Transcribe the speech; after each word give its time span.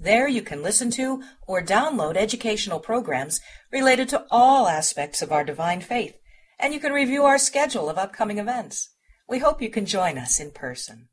There 0.00 0.28
you 0.28 0.42
can 0.42 0.62
listen 0.62 0.90
to 0.92 1.22
or 1.46 1.62
download 1.62 2.16
educational 2.16 2.80
programs 2.80 3.40
related 3.72 4.08
to 4.10 4.26
all 4.30 4.66
aspects 4.66 5.22
of 5.22 5.30
our 5.30 5.44
divine 5.44 5.80
faith, 5.80 6.16
and 6.58 6.74
you 6.74 6.80
can 6.80 6.92
review 6.92 7.24
our 7.24 7.38
schedule 7.38 7.88
of 7.88 7.96
upcoming 7.96 8.38
events. 8.38 8.90
We 9.28 9.38
hope 9.38 9.62
you 9.62 9.70
can 9.70 9.86
join 9.86 10.18
us 10.18 10.40
in 10.40 10.50
person. 10.50 11.08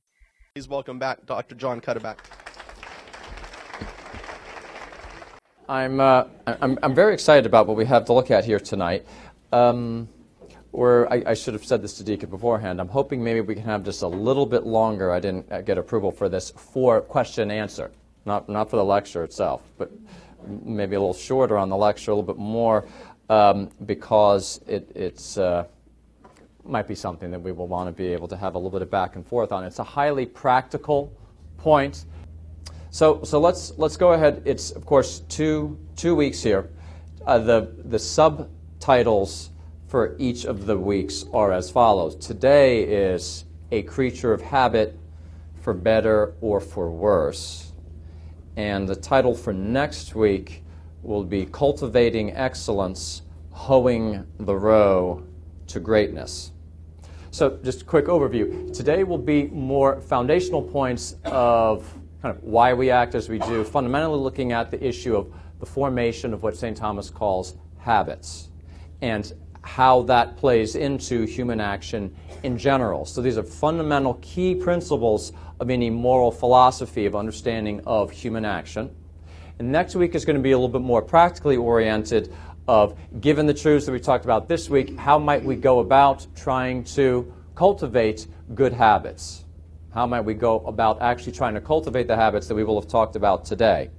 Please 0.56 0.68
welcome 0.68 0.98
back 0.98 1.26
Dr. 1.26 1.56
John 1.56 1.80
Cuddeback. 1.80 2.18
I'm, 5.70 6.00
uh, 6.00 6.26
I'm, 6.48 6.78
I'm 6.84 6.96
very 6.96 7.14
excited 7.14 7.46
about 7.46 7.68
what 7.68 7.78
we 7.78 7.86
have 7.86 8.06
to 8.06 8.14
look 8.14 8.32
at 8.32 8.44
here 8.44 8.60
tonight. 8.60 9.06
Um, 9.54 10.10
or 10.74 11.12
I, 11.12 11.24
I, 11.28 11.34
should 11.34 11.54
have 11.54 11.66
said 11.66 11.82
this 11.82 11.94
to 11.96 12.04
Deacon 12.04 12.30
beforehand. 12.30 12.80
I'm 12.80 12.88
hoping 12.88 13.22
maybe 13.22 13.42
we 13.42 13.56
can 13.56 13.66
have 13.66 13.84
just 13.84 14.02
a 14.02 14.08
little 14.08 14.46
bit 14.46 14.66
longer. 14.66 15.12
I 15.12 15.20
didn't 15.20 15.52
uh, 15.52 15.62
get 15.62 15.78
approval 15.78 16.12
for 16.12 16.30
this 16.30 16.52
for 16.52 17.02
question 17.02 17.52
and 17.52 17.52
answer 17.52 17.92
not, 18.26 18.48
not 18.50 18.70
for 18.70 18.78
the 18.78 18.86
lecture 18.86 19.24
itself, 19.24 19.62
but 19.78 19.92
maybe 20.48 20.96
a 20.96 21.00
little 21.00 21.14
shorter 21.14 21.58
on 21.58 21.70
the 21.70 21.78
lecture, 21.78 22.12
a 22.12 22.16
little 22.16 22.34
bit 22.34 22.40
more, 22.40 22.86
um, 23.30 23.70
because 23.86 24.62
it 24.68 24.92
it's, 24.96 25.38
uh, 25.38 25.66
might 26.64 26.88
be 26.88 26.96
something 26.96 27.32
that 27.32 27.40
we 27.40 27.52
will 27.52 27.68
want 27.68 27.88
to 27.88 27.92
be 27.92 28.08
able 28.08 28.28
to 28.28 28.38
have 28.38 28.56
a 28.56 28.58
little 28.58 28.72
bit 28.72 28.82
of 28.82 28.92
back 28.92 29.16
and 29.16 29.26
forth 29.26 29.52
on. 29.52 29.64
It's 29.64 29.80
a 29.80 29.84
highly 29.84 30.26
practical 30.26 31.12
point. 31.58 32.06
So, 32.92 33.24
so 33.24 33.40
let's, 33.40 33.78
let's 33.78 33.98
go 33.98 34.14
ahead. 34.14 34.42
It's, 34.46 34.72
of 34.72 34.86
course, 34.86 35.20
two, 35.30 35.80
two 35.96 36.16
weeks 36.16 36.44
here. 36.44 36.70
Uh, 37.26 37.40
the, 37.40 37.74
the 37.86 38.00
subtitles 38.00 39.50
for 39.88 40.16
each 40.20 40.46
of 40.46 40.66
the 40.66 40.78
weeks 40.78 41.26
are 41.34 41.52
as 41.52 41.70
follows. 41.72 42.16
Today 42.16 42.84
is 42.84 43.46
A 43.72 43.84
Creature 43.84 44.34
of 44.34 44.42
Habit 44.42 44.98
for 45.62 45.74
Better 45.74 46.34
or 46.42 46.60
for 46.60 46.90
Worse. 46.90 47.71
And 48.58 48.88
the 48.88 48.96
title 48.96 49.34
for 49.34 49.54
next 49.54 50.14
week 50.14 50.64
will 51.04 51.24
be 51.24 51.46
Cultivating 51.46 52.32
Excellence, 52.34 53.22
Hoeing 53.52 54.26
the 54.40 54.56
Row 54.56 55.24
to 55.68 55.80
Greatness. 55.80 56.52
So, 57.32 57.58
just 57.64 57.84
a 57.84 57.86
quick 57.86 58.06
overview. 58.06 58.76
Today 58.76 59.06
will 59.06 59.18
be 59.18 59.48
more 59.48 60.02
foundational 60.02 60.62
points 60.62 61.16
of 61.24 61.94
kind 62.22 62.36
of 62.36 62.44
why 62.44 62.74
we 62.74 62.92
act 62.92 63.16
as 63.16 63.30
we 63.30 63.40
do, 63.40 63.64
fundamentally 63.64 64.20
looking 64.20 64.52
at 64.52 64.70
the 64.70 64.86
issue 64.86 65.16
of 65.16 65.34
the 65.60 65.66
formation 65.66 66.34
of 66.34 66.44
what 66.44 66.58
St. 66.58 66.76
Thomas 66.76 67.10
calls 67.10 67.56
habits 67.78 68.50
and 69.02 69.32
how 69.64 70.02
that 70.04 70.36
plays 70.38 70.76
into 70.76 71.24
human 71.24 71.62
action 71.62 72.14
in 72.44 72.58
general. 72.58 73.06
So, 73.06 73.22
these 73.22 73.38
are 73.38 73.44
fundamental 73.44 74.16
key 74.16 74.54
principles 74.54 75.32
of 75.62 75.70
any 75.70 75.92
moral 75.92 76.32
philosophy 76.32 77.06
of 77.06 77.16
understanding 77.16 77.82
of 77.86 78.10
human 78.10 78.44
action. 78.44 78.94
And 79.60 79.72
next 79.72 79.96
week 79.96 80.16
is 80.16 80.26
going 80.26 80.36
to 80.36 80.42
be 80.42 80.52
a 80.52 80.58
little 80.58 80.68
bit 80.68 80.82
more 80.82 81.04
practically 81.04 81.56
oriented 81.56 82.34
of 82.68 82.98
given 83.22 83.46
the 83.46 83.54
truths 83.54 83.86
that 83.86 83.92
we 83.92 84.00
talked 84.00 84.26
about 84.26 84.50
this 84.50 84.70
week, 84.70 84.98
how 84.98 85.20
might 85.20 85.44
we 85.44 85.56
go 85.56 85.80
about 85.80 86.26
trying 86.36 86.84
to 86.84 87.32
cultivate 87.54 88.26
good 88.56 88.74
habits? 88.74 89.46
How 89.94 90.08
might 90.08 90.22
we 90.22 90.34
go 90.34 90.62
about 90.62 91.00
actually 91.02 91.34
trying 91.34 91.54
to 91.54 91.62
cultivate 91.62 92.08
the 92.08 92.16
habits 92.16 92.48
that 92.48 92.56
we 92.56 92.64
will 92.64 92.80
have 92.80 92.90
talked 92.90 93.16
about 93.16 93.46
today? 93.46 93.92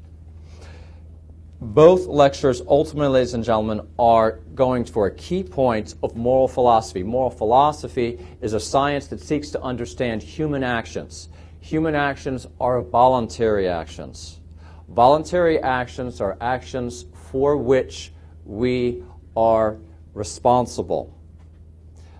Both 1.60 2.06
lectures, 2.06 2.60
ultimately, 2.66 3.08
ladies 3.08 3.34
and 3.34 3.44
gentlemen, 3.44 3.86
are 4.00 4.40
going 4.56 4.84
for 4.84 5.06
a 5.06 5.14
key 5.14 5.44
point 5.44 5.94
of 6.02 6.16
moral 6.16 6.48
philosophy. 6.48 7.04
Moral 7.04 7.30
philosophy 7.30 8.18
is 8.40 8.52
a 8.52 8.58
science 8.58 9.06
that 9.08 9.20
seeks 9.20 9.50
to 9.50 9.62
understand 9.62 10.24
human 10.24 10.64
actions 10.64 11.28
Human 11.62 11.94
actions 11.94 12.48
are 12.60 12.82
voluntary 12.82 13.68
actions. 13.68 14.40
Voluntary 14.88 15.60
actions 15.60 16.20
are 16.20 16.36
actions 16.40 17.06
for 17.30 17.56
which 17.56 18.12
we 18.44 19.04
are 19.36 19.78
responsible. 20.12 21.16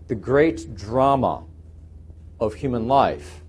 The 0.06 0.14
great 0.14 0.76
drama 0.76 1.42
of 2.38 2.54
human 2.54 2.86
life 2.86 3.42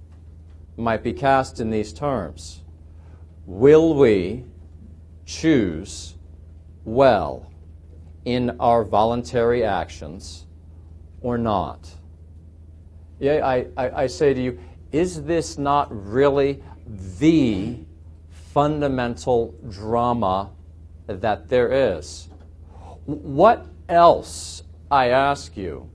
might 0.77 1.03
be 1.03 1.13
cast 1.13 1.59
in 1.59 1.69
these 1.69 1.93
terms 1.93 2.63
Will 3.45 3.93
we 3.93 4.45
choose 5.25 6.15
well 6.85 7.51
in 8.25 8.55
our 8.59 8.83
voluntary 8.83 9.63
actions 9.63 10.47
or 11.21 11.37
not? 11.37 11.87
Yeah, 13.19 13.45
I, 13.45 13.67
I, 13.77 14.03
I 14.03 14.07
say 14.07 14.33
to 14.33 14.41
you, 14.41 14.59
is 14.93 15.23
this 15.23 15.57
not 15.57 15.87
really 15.89 16.63
the 17.17 17.79
fundamental 18.29 19.53
drama 19.67 20.51
that 21.07 21.49
there 21.49 21.97
is? 21.97 22.29
What 23.05 23.65
else, 23.89 24.63
I 24.91 25.09
ask 25.09 25.57
you, 25.57 25.89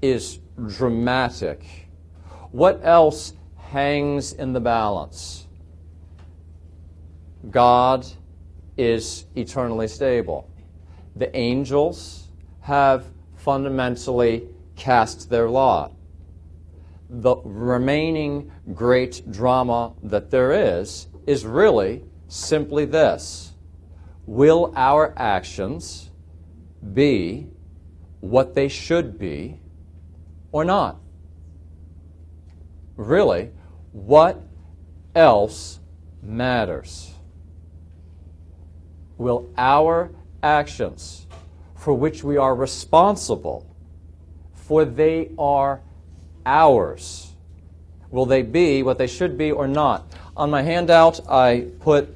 is 0.00 0.38
dramatic? 0.68 1.88
What 2.52 2.80
else 2.84 3.34
hangs 3.56 4.32
in 4.32 4.52
the 4.52 4.60
balance? 4.60 5.48
God 7.50 8.06
is 8.76 9.26
eternally 9.34 9.88
stable. 9.88 10.48
The 11.16 11.36
angels 11.36 12.28
have 12.60 13.06
fundamentally 13.36 14.48
cast 14.76 15.28
their 15.30 15.48
lot 15.48 15.93
the 17.22 17.36
remaining 17.44 18.50
great 18.74 19.22
drama 19.30 19.92
that 20.02 20.30
there 20.30 20.78
is 20.78 21.08
is 21.26 21.44
really 21.44 22.04
simply 22.28 22.84
this 22.84 23.54
Will 24.26 24.72
our 24.74 25.12
actions 25.18 26.10
be 26.94 27.46
what 28.20 28.54
they 28.54 28.68
should 28.68 29.18
be 29.18 29.60
or 30.50 30.64
not? 30.64 30.98
Really, 32.96 33.50
what 33.92 34.40
else 35.14 35.80
matters? 36.22 37.12
Will 39.18 39.50
our 39.58 40.10
actions, 40.42 41.26
for 41.76 41.92
which 41.92 42.24
we 42.24 42.38
are 42.38 42.54
responsible, 42.54 43.76
for 44.54 44.86
they 44.86 45.30
are 45.36 45.82
ours. 46.46 47.32
Will 48.10 48.26
they 48.26 48.42
be 48.42 48.82
what 48.82 48.98
they 48.98 49.06
should 49.06 49.36
be 49.36 49.50
or 49.50 49.66
not? 49.66 50.12
On 50.36 50.50
my 50.50 50.62
handout, 50.62 51.20
I 51.28 51.66
put 51.80 52.08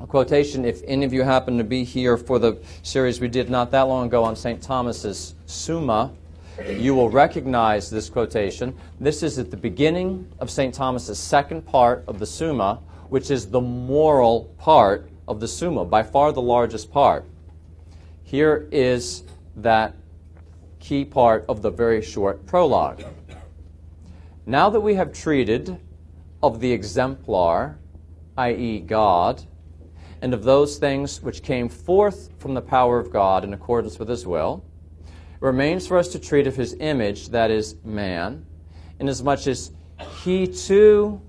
a 0.00 0.06
quotation. 0.06 0.64
If 0.64 0.82
any 0.86 1.04
of 1.04 1.12
you 1.12 1.22
happen 1.22 1.58
to 1.58 1.64
be 1.64 1.84
here 1.84 2.16
for 2.16 2.38
the 2.38 2.58
series 2.82 3.20
we 3.20 3.28
did 3.28 3.48
not 3.48 3.70
that 3.70 3.82
long 3.82 4.06
ago 4.06 4.24
on 4.24 4.34
St. 4.36 4.60
Thomas's 4.60 5.34
Summa, 5.46 6.12
you 6.66 6.94
will 6.94 7.10
recognize 7.10 7.90
this 7.90 8.08
quotation. 8.08 8.76
This 9.00 9.22
is 9.22 9.38
at 9.38 9.50
the 9.50 9.56
beginning 9.56 10.30
of 10.38 10.50
St. 10.50 10.74
Thomas's 10.74 11.18
second 11.18 11.62
part 11.62 12.04
of 12.06 12.18
the 12.18 12.26
Summa, 12.26 12.80
which 13.08 13.30
is 13.30 13.50
the 13.50 13.60
moral 13.60 14.44
part 14.58 15.08
of 15.26 15.40
the 15.40 15.48
Summa, 15.48 15.84
by 15.84 16.02
far 16.02 16.32
the 16.32 16.42
largest 16.42 16.92
part. 16.92 17.24
Here 18.22 18.68
is 18.70 19.24
that 19.56 19.94
key 20.80 21.04
part 21.04 21.44
of 21.48 21.62
the 21.62 21.70
very 21.70 22.02
short 22.02 22.44
prologue. 22.46 23.04
Now 24.46 24.68
that 24.68 24.80
we 24.80 24.96
have 24.96 25.14
treated 25.14 25.80
of 26.42 26.60
the 26.60 26.70
exemplar, 26.70 27.78
i.e., 28.36 28.80
God, 28.80 29.42
and 30.20 30.34
of 30.34 30.44
those 30.44 30.76
things 30.76 31.22
which 31.22 31.42
came 31.42 31.70
forth 31.70 32.28
from 32.38 32.52
the 32.52 32.60
power 32.60 32.98
of 32.98 33.10
God 33.10 33.44
in 33.44 33.54
accordance 33.54 33.98
with 33.98 34.08
His 34.08 34.26
will, 34.26 34.62
it 35.06 35.40
remains 35.40 35.86
for 35.86 35.96
us 35.96 36.08
to 36.08 36.18
treat 36.18 36.46
of 36.46 36.56
His 36.56 36.76
image, 36.78 37.30
that 37.30 37.50
is, 37.50 37.76
man, 37.84 38.44
inasmuch 39.00 39.46
as 39.46 39.72
He 40.22 40.46
too 40.46 41.22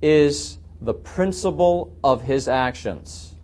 is 0.00 0.58
the 0.80 0.94
principle 0.94 1.96
of 2.04 2.22
His 2.22 2.46
actions, 2.46 3.34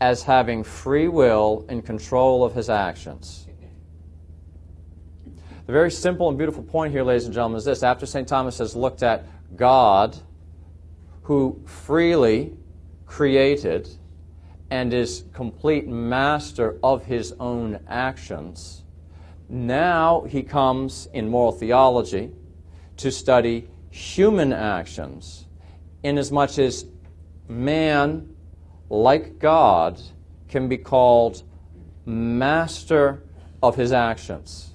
as 0.00 0.22
having 0.22 0.64
free 0.64 1.08
will 1.08 1.66
and 1.68 1.84
control 1.84 2.42
of 2.42 2.54
His 2.54 2.70
actions. 2.70 3.48
The 5.70 5.74
very 5.74 5.92
simple 5.92 6.28
and 6.28 6.36
beautiful 6.36 6.64
point 6.64 6.90
here, 6.90 7.04
ladies 7.04 7.26
and 7.26 7.32
gentlemen, 7.32 7.58
is 7.58 7.64
this. 7.64 7.84
After 7.84 8.04
St. 8.04 8.26
Thomas 8.26 8.58
has 8.58 8.74
looked 8.74 9.04
at 9.04 9.24
God, 9.56 10.16
who 11.22 11.62
freely 11.64 12.54
created 13.06 13.88
and 14.72 14.92
is 14.92 15.22
complete 15.32 15.86
master 15.86 16.76
of 16.82 17.04
his 17.04 17.36
own 17.38 17.78
actions, 17.86 18.82
Now 19.48 20.22
he 20.22 20.42
comes 20.42 21.06
in 21.12 21.28
moral 21.28 21.52
theology 21.52 22.32
to 22.96 23.12
study 23.12 23.68
human 23.90 24.52
actions, 24.52 25.46
inasmuch 26.02 26.58
as 26.58 26.84
man, 27.46 28.34
like 28.88 29.38
God, 29.38 30.00
can 30.48 30.68
be 30.68 30.78
called 30.78 31.44
master 32.04 33.22
of 33.62 33.76
his 33.76 33.92
actions. 33.92 34.69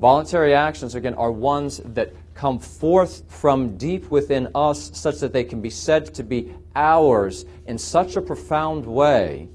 Voluntary 0.00 0.54
actions, 0.54 0.94
again, 0.94 1.12
are 1.14 1.30
ones 1.30 1.82
that 1.84 2.14
come 2.32 2.58
forth 2.58 3.22
from 3.28 3.76
deep 3.76 4.10
within 4.10 4.48
us 4.54 4.90
such 4.98 5.18
that 5.18 5.34
they 5.34 5.44
can 5.44 5.60
be 5.60 5.68
said 5.68 6.14
to 6.14 6.22
be 6.22 6.54
ours 6.74 7.44
in 7.66 7.76
such 7.76 8.16
a 8.16 8.22
profound 8.22 8.86
way 8.86 9.46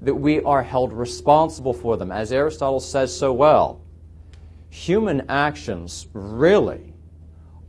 that 0.00 0.14
we 0.14 0.40
are 0.42 0.62
held 0.62 0.92
responsible 0.92 1.74
for 1.74 1.96
them. 1.96 2.12
As 2.12 2.30
Aristotle 2.30 2.78
says 2.78 3.14
so 3.14 3.32
well, 3.32 3.80
human 4.68 5.28
actions 5.28 6.06
really 6.12 6.94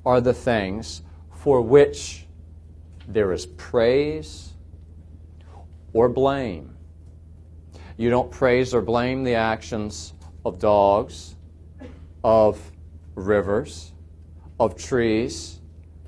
are 0.05 0.21
the 0.21 0.33
things 0.33 1.01
for 1.33 1.59
which 1.59 2.27
there 3.07 3.31
is 3.33 3.47
praise 3.47 4.53
or 5.91 6.07
blame. 6.07 6.75
You 7.97 8.11
don't 8.11 8.29
praise 8.29 8.75
or 8.75 8.81
blame 8.81 9.23
the 9.23 9.33
actions 9.33 10.13
of 10.45 10.59
dogs, 10.59 11.35
of 12.23 12.71
rivers, 13.15 13.93
of 14.59 14.75
trees, 14.75 15.59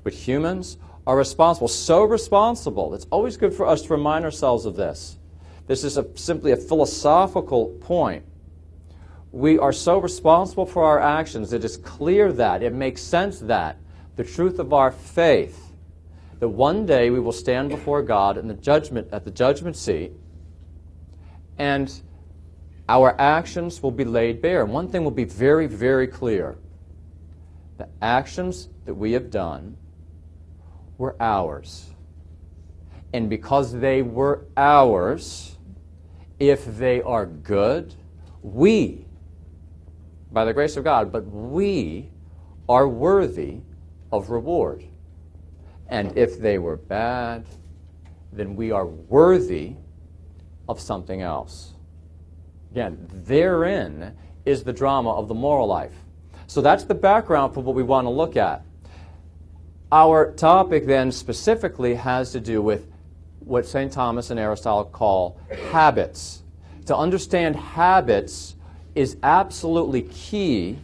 but 0.02 0.12
humans 0.12 0.78
are 1.06 1.16
responsible, 1.16 1.68
so 1.68 2.04
responsible. 2.04 2.94
It's 2.94 3.06
always 3.10 3.36
good 3.36 3.52
for 3.52 3.66
us 3.66 3.82
to 3.82 3.88
remind 3.92 4.24
ourselves 4.24 4.64
of 4.64 4.76
this. 4.76 5.18
This 5.66 5.84
is 5.84 5.96
a, 5.96 6.06
simply 6.14 6.52
a 6.52 6.56
philosophical 6.56 7.66
point. 7.80 8.24
We 9.32 9.58
are 9.58 9.72
so 9.72 9.98
responsible 9.98 10.66
for 10.66 10.84
our 10.84 11.00
actions. 11.00 11.52
It 11.52 11.64
is 11.64 11.76
clear 11.78 12.32
that, 12.32 12.62
it 12.62 12.72
makes 12.72 13.02
sense 13.02 13.40
that, 13.40 13.78
the 14.16 14.24
truth 14.24 14.58
of 14.58 14.72
our 14.72 14.92
faith, 14.92 15.72
that 16.38 16.48
one 16.48 16.86
day 16.86 17.10
we 17.10 17.18
will 17.18 17.32
stand 17.32 17.70
before 17.70 18.02
God 18.02 18.38
in 18.38 18.46
the 18.46 18.54
judgment, 18.54 19.08
at 19.10 19.24
the 19.24 19.30
judgment 19.30 19.76
seat, 19.76 20.12
and 21.58 21.92
our 22.88 23.18
actions 23.20 23.82
will 23.82 23.90
be 23.90 24.04
laid 24.04 24.42
bare. 24.42 24.62
And 24.62 24.72
one 24.72 24.88
thing 24.88 25.04
will 25.04 25.10
be 25.10 25.24
very, 25.24 25.66
very 25.66 26.06
clear 26.06 26.56
the 27.78 27.88
actions 28.00 28.68
that 28.84 28.94
we 28.94 29.12
have 29.12 29.30
done 29.30 29.76
were 30.98 31.16
ours. 31.18 31.90
And 33.12 33.28
because 33.28 33.72
they 33.72 34.02
were 34.02 34.46
ours, 34.56 35.56
if 36.38 36.64
they 36.78 37.00
are 37.02 37.26
good, 37.26 37.94
we, 38.42 39.06
by 40.30 40.44
the 40.44 40.52
grace 40.52 40.76
of 40.76 40.84
God, 40.84 41.10
but 41.10 41.24
we 41.26 42.10
are 42.68 42.88
worthy 42.88 43.58
of 44.12 44.30
reward. 44.30 44.84
And 45.88 46.16
if 46.16 46.38
they 46.38 46.58
were 46.58 46.76
bad, 46.76 47.44
then 48.32 48.56
we 48.56 48.70
are 48.70 48.86
worthy 48.86 49.74
of 50.68 50.80
something 50.80 51.22
else. 51.22 51.73
Again, 52.74 53.08
therein 53.24 54.16
is 54.44 54.64
the 54.64 54.72
drama 54.72 55.12
of 55.12 55.28
the 55.28 55.34
moral 55.34 55.68
life. 55.68 55.92
So 56.48 56.60
that's 56.60 56.82
the 56.82 56.94
background 56.96 57.54
for 57.54 57.60
what 57.60 57.76
we 57.76 57.84
want 57.84 58.06
to 58.06 58.10
look 58.10 58.36
at. 58.36 58.64
Our 59.92 60.32
topic 60.32 60.84
then 60.84 61.12
specifically 61.12 61.94
has 61.94 62.32
to 62.32 62.40
do 62.40 62.60
with 62.60 62.88
what 63.38 63.64
St. 63.64 63.92
Thomas 63.92 64.30
and 64.30 64.40
Aristotle 64.40 64.86
call 64.86 65.38
habits. 65.70 66.42
To 66.86 66.96
understand 66.96 67.54
habits 67.54 68.56
is 68.96 69.18
absolutely 69.22 70.02
key 70.02 70.76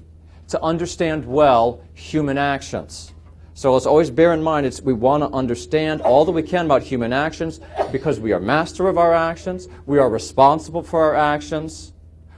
to 0.46 0.62
understand 0.62 1.24
well 1.24 1.82
human 1.92 2.38
actions. 2.38 3.12
So 3.60 3.74
let's 3.74 3.84
always 3.84 4.08
bear 4.08 4.32
in 4.32 4.42
mind 4.42 4.64
it's, 4.64 4.80
we 4.80 4.94
want 4.94 5.22
to 5.22 5.28
understand 5.36 6.00
all 6.00 6.24
that 6.24 6.32
we 6.32 6.42
can 6.42 6.64
about 6.64 6.82
human 6.82 7.12
actions 7.12 7.60
because 7.92 8.18
we 8.18 8.32
are 8.32 8.40
master 8.40 8.88
of 8.88 8.96
our 8.96 9.12
actions, 9.12 9.68
we 9.84 9.98
are 9.98 10.08
responsible 10.08 10.82
for 10.82 11.04
our 11.04 11.14
actions. 11.14 11.92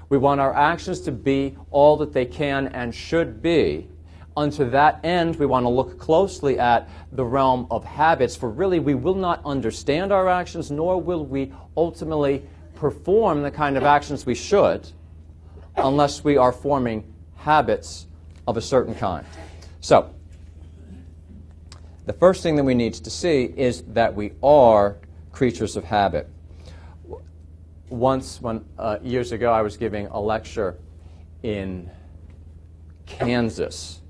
We 0.09 0.19
want 0.19 0.41
our 0.41 0.53
actions 0.53 1.01
to 1.03 1.13
be 1.13 1.57
all 1.71 1.97
that 1.99 2.13
they 2.13 2.27
can 2.27 2.67
and 2.75 2.93
should 2.93 3.41
be. 3.41 3.89
Unto 4.37 4.69
that 4.71 4.99
end, 5.05 5.37
we 5.37 5.47
want 5.47 5.63
to 5.63 5.69
look 5.69 5.97
closely 5.97 6.59
at 6.59 6.89
the 7.13 7.25
realm 7.25 7.69
of 7.71 7.85
habits, 7.85 8.35
for 8.35 8.51
really 8.51 8.81
we 8.81 8.97
will 8.97 9.15
not 9.15 9.43
understand 9.45 10.11
our 10.11 10.29
actions, 10.29 10.73
nor 10.73 11.01
will 11.01 11.25
we 11.25 11.53
ultimately 11.77 12.43
perform 12.75 13.43
the 13.43 13.51
kind 13.53 13.77
of 13.77 13.85
actions 13.85 14.27
we 14.27 14.35
should 14.35 14.91
unless 15.77 16.25
we 16.25 16.37
are 16.37 16.51
forming 16.51 17.15
habits 17.37 18.09
of 18.49 18.57
a 18.57 18.61
certain 18.61 18.97
kind. 18.97 19.25
So, 19.81 20.13
the 22.07 22.13
first 22.13 22.43
thing 22.43 22.57
that 22.57 22.65
we 22.65 22.75
need 22.75 22.95
to 22.95 23.11
see 23.11 23.53
is 23.57 23.83
that 23.89 24.15
we 24.15 24.33
are 24.43 24.99
creatures 25.33 25.77
of 25.77 25.85
habit 25.85 26.29
once, 27.93 28.41
when, 28.41 28.65
uh, 28.79 28.99
years 29.03 29.33
ago, 29.33 29.53
I 29.53 29.63
was 29.63 29.77
giving 29.77 30.07
a 30.07 30.19
lecture 30.19 30.79
in 31.43 31.91
Kansas 33.07 34.01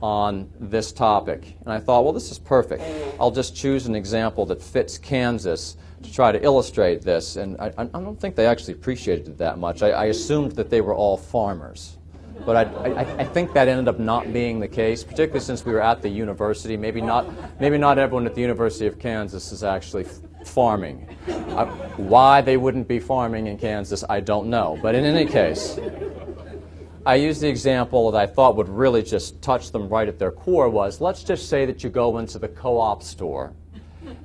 on 0.00 0.50
this 0.60 0.92
topic. 0.92 1.56
And 1.64 1.72
I 1.72 1.80
thought, 1.80 2.04
well, 2.04 2.12
this 2.12 2.30
is 2.30 2.38
perfect. 2.38 2.82
I'll 3.18 3.30
just 3.30 3.56
choose 3.56 3.86
an 3.86 3.94
example 3.94 4.46
that 4.46 4.62
fits 4.62 4.98
Kansas 4.98 5.76
to 6.02 6.12
try 6.12 6.30
to 6.30 6.42
illustrate 6.42 7.02
this. 7.02 7.36
And 7.36 7.56
I, 7.58 7.72
I 7.76 7.84
don't 7.84 8.20
think 8.20 8.36
they 8.36 8.46
actually 8.46 8.74
appreciated 8.74 9.28
it 9.28 9.38
that 9.38 9.58
much. 9.58 9.82
I, 9.82 9.90
I 9.90 10.04
assumed 10.06 10.52
that 10.52 10.70
they 10.70 10.80
were 10.80 10.94
all 10.94 11.16
farmers. 11.16 11.96
But 12.44 12.56
I, 12.56 12.62
I, 12.62 13.00
I, 13.18 13.24
think 13.24 13.52
that 13.54 13.68
ended 13.68 13.88
up 13.88 13.98
not 13.98 14.32
being 14.32 14.60
the 14.60 14.68
case, 14.68 15.04
particularly 15.04 15.40
since 15.40 15.64
we 15.64 15.72
were 15.72 15.80
at 15.80 16.02
the 16.02 16.08
university. 16.08 16.76
Maybe 16.76 17.00
not, 17.00 17.26
maybe 17.60 17.78
not 17.78 17.98
everyone 17.98 18.26
at 18.26 18.34
the 18.34 18.40
University 18.40 18.86
of 18.86 18.98
Kansas 18.98 19.52
is 19.52 19.62
actually 19.62 20.06
farming. 20.44 21.08
Uh, 21.28 21.66
why 21.96 22.40
they 22.40 22.56
wouldn't 22.56 22.88
be 22.88 22.98
farming 22.98 23.46
in 23.46 23.56
Kansas, 23.56 24.04
I 24.08 24.20
don't 24.20 24.48
know. 24.48 24.78
But 24.82 24.94
in 24.94 25.04
any 25.04 25.26
case, 25.26 25.78
I 27.06 27.16
used 27.16 27.40
the 27.40 27.48
example 27.48 28.10
that 28.10 28.18
I 28.18 28.26
thought 28.26 28.56
would 28.56 28.68
really 28.68 29.02
just 29.02 29.40
touch 29.42 29.72
them 29.72 29.88
right 29.88 30.08
at 30.08 30.18
their 30.18 30.32
core 30.32 30.70
was 30.70 31.02
let's 31.02 31.22
just 31.22 31.50
say 31.50 31.66
that 31.66 31.84
you 31.84 31.90
go 31.90 32.18
into 32.18 32.38
the 32.38 32.48
co-op 32.48 33.02
store 33.02 33.52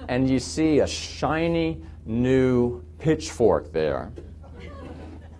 and 0.08 0.30
you 0.30 0.40
see 0.40 0.80
a 0.80 0.88
shiny 0.88 1.82
new 2.06 2.82
pitchfork 2.98 3.72
there. 3.72 4.12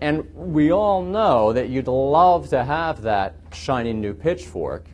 And 0.02 0.34
we 0.34 0.72
all 0.72 1.02
know 1.04 1.52
that 1.54 1.70
you'd 1.70 1.88
love 1.88 2.50
to 2.50 2.64
have 2.64 3.02
that 3.02 3.36
shiny 3.54 3.94
new 3.94 4.14
pitchfork. 4.14 4.86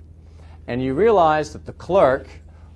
And 0.68 0.82
you 0.82 0.94
realize 0.96 1.54
that 1.54 1.66
the 1.66 1.74
clerk 1.74 2.28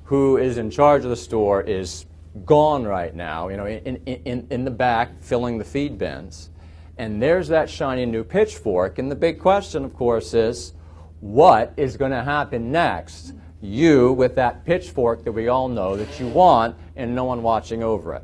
who 0.04 0.38
is 0.38 0.58
in 0.58 0.70
charge 0.70 1.04
of 1.04 1.10
the 1.10 1.16
store 1.16 1.62
is 1.62 2.06
gone 2.46 2.86
right 2.86 3.16
now, 3.16 3.48
you 3.48 3.58
know, 3.58 3.66
in, 3.66 3.96
in, 4.06 4.48
in 4.50 4.64
the 4.64 4.72
back 4.72 5.20
filling 5.22 5.58
the 5.58 5.66
feed 5.66 5.98
bins. 5.98 6.50
And 6.98 7.22
there's 7.22 7.48
that 7.48 7.70
shiny 7.70 8.06
new 8.06 8.24
pitchfork. 8.24 9.00
And 9.00 9.10
the 9.10 9.16
big 9.16 9.40
question, 9.40 9.84
of 9.84 9.94
course, 9.94 10.34
is 10.34 10.74
what 11.22 11.74
is 11.78 11.98
going 11.98 12.12
to 12.12 12.24
happen 12.24 12.72
next? 12.72 13.34
You 13.62 14.14
with 14.14 14.36
that 14.36 14.66
pitchfork 14.66 15.24
that 15.24 15.32
we 15.32 15.48
all 15.48 15.68
know 15.68 15.96
that 15.96 16.20
you 16.20 16.28
want 16.28 16.76
and 16.96 17.16
no 17.16 17.24
one 17.24 17.42
watching 17.42 17.84
over 17.84 18.14
it. 18.16 18.24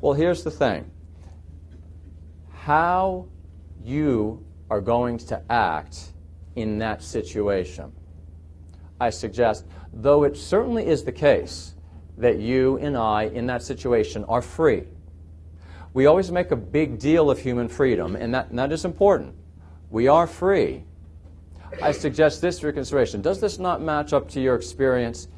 Well, 0.00 0.12
here's 0.12 0.44
the 0.44 0.50
thing 0.50 0.90
how 2.64 3.26
you 3.84 4.42
are 4.70 4.80
going 4.80 5.18
to 5.18 5.38
act 5.50 6.14
in 6.56 6.78
that 6.78 7.02
situation. 7.02 7.92
I 8.98 9.10
suggest, 9.10 9.66
though 9.92 10.24
it 10.24 10.34
certainly 10.34 10.86
is 10.86 11.04
the 11.04 11.12
case 11.12 11.74
that 12.16 12.38
you 12.38 12.78
and 12.78 12.96
I, 12.96 13.24
in 13.24 13.46
that 13.48 13.62
situation, 13.62 14.24
are 14.24 14.40
free. 14.40 14.84
We 15.92 16.06
always 16.06 16.30
make 16.30 16.52
a 16.52 16.56
big 16.56 16.98
deal 16.98 17.30
of 17.30 17.38
human 17.38 17.68
freedom, 17.68 18.16
and 18.16 18.32
that, 18.34 18.48
and 18.48 18.58
that 18.58 18.72
is 18.72 18.86
important. 18.86 19.34
We 19.90 20.08
are 20.08 20.26
free. 20.26 20.84
I 21.82 21.92
suggest 21.92 22.40
this 22.40 22.60
for 22.60 22.72
consideration. 22.72 23.20
Does 23.20 23.42
this 23.42 23.58
not 23.58 23.82
match 23.82 24.14
up 24.14 24.26
to 24.30 24.40
your 24.40 24.54
experience? 24.54 25.28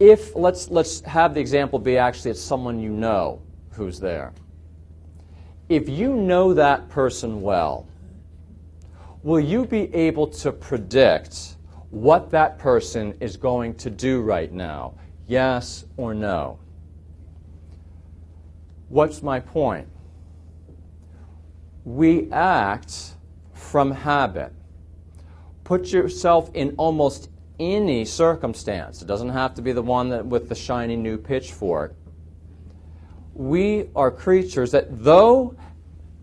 If, 0.00 0.34
let's, 0.34 0.70
let's 0.70 1.02
have 1.02 1.34
the 1.34 1.40
example 1.40 1.78
be 1.78 1.98
actually 1.98 2.32
it's 2.32 2.40
someone 2.40 2.80
you 2.80 2.90
know 2.90 3.42
who's 3.70 4.00
there. 4.00 4.32
If 5.68 5.88
you 5.88 6.14
know 6.14 6.54
that 6.54 6.88
person 6.88 7.42
well, 7.42 7.86
will 9.22 9.40
you 9.40 9.66
be 9.66 9.94
able 9.94 10.26
to 10.28 10.50
predict 10.50 11.56
what 11.90 12.30
that 12.30 12.58
person 12.58 13.14
is 13.20 13.36
going 13.36 13.74
to 13.74 13.90
do 13.90 14.22
right 14.22 14.52
now? 14.52 14.94
Yes 15.26 15.84
or 15.98 16.14
no? 16.14 16.58
What's 18.88 19.22
my 19.22 19.40
point? 19.40 19.88
We 21.84 22.30
act 22.32 23.16
from 23.52 23.90
habit. 23.90 24.52
Put 25.64 25.92
yourself 25.92 26.50
in 26.54 26.74
almost 26.78 27.28
any 27.60 28.06
circumstance. 28.06 29.02
It 29.02 29.06
doesn't 29.06 29.28
have 29.28 29.54
to 29.54 29.62
be 29.62 29.72
the 29.72 29.82
one 29.82 30.08
that, 30.10 30.24
with 30.24 30.48
the 30.48 30.54
shiny 30.54 30.96
new 30.96 31.18
pitchfork. 31.18 31.94
We 33.38 33.88
are 33.94 34.10
creatures 34.10 34.72
that, 34.72 35.04
though 35.04 35.54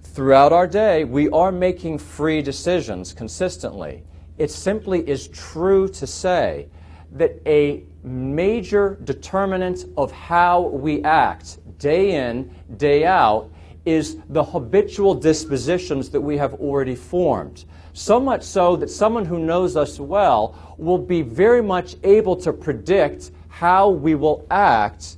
throughout 0.03 0.51
our 0.51 0.67
day, 0.67 1.05
we 1.05 1.29
are 1.29 1.49
making 1.49 1.99
free 1.99 2.41
decisions 2.41 3.13
consistently. 3.13 4.03
It 4.37 4.51
simply 4.51 5.07
is 5.07 5.29
true 5.29 5.87
to 5.87 6.05
say 6.05 6.67
that 7.13 7.41
a 7.45 7.83
major 8.03 8.99
determinant 9.05 9.85
of 9.95 10.11
how 10.11 10.63
we 10.63 11.01
act 11.05 11.59
day 11.79 12.15
in, 12.15 12.53
day 12.75 13.05
out, 13.05 13.49
is 13.85 14.17
the 14.27 14.43
habitual 14.43 15.15
dispositions 15.15 16.09
that 16.09 16.19
we 16.19 16.35
have 16.35 16.55
already 16.55 16.95
formed. 16.95 17.63
So 17.93 18.19
much 18.19 18.43
so 18.43 18.75
that 18.75 18.89
someone 18.89 19.23
who 19.23 19.39
knows 19.39 19.77
us 19.77 20.01
well 20.01 20.75
will 20.77 20.97
be 20.97 21.21
very 21.21 21.63
much 21.63 21.95
able 22.03 22.35
to 22.35 22.51
predict 22.51 23.31
how 23.47 23.89
we 23.89 24.15
will 24.15 24.45
act 24.51 25.15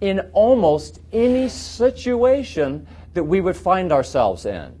in 0.00 0.20
almost 0.32 1.00
any 1.12 1.48
situation 1.48 2.86
that 3.14 3.24
we 3.24 3.40
would 3.40 3.56
find 3.56 3.92
ourselves 3.92 4.46
in. 4.46 4.78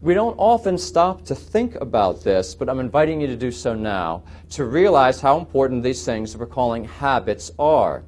We 0.00 0.12
don't 0.12 0.36
often 0.36 0.76
stop 0.76 1.24
to 1.26 1.34
think 1.34 1.76
about 1.76 2.22
this, 2.22 2.54
but 2.54 2.68
I'm 2.68 2.78
inviting 2.78 3.22
you 3.22 3.26
to 3.26 3.36
do 3.36 3.50
so 3.50 3.74
now 3.74 4.24
to 4.50 4.64
realize 4.66 5.20
how 5.20 5.38
important 5.38 5.82
these 5.82 6.04
things 6.04 6.32
that 6.32 6.38
we're 6.38 6.46
calling 6.46 6.84
habits 6.84 7.50
are. 7.58 8.04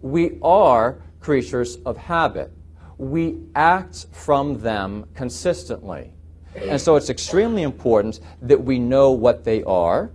We 0.00 0.38
are 0.42 1.02
creatures 1.18 1.78
of 1.84 1.96
habit. 1.96 2.52
We 2.98 3.40
act 3.56 4.06
from 4.12 4.60
them 4.60 5.08
consistently. 5.14 6.12
And 6.54 6.80
so 6.80 6.94
it's 6.94 7.10
extremely 7.10 7.62
important 7.62 8.20
that 8.42 8.62
we 8.62 8.78
know 8.78 9.10
what 9.10 9.42
they 9.42 9.64
are 9.64 10.12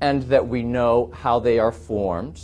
and 0.00 0.22
that 0.24 0.46
we 0.46 0.62
know 0.62 1.10
how 1.14 1.40
they 1.40 1.58
are 1.58 1.72
formed 1.72 2.40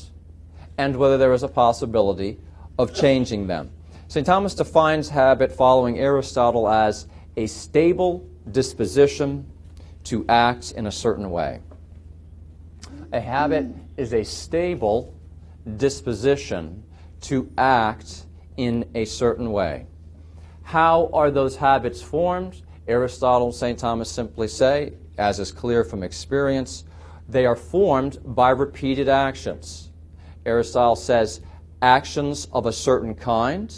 and 0.79 0.97
whether 0.97 1.19
there 1.19 1.33
is 1.33 1.43
a 1.43 1.49
possibility 1.49 2.39
of 2.79 2.95
changing 2.95 3.47
them. 3.47 3.71
St. 4.09 4.27
Thomas 4.27 4.55
defines 4.55 5.09
habit 5.09 5.53
following 5.53 5.99
Aristotle 5.99 6.69
as 6.69 7.07
a 7.37 7.47
stable 7.47 8.27
disposition 8.51 9.47
to 10.05 10.25
act 10.29 10.73
in 10.73 10.87
a 10.87 10.93
certain 10.93 11.31
way. 11.31 11.61
A 13.13 13.21
habit 13.21 13.67
is 13.97 14.13
a 14.13 14.25
stable 14.25 15.15
disposition 15.77 16.83
to 17.23 17.51
act 17.57 18.27
in 18.57 18.89
a 18.95 19.05
certain 19.05 19.53
way. 19.53 19.87
How 20.63 21.11
are 21.13 21.31
those 21.31 21.57
habits 21.57 22.03
formed? 22.03 22.63
Aristotle 22.89 23.49
and 23.49 23.55
St. 23.55 23.79
Thomas 23.79 24.11
simply 24.11 24.49
say, 24.49 24.95
as 25.19 25.39
is 25.39 25.53
clear 25.53 25.85
from 25.85 26.03
experience, 26.03 26.85
they 27.29 27.47
are 27.47 27.57
formed 27.57 28.19
by 28.25 28.51
repeated 28.51 29.09
actions. 29.09 29.92
Aristotle 30.45 30.97
says 30.97 31.41
actions 31.81 32.49
of 32.53 32.67
a 32.67 32.73
certain 32.73 33.15
kind 33.15 33.75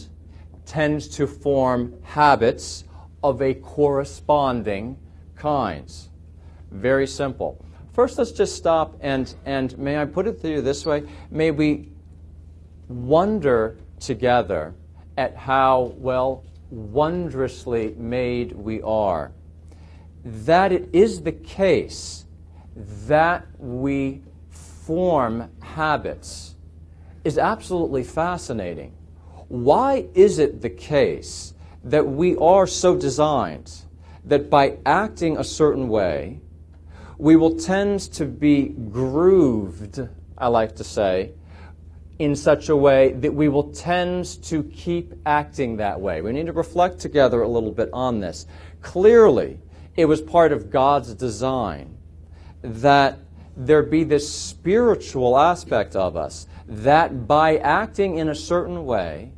tend 0.66 1.02
to 1.12 1.26
form 1.26 1.94
habits 2.02 2.84
of 3.22 3.40
a 3.42 3.54
corresponding 3.54 4.98
kind. 5.36 5.92
Very 6.70 7.06
simple. 7.06 7.64
First, 7.92 8.18
let's 8.18 8.32
just 8.32 8.56
stop 8.56 8.96
and, 9.00 9.34
and 9.44 9.76
may 9.78 9.98
I 9.98 10.04
put 10.04 10.26
it 10.26 10.40
to 10.42 10.50
you 10.50 10.60
this 10.60 10.84
way? 10.84 11.04
May 11.30 11.50
we 11.50 11.88
wonder 12.88 13.76
together 14.00 14.74
at 15.16 15.36
how, 15.36 15.94
well, 15.96 16.44
wondrously 16.70 17.94
made 17.96 18.52
we 18.52 18.82
are. 18.82 19.32
That 20.24 20.72
it 20.72 20.88
is 20.92 21.22
the 21.22 21.32
case 21.32 22.24
that 22.74 23.46
we 23.58 24.22
form 24.48 25.50
habits 25.60 26.53
is 27.24 27.38
absolutely 27.38 28.04
fascinating. 28.04 28.92
Why 29.48 30.06
is 30.14 30.38
it 30.38 30.60
the 30.60 30.70
case 30.70 31.54
that 31.82 32.06
we 32.06 32.36
are 32.36 32.66
so 32.66 32.96
designed 32.96 33.72
that 34.24 34.48
by 34.48 34.78
acting 34.86 35.36
a 35.36 35.44
certain 35.44 35.88
way, 35.88 36.40
we 37.18 37.36
will 37.36 37.56
tend 37.56 38.00
to 38.00 38.24
be 38.24 38.68
grooved, 38.68 40.00
I 40.36 40.48
like 40.48 40.76
to 40.76 40.84
say, 40.84 41.32
in 42.18 42.36
such 42.36 42.68
a 42.68 42.76
way 42.76 43.12
that 43.12 43.34
we 43.34 43.48
will 43.48 43.72
tend 43.72 44.42
to 44.44 44.62
keep 44.64 45.12
acting 45.26 45.76
that 45.76 46.00
way. 46.00 46.22
We 46.22 46.32
need 46.32 46.46
to 46.46 46.52
reflect 46.52 47.00
together 47.00 47.42
a 47.42 47.48
little 47.48 47.72
bit 47.72 47.90
on 47.92 48.20
this. 48.20 48.46
Clearly, 48.80 49.58
it 49.96 50.06
was 50.06 50.20
part 50.20 50.52
of 50.52 50.70
God's 50.70 51.14
design 51.14 51.96
that 52.62 53.18
there 53.56 53.82
be 53.82 54.04
this 54.04 54.32
spiritual 54.32 55.38
aspect 55.38 55.94
of 55.94 56.16
us, 56.16 56.46
that 56.66 57.26
by 57.26 57.58
acting 57.58 58.18
in 58.18 58.28
a 58.28 58.34
certain 58.34 58.86
way, 58.86 59.32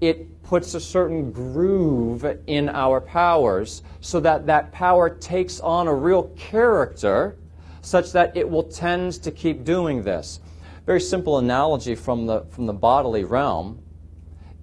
it 0.00 0.42
puts 0.42 0.74
a 0.74 0.80
certain 0.80 1.30
groove 1.30 2.26
in 2.46 2.68
our 2.68 3.00
powers 3.00 3.82
so 4.00 4.20
that 4.20 4.46
that 4.46 4.72
power 4.72 5.08
takes 5.08 5.60
on 5.60 5.86
a 5.86 5.94
real 5.94 6.24
character 6.36 7.36
such 7.80 8.12
that 8.12 8.36
it 8.36 8.48
will 8.48 8.64
tend 8.64 9.12
to 9.12 9.30
keep 9.30 9.64
doing 9.64 10.02
this 10.02 10.40
very 10.86 11.00
simple 11.00 11.38
analogy 11.38 11.94
from 11.94 12.26
the, 12.26 12.42
from 12.50 12.66
the 12.66 12.72
bodily 12.72 13.24
realm 13.24 13.80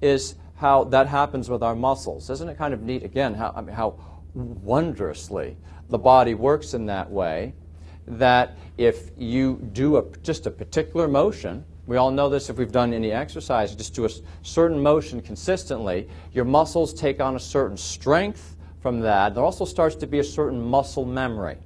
is 0.01 0.35
how 0.55 0.83
that 0.85 1.07
happens 1.07 1.49
with 1.49 1.63
our 1.63 1.75
muscles. 1.75 2.29
Isn't 2.29 2.49
it 2.49 2.57
kind 2.57 2.73
of 2.73 2.81
neat, 2.81 3.03
again, 3.03 3.33
how, 3.33 3.53
I 3.55 3.61
mean, 3.61 3.75
how 3.75 3.95
wondrously 4.33 5.57
the 5.89 5.97
body 5.97 6.33
works 6.33 6.73
in 6.73 6.85
that 6.87 7.09
way 7.09 7.53
that 8.05 8.57
if 8.77 9.11
you 9.17 9.55
do 9.71 9.97
a, 9.97 10.03
just 10.23 10.45
a 10.45 10.51
particular 10.51 11.07
motion, 11.07 11.63
we 11.89 11.97
all 11.97 12.11
know 12.11 12.29
this 12.29 12.51
if 12.51 12.57
we've 12.57 12.71
done 12.71 12.93
any 12.93 13.11
exercise, 13.11 13.75
just 13.75 13.95
do 13.95 14.05
a 14.05 14.09
certain 14.43 14.79
motion 14.79 15.21
consistently, 15.21 16.07
your 16.31 16.45
muscles 16.45 16.93
take 16.93 17.19
on 17.19 17.35
a 17.35 17.39
certain 17.39 17.75
strength 17.75 18.55
from 18.79 18.99
that. 18.99 19.33
There 19.33 19.43
also 19.43 19.65
starts 19.65 19.95
to 19.95 20.05
be 20.07 20.19
a 20.19 20.23
certain 20.23 20.61
muscle 20.61 21.03
memory. 21.03 21.57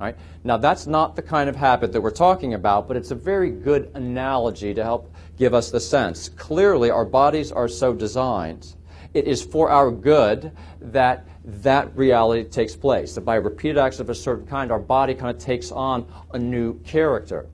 Right? 0.00 0.16
Now, 0.42 0.56
that's 0.56 0.88
not 0.88 1.14
the 1.14 1.22
kind 1.22 1.48
of 1.48 1.54
habit 1.54 1.92
that 1.92 2.00
we're 2.00 2.10
talking 2.10 2.54
about, 2.54 2.88
but 2.88 2.96
it's 2.96 3.12
a 3.12 3.14
very 3.14 3.52
good 3.52 3.88
analogy 3.94 4.74
to 4.74 4.82
help 4.82 5.14
give 5.38 5.54
us 5.54 5.70
the 5.70 5.78
sense. 5.78 6.28
Clearly, 6.28 6.90
our 6.90 7.04
bodies 7.04 7.52
are 7.52 7.68
so 7.68 7.94
designed. 7.94 8.74
It 9.14 9.28
is 9.28 9.44
for 9.44 9.70
our 9.70 9.92
good 9.92 10.50
that 10.80 11.24
that 11.44 11.96
reality 11.96 12.42
takes 12.48 12.74
place. 12.74 13.14
That 13.14 13.20
by 13.20 13.36
repeated 13.36 13.78
acts 13.78 14.00
of 14.00 14.10
a 14.10 14.14
certain 14.14 14.44
kind, 14.44 14.72
our 14.72 14.80
body 14.80 15.14
kind 15.14 15.30
of 15.30 15.40
takes 15.40 15.70
on 15.70 16.12
a 16.32 16.38
new 16.38 16.80
character. 16.80 17.46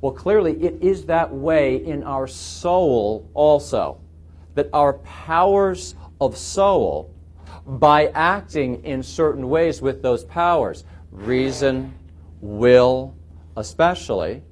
Well, 0.00 0.12
clearly, 0.12 0.52
it 0.62 0.82
is 0.82 1.06
that 1.06 1.32
way 1.32 1.76
in 1.76 2.02
our 2.04 2.26
soul 2.26 3.28
also. 3.34 4.00
That 4.54 4.68
our 4.72 4.94
powers 4.94 5.94
of 6.20 6.36
soul, 6.36 7.12
by 7.66 8.08
acting 8.08 8.84
in 8.84 9.02
certain 9.02 9.48
ways 9.48 9.82
with 9.82 10.02
those 10.02 10.24
powers, 10.24 10.84
reason, 11.10 11.94
will, 12.40 13.14
especially, 13.56 14.42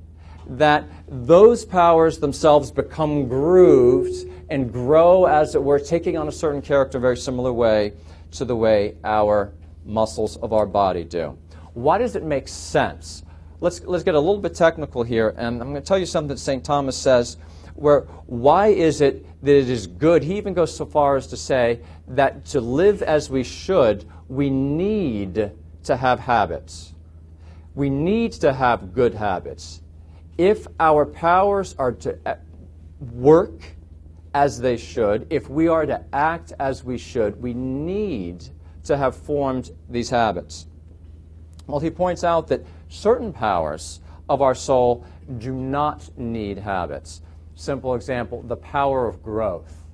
that 0.47 0.85
those 1.09 1.65
powers 1.65 2.19
themselves 2.19 2.71
become 2.71 3.29
grooved 3.29 4.31
and 4.51 4.73
grow, 4.73 5.25
as 5.27 5.55
it 5.55 5.63
were, 5.63 5.79
taking 5.79 6.19
on 6.19 6.29
a 6.29 6.33
certain 6.33 6.61
character, 6.61 6.99
very 6.99 7.17
similar 7.17 7.53
way 7.53 7.93
to 8.33 8.45
the 8.45 8.57
way 8.57 8.97
our 9.05 9.53
muscles 9.85 10.37
of 10.39 10.53
our 10.53 10.67
body 10.67 11.05
do. 11.05 11.37
Why 11.75 11.99
does 11.99 12.15
it 12.17 12.25
make 12.25 12.49
sense? 12.49 13.24
Let's, 13.61 13.83
let's 13.85 14.05
get 14.05 14.15
a 14.15 14.21
little 14.21 14.41
bit 14.41 14.55
technical 14.55 15.03
here, 15.03 15.35
and 15.37 15.61
I'm 15.61 15.71
going 15.71 15.75
to 15.75 15.87
tell 15.87 15.99
you 15.99 16.07
something 16.07 16.29
that 16.29 16.39
St. 16.39 16.65
Thomas 16.65 16.97
says, 16.97 17.37
where 17.75 18.03
why 18.27 18.69
is 18.69 19.01
it 19.01 19.27
that 19.43 19.57
it 19.57 19.69
is 19.69 19.87
good? 19.87 20.23
He 20.23 20.37
even 20.37 20.55
goes 20.55 20.75
so 20.75 20.87
far 20.87 21.17
as 21.17 21.27
to 21.29 21.37
say 21.37 21.81
that 22.09 22.45
to 22.47 22.61
live 22.61 23.03
as 23.03 23.31
we 23.31 23.43
should, 23.43 24.09
we 24.29 24.49
need 24.49 25.53
to 25.85 25.97
have 25.97 26.21
habits. 26.21 26.95
We 27.75 27.91
need 27.91 28.33
to 28.33 28.53
have 28.53 28.95
good 28.95 29.15
habits. 29.15 29.83
If 30.39 30.67
our 30.79 31.05
powers 31.05 31.75
are 31.79 31.93
to 31.93 32.19
uh, 32.25 32.37
work 33.01 33.63
as 34.35 34.61
they 34.61 34.77
should, 34.77 35.27
if 35.31 35.49
we 35.49 35.69
are 35.69 35.87
to 35.87 36.05
act 36.13 36.53
as 36.59 36.85
we 36.85 36.99
should, 36.99 37.41
we 37.41 37.55
need 37.55 38.45
to 38.85 38.97
have 38.97 39.17
formed 39.17 39.71
these 39.89 40.11
habits. 40.11 40.67
Well, 41.67 41.81
he 41.81 41.91
points 41.91 42.25
out 42.25 42.49
that 42.49 42.65
certain 42.89 43.33
powers 43.33 44.01
of 44.29 44.43
our 44.43 44.55
soul 44.55 45.05
do 45.39 45.53
not 45.55 46.09
need 46.19 46.59
habits. 46.59 47.23
Simple 47.55 47.95
example 47.95 48.43
the 48.43 48.57
power 48.57 49.07
of 49.07 49.23
growth. 49.23 49.85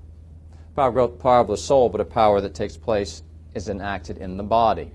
Power 0.76 0.88
of 0.88 0.94
growth, 0.94 1.18
power 1.18 1.40
of 1.40 1.48
the 1.48 1.56
soul, 1.56 1.88
but 1.88 2.00
a 2.00 2.04
power 2.04 2.40
that 2.40 2.54
takes 2.54 2.76
place 2.76 3.22
is 3.54 3.68
enacted 3.68 4.18
in 4.18 4.36
the 4.36 4.42
body. 4.42 4.92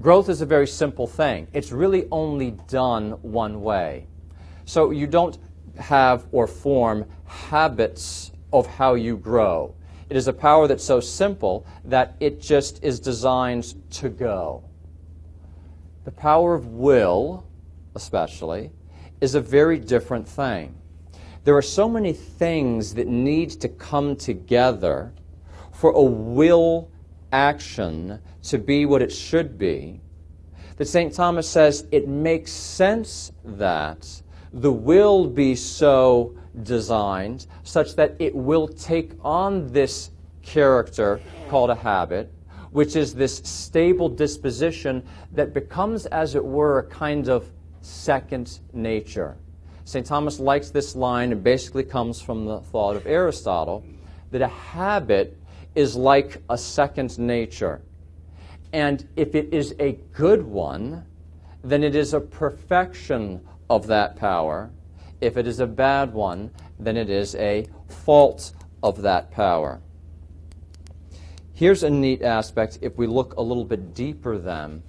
Growth 0.00 0.28
is 0.28 0.40
a 0.40 0.46
very 0.46 0.66
simple 0.66 1.06
thing. 1.06 1.48
It's 1.52 1.72
really 1.72 2.06
only 2.12 2.52
done 2.68 3.12
one 3.22 3.62
way. 3.62 4.06
So 4.64 4.90
you 4.90 5.06
don't 5.06 5.38
have 5.78 6.26
or 6.30 6.46
form 6.46 7.06
habits 7.24 8.32
of 8.52 8.66
how 8.66 8.94
you 8.94 9.16
grow. 9.16 9.74
It 10.08 10.16
is 10.16 10.28
a 10.28 10.32
power 10.32 10.68
that's 10.68 10.84
so 10.84 11.00
simple 11.00 11.66
that 11.84 12.16
it 12.20 12.40
just 12.40 12.82
is 12.84 13.00
designed 13.00 13.74
to 13.92 14.08
go. 14.08 14.62
The 16.08 16.12
power 16.12 16.54
of 16.54 16.68
will, 16.68 17.44
especially, 17.94 18.72
is 19.20 19.34
a 19.34 19.42
very 19.42 19.78
different 19.78 20.26
thing. 20.26 20.74
There 21.44 21.54
are 21.54 21.60
so 21.60 21.86
many 21.86 22.14
things 22.14 22.94
that 22.94 23.08
need 23.08 23.50
to 23.60 23.68
come 23.68 24.16
together 24.16 25.12
for 25.70 25.90
a 25.90 26.02
will 26.02 26.88
action 27.30 28.20
to 28.44 28.56
be 28.56 28.86
what 28.86 29.02
it 29.02 29.12
should 29.12 29.58
be, 29.58 30.00
that 30.78 30.86
St. 30.86 31.12
Thomas 31.12 31.46
says 31.46 31.86
it 31.92 32.08
makes 32.08 32.52
sense 32.52 33.30
that 33.44 34.22
the 34.54 34.72
will 34.72 35.26
be 35.26 35.54
so 35.54 36.34
designed 36.62 37.46
such 37.64 37.96
that 37.96 38.16
it 38.18 38.34
will 38.34 38.66
take 38.66 39.12
on 39.22 39.70
this 39.74 40.10
character 40.40 41.20
called 41.50 41.68
a 41.68 41.74
habit, 41.74 42.32
which 42.70 42.96
is 42.96 43.14
this 43.14 43.38
stable 43.38 44.08
disposition 44.08 45.02
that 45.32 45.54
becomes, 45.54 46.06
as 46.06 46.34
it 46.34 46.44
were, 46.44 46.80
a 46.80 46.84
kind 46.84 47.28
of 47.28 47.50
second 47.80 48.60
nature. 48.72 49.36
St. 49.84 50.04
Thomas 50.04 50.38
likes 50.38 50.70
this 50.70 50.94
line, 50.94 51.32
and 51.32 51.42
basically 51.42 51.84
comes 51.84 52.20
from 52.20 52.44
the 52.44 52.60
thought 52.60 52.96
of 52.96 53.06
Aristotle 53.06 53.84
that 54.30 54.42
a 54.42 54.48
habit 54.48 55.36
is 55.74 55.96
like 55.96 56.42
a 56.50 56.58
second 56.58 57.18
nature. 57.18 57.80
And 58.72 59.08
if 59.16 59.34
it 59.34 59.52
is 59.52 59.74
a 59.78 59.92
good 60.12 60.42
one, 60.42 61.06
then 61.64 61.82
it 61.82 61.94
is 61.94 62.12
a 62.12 62.20
perfection 62.20 63.40
of 63.70 63.86
that 63.86 64.16
power. 64.16 64.70
If 65.20 65.36
it 65.36 65.46
is 65.46 65.60
a 65.60 65.66
bad 65.66 66.12
one, 66.12 66.50
then 66.78 66.96
it 66.96 67.10
is 67.10 67.34
a 67.36 67.66
fault 67.88 68.52
of 68.82 69.02
that 69.02 69.30
power. 69.30 69.80
Here's 71.58 71.82
a 71.82 71.90
neat 71.90 72.22
aspect 72.22 72.78
if 72.82 72.96
we 72.96 73.08
look 73.08 73.34
a 73.34 73.42
little 73.42 73.64
bit 73.64 73.92
deeper 73.92 74.38
then. 74.38 74.80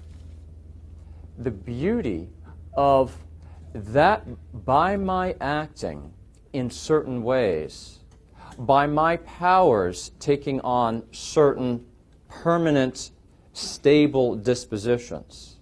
The 1.39 1.49
beauty 1.49 2.29
of 2.75 3.17
that 3.73 4.23
by 4.53 4.95
my 4.95 5.35
acting 5.41 6.13
in 6.53 6.69
certain 6.69 7.23
ways, 7.23 8.01
by 8.59 8.85
my 8.85 9.17
powers 9.17 10.11
taking 10.19 10.61
on 10.61 11.11
certain 11.11 11.87
permanent, 12.27 13.09
stable 13.53 14.35
dispositions, 14.35 15.57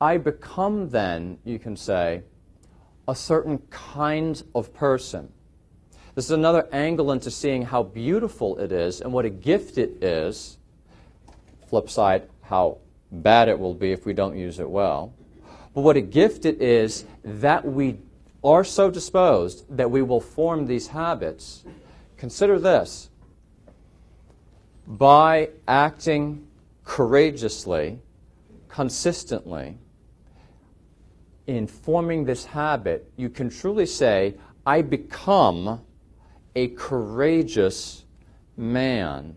I 0.00 0.18
become 0.18 0.90
then, 0.90 1.38
you 1.44 1.58
can 1.58 1.76
say, 1.76 2.22
a 3.08 3.16
certain 3.16 3.58
kind 3.70 4.40
of 4.54 4.72
person. 4.72 5.32
This 6.14 6.24
is 6.24 6.32
another 6.32 6.68
angle 6.72 7.12
into 7.12 7.30
seeing 7.30 7.62
how 7.62 7.84
beautiful 7.84 8.58
it 8.58 8.72
is 8.72 9.00
and 9.00 9.12
what 9.12 9.24
a 9.24 9.30
gift 9.30 9.78
it 9.78 10.02
is. 10.02 10.58
Flip 11.68 11.88
side, 11.88 12.28
how 12.42 12.78
bad 13.12 13.48
it 13.48 13.58
will 13.58 13.74
be 13.74 13.92
if 13.92 14.04
we 14.04 14.12
don't 14.12 14.36
use 14.36 14.58
it 14.58 14.68
well. 14.68 15.14
But 15.74 15.82
what 15.82 15.96
a 15.96 16.00
gift 16.00 16.44
it 16.44 16.60
is 16.60 17.04
that 17.24 17.64
we 17.64 17.98
are 18.42 18.64
so 18.64 18.90
disposed 18.90 19.64
that 19.76 19.90
we 19.90 20.02
will 20.02 20.20
form 20.20 20.66
these 20.66 20.88
habits. 20.88 21.64
Consider 22.16 22.58
this 22.58 23.10
by 24.86 25.50
acting 25.68 26.46
courageously, 26.84 28.00
consistently, 28.68 29.78
in 31.46 31.66
forming 31.66 32.24
this 32.24 32.44
habit, 32.44 33.10
you 33.16 33.28
can 33.28 33.48
truly 33.48 33.86
say, 33.86 34.34
I 34.66 34.82
become 34.82 35.80
a 36.54 36.68
courageous 36.68 38.04
man 38.56 39.36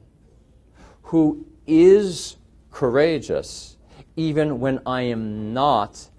who 1.04 1.46
is 1.68 2.38
courageous 2.72 3.78
even 4.16 4.60
when 4.60 4.80
I 4.86 5.02
am 5.04 5.54
not 5.54 6.10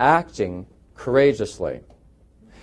acting 0.00 0.66
courageously. 0.94 1.80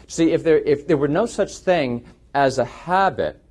See, 0.07 0.31
if 0.31 0.43
there, 0.43 0.59
if 0.59 0.87
there 0.87 0.97
were 0.97 1.07
no 1.07 1.25
such 1.25 1.57
thing 1.57 2.05
as 2.33 2.57
a 2.57 2.65
habit, 2.65 3.41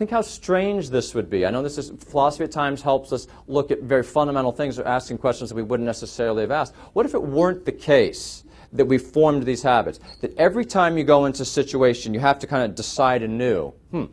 think 0.00 0.10
how 0.10 0.22
strange 0.22 0.88
this 0.88 1.14
would 1.14 1.28
be. 1.28 1.44
I 1.44 1.50
know 1.50 1.62
this 1.62 1.76
is 1.76 1.90
philosophy 1.90 2.44
at 2.44 2.50
times 2.50 2.80
helps 2.80 3.12
us 3.12 3.26
look 3.46 3.70
at 3.70 3.82
very 3.82 4.02
fundamental 4.02 4.50
things 4.50 4.78
or 4.78 4.88
asking 4.88 5.18
questions 5.18 5.50
that 5.50 5.56
we 5.56 5.62
wouldn't 5.62 5.86
necessarily 5.86 6.40
have 6.40 6.50
asked. 6.50 6.74
What 6.94 7.04
if 7.04 7.12
it 7.12 7.22
weren't 7.22 7.66
the 7.66 7.72
case 7.72 8.44
that 8.72 8.84
we've 8.84 9.02
formed 9.02 9.44
these 9.44 9.62
habits? 9.62 10.00
That 10.20 10.36
every 10.38 10.64
time 10.64 10.96
you 10.96 11.04
go 11.04 11.26
into 11.26 11.42
a 11.42 11.46
situation, 11.46 12.14
you 12.14 12.20
have 12.20 12.38
to 12.40 12.46
kind 12.46 12.64
of 12.64 12.74
decide 12.74 13.22
anew. 13.22 13.72
Hmm, 13.90 14.06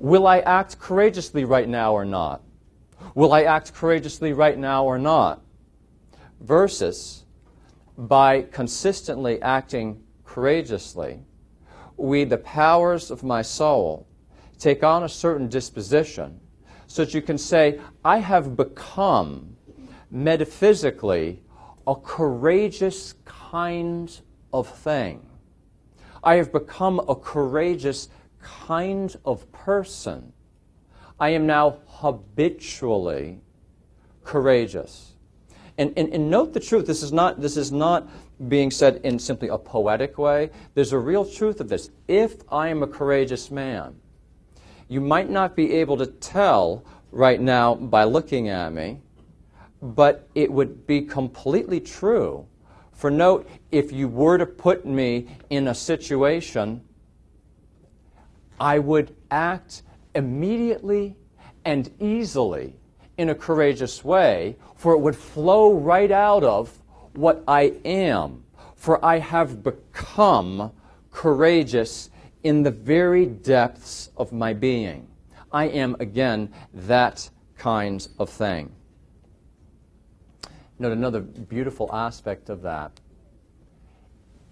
will 0.00 0.26
I 0.26 0.40
act 0.40 0.78
courageously 0.78 1.44
right 1.44 1.68
now 1.68 1.92
or 1.92 2.04
not? 2.04 2.42
Will 3.14 3.32
I 3.32 3.42
act 3.42 3.74
courageously 3.74 4.32
right 4.32 4.58
now 4.58 4.84
or 4.84 4.98
not? 4.98 5.42
Versus 6.40 7.24
by 7.96 8.42
consistently 8.42 9.42
acting 9.42 10.02
courageously, 10.24 11.20
we, 11.96 12.24
the 12.24 12.38
powers 12.38 13.10
of 13.10 13.24
my 13.24 13.42
soul, 13.42 14.06
take 14.58 14.84
on 14.84 15.02
a 15.02 15.08
certain 15.08 15.48
disposition 15.48 16.40
so 16.86 17.04
that 17.04 17.12
you 17.12 17.20
can 17.20 17.36
say, 17.36 17.80
I 18.04 18.18
have 18.18 18.56
become 18.56 19.56
metaphysically 20.10 21.42
a 21.86 21.94
courageous 21.94 23.14
kind 23.50 24.20
of 24.52 24.68
thing. 24.68 25.24
I 26.22 26.34
have 26.36 26.52
become 26.52 27.00
a 27.08 27.14
courageous 27.14 28.08
kind 28.40 29.14
of 29.24 29.50
person. 29.52 30.32
I 31.20 31.30
am 31.30 31.46
now 31.46 31.78
habitually 31.86 33.40
courageous. 34.24 35.14
And, 35.78 35.92
and, 35.96 36.12
and 36.12 36.28
note 36.30 36.52
the 36.52 36.60
truth. 36.60 36.86
This 36.86 37.02
is, 37.02 37.12
not, 37.12 37.40
this 37.40 37.56
is 37.56 37.72
not 37.72 38.08
being 38.48 38.70
said 38.70 39.00
in 39.04 39.18
simply 39.18 39.48
a 39.48 39.58
poetic 39.58 40.18
way. 40.18 40.50
There's 40.74 40.92
a 40.92 40.98
real 40.98 41.24
truth 41.24 41.60
of 41.60 41.68
this. 41.68 41.90
If 42.08 42.36
I 42.50 42.68
am 42.68 42.82
a 42.82 42.86
courageous 42.86 43.50
man, 43.50 43.94
you 44.88 45.00
might 45.00 45.30
not 45.30 45.54
be 45.54 45.74
able 45.74 45.96
to 45.98 46.06
tell 46.06 46.84
right 47.10 47.40
now 47.40 47.74
by 47.74 48.04
looking 48.04 48.48
at 48.48 48.72
me, 48.72 49.00
but 49.80 50.28
it 50.34 50.50
would 50.50 50.86
be 50.86 51.02
completely 51.02 51.80
true. 51.80 52.46
For 52.98 53.12
note, 53.12 53.48
if 53.70 53.92
you 53.92 54.08
were 54.08 54.38
to 54.38 54.44
put 54.44 54.84
me 54.84 55.28
in 55.50 55.68
a 55.68 55.74
situation, 55.74 56.82
I 58.58 58.80
would 58.80 59.14
act 59.30 59.82
immediately 60.16 61.14
and 61.64 61.88
easily 62.00 62.74
in 63.16 63.28
a 63.28 63.36
courageous 63.36 64.04
way, 64.04 64.56
for 64.74 64.94
it 64.94 64.98
would 64.98 65.14
flow 65.14 65.74
right 65.74 66.10
out 66.10 66.42
of 66.42 66.76
what 67.12 67.44
I 67.46 67.74
am. 67.84 68.42
For 68.74 69.04
I 69.04 69.20
have 69.20 69.62
become 69.62 70.72
courageous 71.12 72.10
in 72.42 72.64
the 72.64 72.72
very 72.72 73.26
depths 73.26 74.10
of 74.16 74.32
my 74.32 74.54
being. 74.54 75.06
I 75.52 75.66
am, 75.66 75.94
again, 76.00 76.52
that 76.74 77.30
kind 77.56 78.08
of 78.18 78.28
thing. 78.28 78.72
Note 80.78 80.92
another 80.92 81.20
beautiful 81.20 81.90
aspect 81.92 82.48
of 82.48 82.62
that. 82.62 83.00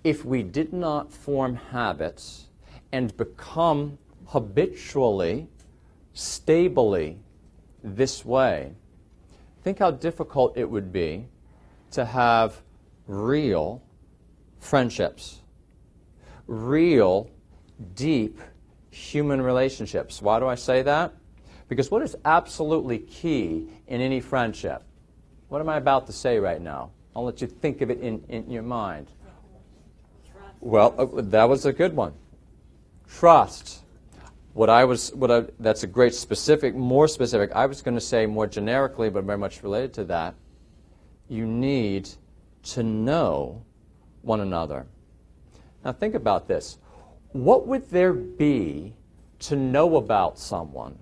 If 0.03 0.25
we 0.25 0.43
did 0.43 0.73
not 0.73 1.13
form 1.13 1.57
habits 1.57 2.49
and 2.93 3.17
become 3.17 3.99
habitually, 4.27 5.49
stably 6.13 7.19
this 7.83 8.25
way, 8.25 8.73
think 9.63 9.79
how 9.79 9.93
difficult 9.93 10.57
it 10.57 10.69
would 10.69 10.93
be 10.93 11.27
to 11.93 12.05
have 12.05 12.63
real 13.07 13.83
friendships, 14.59 15.43
real, 16.47 17.31
deep 17.95 18.41
human 18.91 19.41
relationships. 19.41 20.21
Why 20.21 20.41
do 20.41 20.47
I 20.47 20.55
say 20.57 20.83
that? 20.83 21.15
Because 21.69 21.91
what 21.91 22.03
is 22.03 22.17
absolutely 22.25 22.99
key 22.99 23.69
in 23.87 24.01
any 24.01 24.21
friendship? 24.21 24.83
What 25.49 25.61
am 25.61 25.69
I 25.69 25.77
about 25.77 26.07
to 26.07 26.13
say 26.13 26.39
right 26.39 26.61
now? 26.61 26.91
I'll 27.15 27.25
let 27.25 27.41
you 27.41 27.47
think 27.47 27.81
of 27.81 27.91
it 27.91 28.01
in, 28.01 28.23
in 28.29 28.51
your 28.51 28.63
mind. 28.63 29.09
Well, 30.61 30.95
uh, 30.99 31.23
that 31.23 31.49
was 31.49 31.65
a 31.65 31.73
good 31.73 31.95
one. 31.95 32.15
Trust. 33.09 33.83
What 34.55 34.69
I 34.69 34.85
was, 34.85 35.15
what 35.15 35.31
I, 35.31 35.45
that's 35.61 35.83
a 35.83 35.87
great 35.87 36.15
specific, 36.15 36.75
more 36.75 37.07
specific. 37.07 37.53
I 37.53 37.67
was 37.67 37.83
going 37.83 37.95
to 37.95 38.01
say 38.01 38.27
more 38.27 38.47
generically, 38.47 39.11
but 39.11 39.25
very 39.25 39.39
much 39.39 39.63
related 39.63 39.93
to 39.95 40.05
that. 40.05 40.35
You 41.29 41.47
need 41.47 42.09
to 42.65 42.83
know 42.83 43.63
one 44.23 44.41
another. 44.41 44.87
Now 45.85 45.93
think 45.93 46.15
about 46.15 46.49
this. 46.49 46.79
What 47.33 47.67
would 47.67 47.91
there 47.91 48.13
be 48.13 48.95
to 49.41 49.57
know 49.57 49.97
about 49.97 50.39
someone 50.39 50.99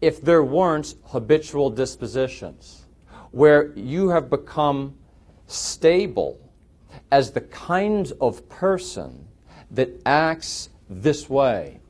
if 0.00 0.20
there 0.22 0.42
weren't 0.42 0.94
habitual 1.04 1.70
dispositions 1.70 2.79
where 3.32 3.72
you 3.72 4.08
have 4.08 4.28
become 4.30 4.94
stable 5.46 6.38
as 7.10 7.30
the 7.30 7.40
kind 7.40 8.12
of 8.20 8.48
person 8.48 9.26
that 9.70 9.88
acts 10.04 10.70
this 10.88 11.28
way? 11.28 11.80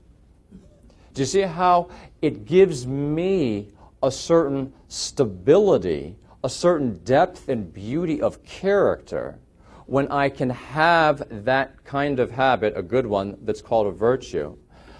Do 1.14 1.22
you 1.22 1.26
see 1.26 1.42
how 1.42 1.88
it 2.22 2.44
gives 2.44 2.86
me 2.86 3.68
a 4.02 4.10
certain 4.10 4.72
stability, 4.88 6.16
a 6.44 6.48
certain 6.48 6.98
depth 7.04 7.48
and 7.48 7.72
beauty 7.72 8.20
of 8.20 8.42
character 8.44 9.38
when 9.86 10.06
I 10.08 10.28
can 10.28 10.50
have 10.50 11.44
that 11.44 11.84
kind 11.84 12.20
of 12.20 12.30
habit, 12.30 12.74
a 12.76 12.82
good 12.82 13.06
one 13.06 13.36
that's 13.42 13.60
called 13.60 13.88
a 13.88 13.90
virtue, 13.90 14.56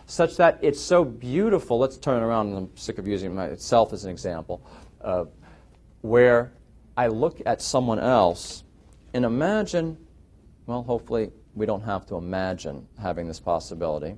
such 0.07 0.37
that 0.37 0.59
it's 0.63 0.81
so 0.81 1.05
beautiful. 1.05 1.79
Let's 1.79 1.97
turn 1.97 2.23
around, 2.23 2.49
and 2.49 2.57
I'm 2.57 2.77
sick 2.77 2.99
of 2.99 3.07
using 3.07 3.33
myself 3.35 3.93
as 3.93 4.05
an 4.05 4.11
example, 4.11 4.61
uh, 5.01 5.27
where 6.03 6.53
I 6.97 7.09
look 7.09 7.41
at 7.47 7.63
someone 7.63 7.99
else 7.99 8.65
and 9.15 9.25
imagine, 9.25 9.97
well, 10.67 10.83
hopefully 10.83 11.31
we 11.55 11.67
don't 11.67 11.83
have 11.83 12.07
to 12.07 12.17
imagine 12.17 12.87
having 13.01 13.27
this 13.27 13.41
possibility, 13.41 14.17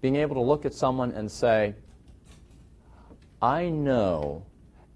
being 0.00 0.16
able 0.16 0.34
to 0.34 0.40
look 0.40 0.64
at 0.64 0.74
someone 0.74 1.12
and 1.12 1.30
say, 1.30 1.74
I 3.40 3.68
know 3.68 4.44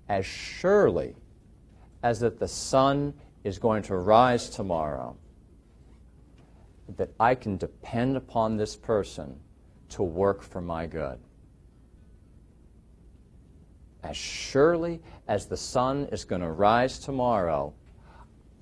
as 0.09 0.25
surely 0.27 1.15
as 2.03 2.21
that 2.21 2.39
the 2.39 2.49
sun 2.49 3.15
is 3.45 3.59
going 3.59 3.83
to 3.85 3.97
rise 3.97 4.51
tomorrow, 4.51 5.17
that 6.97 7.11
I 7.19 7.35
can 7.35 7.57
depend 7.57 8.17
upon 8.17 8.57
this 8.57 8.77
person 8.77 9.41
to 9.91 10.03
work 10.03 10.43
for 10.43 10.61
my 10.61 10.87
good. 10.87 11.19
As 14.07 14.17
surely 14.17 15.01
as 15.27 15.47
the 15.47 15.57
sun 15.57 16.07
is 16.13 16.25
going 16.25 16.41
to 16.41 16.53
rise 16.53 17.01
tomorrow, 17.01 17.75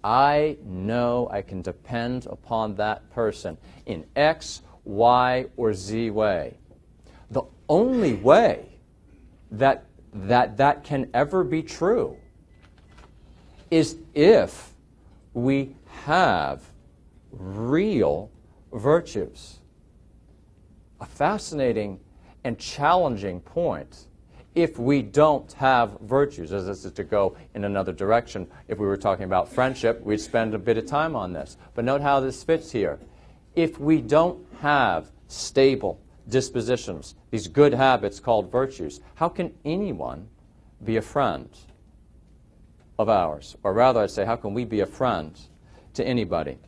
I 0.03 0.57
know 0.65 1.29
I 1.31 1.43
can 1.43 1.61
depend 1.61 2.25
upon 2.25 2.77
that 2.77 3.11
person 3.11 3.59
in 3.85 4.07
X, 4.17 4.63
Y, 4.85 5.45
or 5.59 5.75
Z 5.75 6.09
way. 6.09 6.57
The 7.31 7.43
only 7.69 8.15
way 8.15 8.71
that 9.51 9.85
that, 10.15 10.57
that 10.57 10.83
can 10.83 11.11
ever 11.13 11.45
be 11.45 11.63
true 11.63 12.17
is 13.71 13.97
if 14.15 14.73
we 15.35 15.77
have 16.05 16.63
real 17.33 18.31
virtues 18.73 19.59
a 21.01 21.07
fascinating 21.07 22.01
and 22.45 22.59
challenging 22.59 23.41
point 23.41 24.07
if 24.55 24.79
we 24.79 25.03
don't 25.03 25.53
have 25.55 25.99
virtues, 26.01 26.53
as 26.53 26.67
this 26.67 26.85
is 26.85 26.93
to 26.93 27.05
go 27.05 27.37
in 27.55 27.65
another 27.65 27.93
direction. 27.93 28.47
If 28.69 28.79
we 28.79 28.87
were 28.87 28.97
talking 28.97 29.25
about 29.25 29.49
friendship, 29.49 30.01
we'd 30.03 30.21
spend 30.21 30.55
a 30.55 30.59
bit 30.59 30.79
of 30.79 30.87
time 30.87 31.17
on 31.17 31.33
this. 31.33 31.57
But 31.75 31.85
note 31.85 32.01
how 32.01 32.21
this 32.21 32.43
fits 32.45 32.71
here. 32.71 33.01
If 33.57 33.81
we 33.81 34.01
don't 34.01 34.47
have 34.61 35.11
stable 35.27 36.01
dispositions, 36.29 37.17
these 37.31 37.49
good 37.49 37.75
habits 37.75 38.21
called 38.21 38.51
virtues, 38.51 39.01
how 39.17 39.29
can 39.29 39.53
anyone 39.65 40.29
be 40.85 40.97
a 40.97 41.03
friend 41.03 41.49
of 42.99 43.09
ours? 43.09 43.57
Or 43.65 43.73
rather, 43.73 44.01
I'd 44.01 44.11
say, 44.11 44.25
how 44.25 44.37
can 44.37 44.55
we 44.55 44.65
be 44.65 44.81
a 44.81 44.87
friend 44.87 45.39
to 45.95 46.07
anybody? 46.07 46.59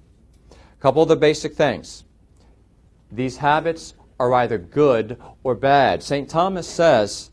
A 0.51 0.81
couple 0.81 1.03
of 1.03 1.09
the 1.09 1.17
basic 1.17 1.55
things. 1.55 2.05
These 3.13 3.37
habits 3.37 3.95
are 4.19 4.33
either 4.35 4.59
good 4.59 5.21
or 5.45 5.55
bad. 5.55 6.03
St. 6.03 6.29
Thomas 6.29 6.67
says 6.67 7.31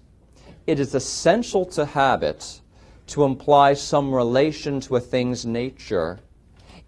it 0.68 0.80
is 0.80 0.96
essential 0.96 1.66
to 1.66 1.86
habits 1.86 2.62
to 3.08 3.24
imply 3.24 3.74
some 3.74 4.14
relation 4.14 4.80
to 4.82 4.96
a 4.96 5.00
thing's 5.00 5.46
nature 5.46 6.20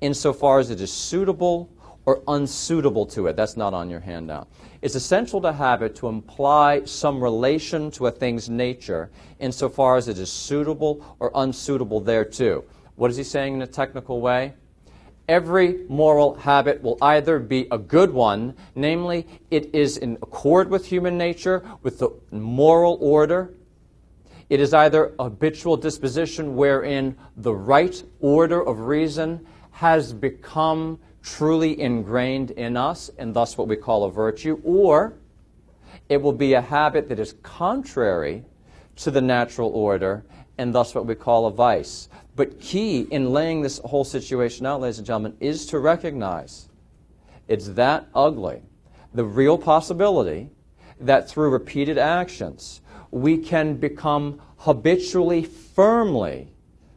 insofar 0.02 0.60
as 0.60 0.70
it 0.70 0.80
is 0.80 0.92
suitable 0.92 1.70
or 2.06 2.22
unsuitable 2.28 3.06
to 3.06 3.28
it. 3.28 3.36
That's 3.36 3.58
not 3.58 3.74
on 3.74 3.90
your 3.90 4.00
handout. 4.00 4.48
It's 4.82 4.96
essential 4.96 5.42
to 5.42 5.52
habit 5.52 5.96
to 5.98 6.08
imply 6.08 6.86
some 6.86 7.22
relation 7.22 7.90
to 7.92 8.08
a 8.08 8.12
thing's 8.12 8.50
nature 8.50 9.10
insofar 9.40 9.98
as 9.98 10.08
it 10.08 10.20
is 10.20 10.32
suitable 10.32 11.04
or 11.20 11.32
unsuitable 11.34 12.00
thereto. 12.02 12.64
What 12.96 13.10
is 13.10 13.18
he 13.18 13.24
saying 13.24 13.56
in 13.56 13.62
a 13.62 13.68
technical 13.68 14.22
way? 14.22 14.54
every 15.28 15.86
moral 15.90 16.36
habit 16.36 16.82
will 16.82 16.98
either 17.02 17.40
be 17.40 17.68
a 17.72 17.78
good 17.78 18.12
one, 18.12 18.56
namely, 18.76 19.26
it 19.52 19.74
is 19.74 19.98
in 19.98 20.18
accord 20.22 20.70
with 20.70 20.86
human 20.86 21.18
nature, 21.18 21.64
with 21.82 22.00
the 22.00 22.10
moral 22.32 22.98
order. 23.02 23.54
It 24.50 24.60
is 24.60 24.74
either 24.74 25.14
habitual 25.20 25.78
disposition 25.78 26.56
wherein 26.56 27.18
the 27.36 27.54
right 27.54 28.04
order 28.20 28.62
of 28.62 28.80
reason 28.82 29.46
has 29.72 30.14
become 30.14 31.00
truly 31.24 31.80
ingrained 31.80 32.52
in 32.52 32.78
us, 32.78 33.10
and 33.18 33.34
thus 33.34 33.58
what 33.58 33.68
we 33.68 33.76
call 33.76 34.04
a 34.04 34.12
virtue, 34.12 34.62
or 34.64 35.14
it 36.10 36.22
will 36.22 36.34
be 36.34 36.54
a 36.54 36.62
habit 36.62 37.10
that 37.10 37.20
is 37.20 37.34
contrary 37.42 38.44
to 38.98 39.10
the 39.10 39.22
natural 39.22 39.70
order, 39.70 40.24
and 40.58 40.74
thus 40.74 40.94
what 40.94 41.08
we 41.08 41.16
call 41.16 41.48
a 41.48 41.52
vice. 41.52 42.08
But 42.36 42.60
key 42.60 43.08
in 43.12 43.34
laying 43.34 43.62
this 43.62 43.80
whole 43.80 44.04
situation 44.04 44.66
out, 44.66 44.82
ladies 44.82 45.00
and 45.00 45.08
gentlemen, 45.08 45.36
is 45.40 45.66
to 45.68 45.80
recognize 45.80 46.70
it's 47.48 47.70
that 47.70 48.08
ugly. 48.14 48.62
The 49.14 49.26
real 49.26 49.58
possibility 49.58 50.50
that 51.00 51.30
through 51.30 51.50
repeated 51.50 51.98
actions, 51.98 52.82
we 53.12 53.38
can 53.38 53.76
become 53.76 54.42
habitually, 54.58 55.44
firmly 55.44 56.52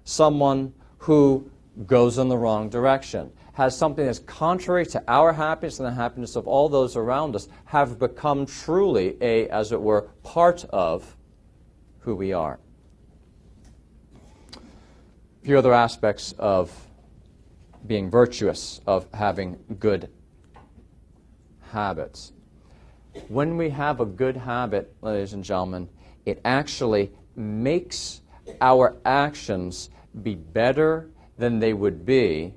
someone 0.05 0.73
who 0.99 1.51
goes 1.87 2.19
in 2.19 2.29
the 2.29 2.37
wrong 2.37 2.69
direction, 2.69 3.31
has 3.53 3.77
something 3.77 4.07
that's 4.07 4.21
contrary 4.21 4.87
to 4.87 5.03
our 5.09 5.33
happiness 5.33 5.79
and 5.79 5.87
the 5.87 5.93
happiness 5.93 6.37
of 6.37 6.47
all 6.47 6.69
those 6.69 6.97
around 6.97 7.35
us, 7.35 7.49
have 7.67 7.99
become 7.99 8.47
truly 8.47 9.17
a, 9.21 9.49
as 9.49 9.73
it 9.73 9.81
were, 9.81 10.03
part 10.23 10.65
of 10.71 11.17
who 12.01 12.15
we 12.15 12.33
are 12.33 12.59
A 14.55 15.45
few 15.45 15.59
other 15.59 15.75
aspects 15.75 16.33
of 16.39 16.73
being 17.87 18.11
virtuous, 18.11 18.81
of 18.87 19.07
having 19.13 19.59
good 19.79 20.09
habits. 21.71 22.33
When 23.29 23.57
we 23.57 23.71
have 23.71 24.01
a 24.01 24.07
good 24.07 24.37
habit, 24.37 24.95
ladies 25.03 25.33
and 25.33 25.45
gentlemen, 25.45 25.89
it 26.29 26.41
actually 26.45 27.11
makes 27.35 28.21
our 28.61 28.97
actions 29.05 29.91
be 30.23 30.35
better 30.35 31.09
than 31.39 31.59
they 31.59 31.73
would 31.73 32.05
be 32.05 32.55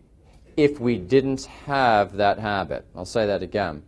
if 0.57 0.79
we 0.79 0.97
didn't 0.97 1.45
have 1.45 2.17
that 2.17 2.37
habit. 2.37 2.85
I'll 2.95 3.05
say 3.05 3.25
that 3.27 3.41
again. 3.41 3.83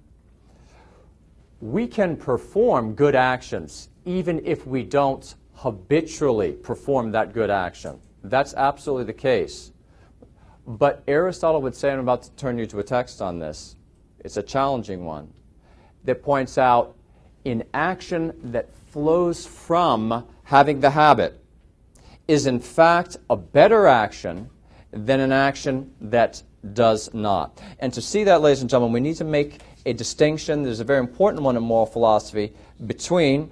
We 1.60 1.88
can 1.88 2.16
perform 2.16 2.94
good 2.94 3.16
actions 3.16 3.90
even 4.06 4.46
if 4.46 4.66
we 4.66 4.84
don't 4.84 5.36
habitually 5.56 6.54
perform 6.54 7.12
that 7.12 7.34
good 7.34 7.50
action. 7.50 8.00
That's 8.24 8.54
absolutely 8.54 9.06
the 9.06 9.14
case. 9.14 9.72
But 10.66 11.04
Aristotle 11.08 11.62
would 11.62 11.76
say, 11.76 11.90
and 11.90 12.00
I'm 12.00 12.06
about 12.06 12.24
to 12.24 12.32
turn 12.32 12.58
you 12.58 12.66
to 12.68 12.80
a 12.80 12.84
text 12.84 13.22
on 13.22 13.40
this, 13.40 13.76
it's 14.20 14.38
a 14.38 14.44
challenging 14.44 15.04
one, 15.04 15.34
that 16.06 16.24
points 16.24 16.58
out 16.58 16.96
in 17.44 17.64
action 17.74 18.34
that 18.52 18.70
flows 18.94 19.44
from 19.44 20.24
having 20.44 20.80
the 20.80 20.92
habit 20.92 21.44
is 22.28 22.46
in 22.46 22.60
fact 22.60 23.18
a 23.28 23.36
better 23.36 23.88
action 23.88 24.48
than 24.92 25.20
an 25.20 25.32
action 25.32 25.92
that 26.00 26.44
does 26.74 27.12
not. 27.12 27.60
And 27.80 27.92
to 27.94 28.04
see 28.04 28.24
that, 28.26 28.42
ladies 28.42 28.62
and 28.62 28.70
gentlemen, 28.70 28.94
we 28.94 29.00
need 29.00 29.16
to 29.16 29.24
make 29.24 29.62
a 29.88 29.94
distinction. 29.94 30.62
There's 30.62 30.80
a 30.80 30.84
very 30.84 31.00
important 31.00 31.42
one 31.42 31.58
in 31.58 31.64
moral 31.64 31.88
philosophy 31.88 32.54
between 32.86 33.52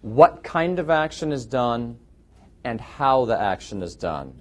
what 0.00 0.42
kind 0.42 0.78
of 0.78 0.88
action 0.88 1.30
is 1.30 1.44
done 1.44 1.98
and 2.64 2.80
how 2.80 3.26
the 3.26 3.38
action 3.38 3.82
is 3.82 3.94
done. 3.94 4.40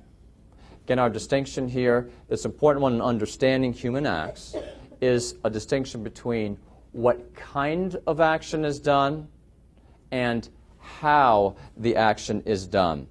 Again, 0.85 0.99
our 0.99 1.09
distinction 1.09 1.67
here, 1.67 2.09
this 2.29 2.45
important 2.45 2.81
one 2.81 2.93
in 2.93 3.01
understanding 3.01 3.73
human 3.73 4.05
acts, 4.05 4.55
is 5.01 5.35
a 5.43 5.49
distinction 5.49 6.01
between 6.01 6.57
what 6.93 7.35
kind 7.35 7.97
of 8.07 8.21
action 8.21 8.63
is 8.63 8.79
done 8.79 9.27
and 10.11 10.47
how 10.79 11.55
the 11.75 11.95
action 11.95 12.41
is 12.45 12.65
done. 12.65 13.07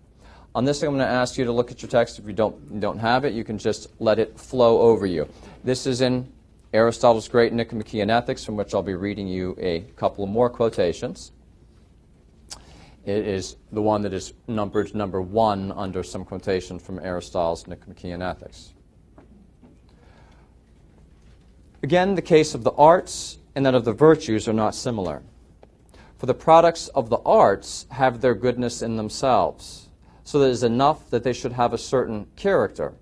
On 0.55 0.65
this, 0.65 0.83
I'm 0.83 0.89
going 0.89 1.01
to 1.01 1.07
ask 1.07 1.37
you 1.37 1.45
to 1.45 1.53
look 1.53 1.71
at 1.71 1.83
your 1.83 1.91
text. 1.91 2.19
If 2.19 2.27
you 2.27 2.33
don't, 2.33 2.81
don't 2.81 2.99
have 2.99 3.25
it, 3.25 3.35
you 3.35 3.45
can 3.45 3.59
just 3.59 3.89
let 3.99 4.19
it 4.19 4.39
flow 4.39 4.81
over 4.81 5.05
you. 5.05 5.29
This 5.65 5.87
is 5.87 6.01
in 6.01 6.33
Aristotle's 6.73 7.29
great 7.29 7.53
Nicomachean 7.53 8.09
Ethics, 8.09 8.45
from 8.45 8.57
which 8.57 8.75
I'll 8.75 8.83
be 8.83 8.95
reading 8.95 9.29
you 9.29 9.55
a 9.59 9.81
couple 9.97 10.27
more 10.27 10.49
quotations. 10.49 11.33
It 13.05 13.27
is 13.27 13.57
the 13.71 13.83
one 13.83 14.03
that 14.03 14.13
is 14.13 14.33
numbered 14.49 14.95
number 14.95 15.23
one 15.23 15.73
under 15.73 16.03
some 16.03 16.25
quotation 16.25 16.79
from 16.79 16.99
Aristotle's 16.99 17.67
Nicomachean 17.67 18.21
Ethics. 18.21 18.75
Again, 21.83 22.15
the 22.15 22.23
case 22.23 22.55
of 22.55 22.65
the 22.65 22.73
arts 22.73 23.39
and 23.55 23.65
that 23.65 23.75
of 23.75 23.85
the 23.85 23.93
virtues 23.93 24.49
are 24.49 24.53
not 24.53 24.75
similar. 24.75 25.23
For 26.19 26.27
the 26.27 26.35
products 26.35 26.89
of 26.89 27.11
the 27.11 27.21
arts 27.27 27.87
have 27.91 28.21
their 28.21 28.35
goodness 28.35 28.81
in 28.81 28.97
themselves, 28.97 29.89
so 30.25 30.39
that 30.39 30.47
it 30.47 30.53
is 30.53 30.63
enough 30.63 31.11
that 31.11 31.23
they 31.23 31.33
should 31.33 31.53
have 31.53 31.73
a 31.73 31.79
certain 31.79 32.27
character. 32.37 32.95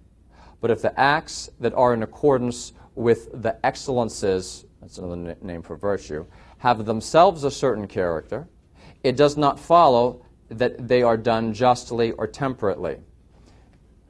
But 0.61 0.70
if 0.70 0.83
the 0.83 0.98
acts 0.98 1.48
that 1.61 1.74
are 1.74 1.94
in 1.94 2.03
accordance 2.03 2.72
with 2.94 3.42
the 3.42 3.64
excellences, 3.64 4.64
that's 4.81 4.98
another 4.98 5.37
name 5.42 5.62
for 5.62 5.77
virtue, 5.77 6.27
have 6.59 6.85
themselves 6.87 7.44
a 7.44 7.50
certain 7.50 7.87
character, 7.87 8.48
it 9.03 9.16
does 9.16 9.37
not 9.37 9.61
follow 9.61 10.24
that 10.48 10.88
they 10.88 11.03
are 11.03 11.16
done 11.16 11.53
justly 11.53 12.12
or 12.12 12.27
temperately. 12.27 12.98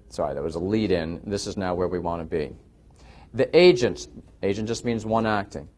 Sorry, 0.08 0.34
that 0.34 0.42
was 0.42 0.54
a 0.54 0.60
lead 0.60 0.92
in. 0.92 1.20
This 1.24 1.46
is 1.46 1.56
now 1.56 1.74
where 1.74 1.88
we 1.88 1.98
want 1.98 2.22
to 2.22 2.24
be. 2.24 2.54
The 3.34 3.54
agent, 3.56 4.06
agent 4.42 4.68
just 4.68 4.84
means 4.84 5.04
one 5.04 5.26
acting, 5.26 5.68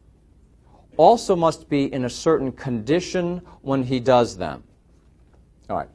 also 0.96 1.36
must 1.36 1.68
be 1.68 1.92
in 1.92 2.04
a 2.04 2.10
certain 2.10 2.52
condition 2.52 3.42
when 3.62 3.82
he 3.82 4.00
does 4.00 4.36
them. 4.36 4.62
All 5.68 5.76
right, 5.76 5.88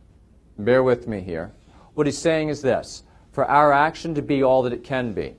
bear 0.58 0.84
with 0.84 1.08
me 1.08 1.22
here. 1.22 1.52
What 1.94 2.08
he's 2.08 2.18
saying 2.18 2.50
is 2.50 2.62
this 2.62 3.04
for 3.32 3.46
our 3.46 3.72
action 3.72 4.14
to 4.16 4.22
be 4.22 4.44
all 4.44 4.64
that 4.64 4.74
it 4.74 4.84
can 4.84 5.14
be, 5.14 5.36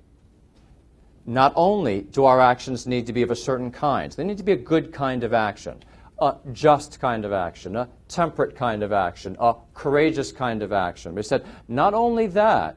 not 1.26 1.52
only 1.54 2.02
do 2.02 2.24
our 2.24 2.40
actions 2.40 2.86
need 2.86 3.06
to 3.06 3.12
be 3.12 3.22
of 3.22 3.30
a 3.30 3.36
certain 3.36 3.70
kind, 3.70 4.12
they 4.12 4.24
need 4.24 4.38
to 4.38 4.44
be 4.44 4.52
a 4.52 4.56
good 4.56 4.92
kind 4.92 5.22
of 5.22 5.32
action, 5.32 5.82
a 6.18 6.34
just 6.52 6.98
kind 7.00 7.24
of 7.24 7.32
action, 7.32 7.76
a 7.76 7.88
temperate 8.08 8.56
kind 8.56 8.82
of 8.82 8.92
action, 8.92 9.36
a 9.38 9.54
courageous 9.74 10.32
kind 10.32 10.62
of 10.62 10.72
action. 10.72 11.16
He 11.16 11.22
said, 11.22 11.44
not 11.68 11.94
only 11.94 12.26
that, 12.28 12.76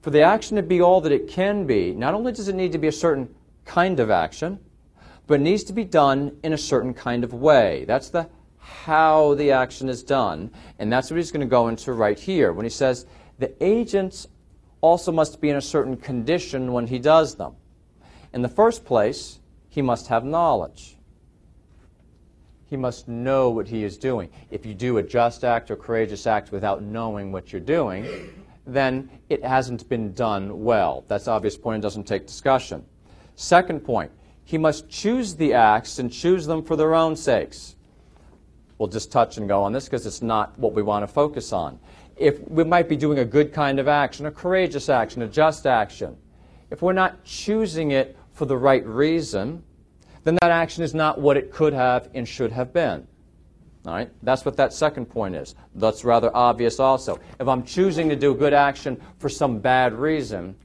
for 0.00 0.10
the 0.10 0.22
action 0.22 0.56
to 0.56 0.62
be 0.62 0.80
all 0.80 1.00
that 1.00 1.12
it 1.12 1.28
can 1.28 1.66
be, 1.66 1.92
not 1.92 2.14
only 2.14 2.32
does 2.32 2.48
it 2.48 2.54
need 2.54 2.72
to 2.72 2.78
be 2.78 2.88
a 2.88 2.92
certain 2.92 3.32
kind 3.64 4.00
of 4.00 4.10
action, 4.10 4.58
but 5.26 5.34
it 5.34 5.42
needs 5.42 5.64
to 5.64 5.72
be 5.72 5.84
done 5.84 6.36
in 6.42 6.52
a 6.52 6.58
certain 6.58 6.94
kind 6.94 7.24
of 7.24 7.32
way. 7.32 7.84
That's 7.86 8.10
the 8.10 8.28
how 8.62 9.34
the 9.34 9.50
action 9.50 9.88
is 9.88 10.02
done. 10.02 10.50
And 10.78 10.92
that's 10.92 11.10
what 11.10 11.16
he's 11.16 11.32
going 11.32 11.40
to 11.40 11.50
go 11.50 11.68
into 11.68 11.92
right 11.92 12.18
here 12.18 12.52
when 12.52 12.64
he 12.64 12.70
says 12.70 13.06
the 13.38 13.52
agents 13.62 14.26
also 14.80 15.12
must 15.12 15.40
be 15.40 15.50
in 15.50 15.56
a 15.56 15.62
certain 15.62 15.96
condition 15.96 16.72
when 16.72 16.86
he 16.86 16.98
does 16.98 17.34
them. 17.34 17.54
In 18.32 18.42
the 18.42 18.48
first 18.48 18.84
place, 18.84 19.40
he 19.68 19.82
must 19.82 20.08
have 20.08 20.24
knowledge. 20.24 20.96
He 22.66 22.76
must 22.76 23.06
know 23.06 23.50
what 23.50 23.68
he 23.68 23.84
is 23.84 23.98
doing. 23.98 24.30
If 24.50 24.64
you 24.64 24.74
do 24.74 24.98
a 24.98 25.02
just 25.02 25.44
act 25.44 25.70
or 25.70 25.76
courageous 25.76 26.26
act 26.26 26.52
without 26.52 26.82
knowing 26.82 27.30
what 27.30 27.52
you're 27.52 27.60
doing, 27.60 28.06
then 28.66 29.10
it 29.28 29.44
hasn't 29.44 29.88
been 29.88 30.12
done 30.14 30.64
well. 30.64 31.04
That's 31.08 31.28
obvious 31.28 31.56
point 31.56 31.74
and 31.76 31.82
doesn't 31.82 32.06
take 32.06 32.26
discussion. 32.26 32.84
Second 33.36 33.80
point, 33.80 34.10
he 34.44 34.58
must 34.58 34.88
choose 34.88 35.34
the 35.36 35.54
acts 35.54 35.98
and 35.98 36.12
choose 36.12 36.46
them 36.46 36.62
for 36.62 36.76
their 36.76 36.94
own 36.94 37.16
sakes. 37.16 37.76
We'll 38.78 38.88
just 38.88 39.12
touch 39.12 39.36
and 39.38 39.48
go 39.48 39.62
on 39.62 39.72
this 39.72 39.84
because 39.84 40.06
it's 40.06 40.22
not 40.22 40.58
what 40.58 40.72
we 40.72 40.82
want 40.82 41.04
to 41.04 41.06
focus 41.06 41.52
on. 41.52 41.78
If 42.16 42.40
we 42.48 42.64
might 42.64 42.88
be 42.88 42.96
doing 42.96 43.20
a 43.20 43.24
good 43.24 43.52
kind 43.52 43.78
of 43.78 43.88
action, 43.88 44.26
a 44.26 44.30
courageous 44.30 44.88
action, 44.88 45.22
a 45.22 45.28
just 45.28 45.66
action, 45.66 46.16
if 46.70 46.82
we're 46.82 46.92
not 46.92 47.22
choosing 47.24 47.92
it 47.92 48.16
for 48.32 48.44
the 48.44 48.56
right 48.56 48.84
reason, 48.84 49.62
then 50.24 50.36
that 50.40 50.50
action 50.50 50.82
is 50.82 50.94
not 50.94 51.20
what 51.20 51.36
it 51.36 51.52
could 51.52 51.72
have 51.72 52.08
and 52.14 52.26
should 52.26 52.52
have 52.52 52.72
been. 52.72 53.06
All 53.86 53.94
right? 53.94 54.10
That's 54.22 54.44
what 54.44 54.56
that 54.56 54.72
second 54.72 55.06
point 55.06 55.34
is. 55.34 55.54
That's 55.74 56.04
rather 56.04 56.34
obvious 56.34 56.78
also. 56.78 57.18
If 57.40 57.48
I'm 57.48 57.64
choosing 57.64 58.08
to 58.08 58.16
do 58.16 58.32
a 58.32 58.34
good 58.34 58.54
action 58.54 59.00
for 59.18 59.28
some 59.28 59.58
bad 59.58 59.92
reason, 59.92 60.56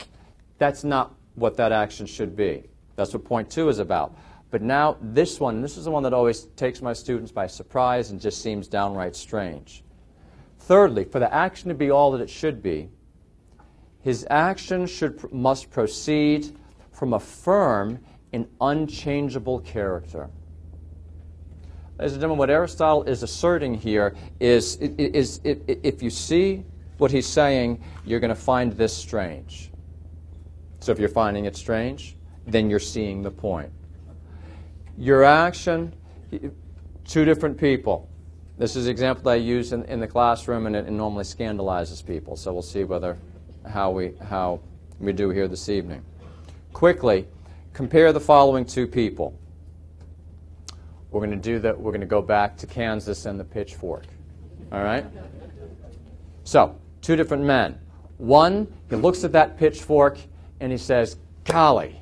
that's 0.60 0.84
not 0.84 1.16
what 1.36 1.58
that 1.58 1.72
action 1.72 2.06
should 2.06 2.36
be. 2.36 2.64
That's 2.98 3.14
what 3.14 3.24
point 3.24 3.50
two 3.50 3.70
is 3.70 3.80
about. 3.80 4.18
But 4.50 4.62
now, 4.62 4.98
this 5.02 5.40
one, 5.40 5.62
this 5.62 5.78
is 5.78 5.86
the 5.86 5.92
one 5.92 6.04
that 6.04 6.14
always 6.14 6.46
takes 6.56 6.82
my 6.82 6.94
students 6.94 7.32
by 7.32 7.48
surprise 7.48 8.12
and 8.12 8.20
just 8.20 8.42
seems 8.42 8.68
downright 8.68 9.16
strange. 9.16 9.84
Thirdly, 10.60 11.06
for 11.06 11.20
the 11.20 11.34
action 11.34 11.70
to 11.70 11.76
be 11.76 11.92
all 11.92 12.12
that 12.12 12.22
it 12.22 12.30
should 12.30 12.62
be, 12.62 12.90
his 14.02 14.26
action 14.30 14.88
should, 14.88 15.32
must 15.32 15.70
proceed 15.70 16.58
from 16.92 17.14
a 17.14 17.20
firm 17.20 18.00
and 18.34 18.48
unchangeable 18.60 19.60
character. 19.60 20.30
Ladies 22.00 22.14
and 22.14 22.22
gentlemen, 22.22 22.40
what 22.40 22.50
Aristotle 22.50 23.04
is 23.04 23.24
asserting 23.24 23.74
here 23.74 24.16
is, 24.40 24.78
is, 24.78 25.40
is 25.44 25.62
if 25.68 26.02
you 26.02 26.10
see 26.10 26.66
what 26.98 27.12
he's 27.12 27.28
saying, 27.28 27.84
you're 28.06 28.20
going 28.20 28.30
to 28.30 28.36
find 28.36 28.74
this 28.74 28.96
strange. 28.96 29.72
So 30.80 30.92
if 30.92 31.00
you're 31.00 31.10
finding 31.10 31.46
it 31.46 31.56
strange, 31.56 32.17
then 32.48 32.70
you're 32.70 32.80
seeing 32.80 33.22
the 33.22 33.32
point. 33.32 33.72
Your 34.98 35.24
action, 35.24 35.94
two 37.06 37.26
different 37.26 37.58
people. 37.58 38.10
This 38.58 38.76
is 38.76 38.88
an 38.88 38.92
example 38.92 39.24
that 39.26 39.32
I 39.32 39.36
use 39.36 39.74
in, 39.74 39.84
in 39.86 40.00
the 40.00 40.08
classroom, 40.08 40.66
and 40.66 40.76
it, 40.76 40.88
it 40.88 40.92
normally 40.92 41.26
scandalizes 41.26 42.04
people. 42.04 42.36
So 42.36 42.52
we'll 42.54 42.64
see 42.64 42.84
whether 42.84 43.18
how 43.68 43.92
we 43.92 44.14
how 44.30 44.62
we 45.00 45.14
do 45.14 45.30
here 45.30 45.48
this 45.48 45.70
evening. 45.70 46.04
Quickly, 46.74 47.28
compare 47.74 48.12
the 48.12 48.20
following 48.20 48.66
two 48.66 48.88
people. 48.88 49.38
We're 51.12 51.26
going 51.26 51.32
to 51.32 51.38
do 51.38 51.60
that. 51.60 51.80
We're 51.80 51.92
going 51.92 52.02
to 52.02 52.08
go 52.08 52.22
back 52.22 52.58
to 52.58 52.68
Kansas 52.68 53.26
and 53.26 53.40
the 53.40 53.44
pitchfork. 53.44 54.06
All 54.72 54.84
right. 54.84 55.06
So 56.44 56.76
two 57.02 57.16
different 57.16 57.44
men. 57.44 57.80
One, 58.18 58.74
he 58.90 58.96
looks 58.96 59.24
at 59.24 59.32
that 59.34 59.58
pitchfork 59.58 60.18
and 60.60 60.72
he 60.72 60.78
says, 60.80 61.18
"Golly, 61.44 62.02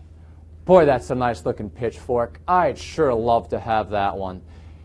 Boy, 0.66 0.86
that's 0.86 1.12
a 1.12 1.16
nice 1.16 1.46
looking 1.46 1.70
pitchfork. 1.70 2.40
I'd 2.48 2.78
sure 2.78 3.14
love 3.14 3.50
to 3.50 3.60
have 3.60 3.92
that 3.92 4.18
one. 4.18 4.42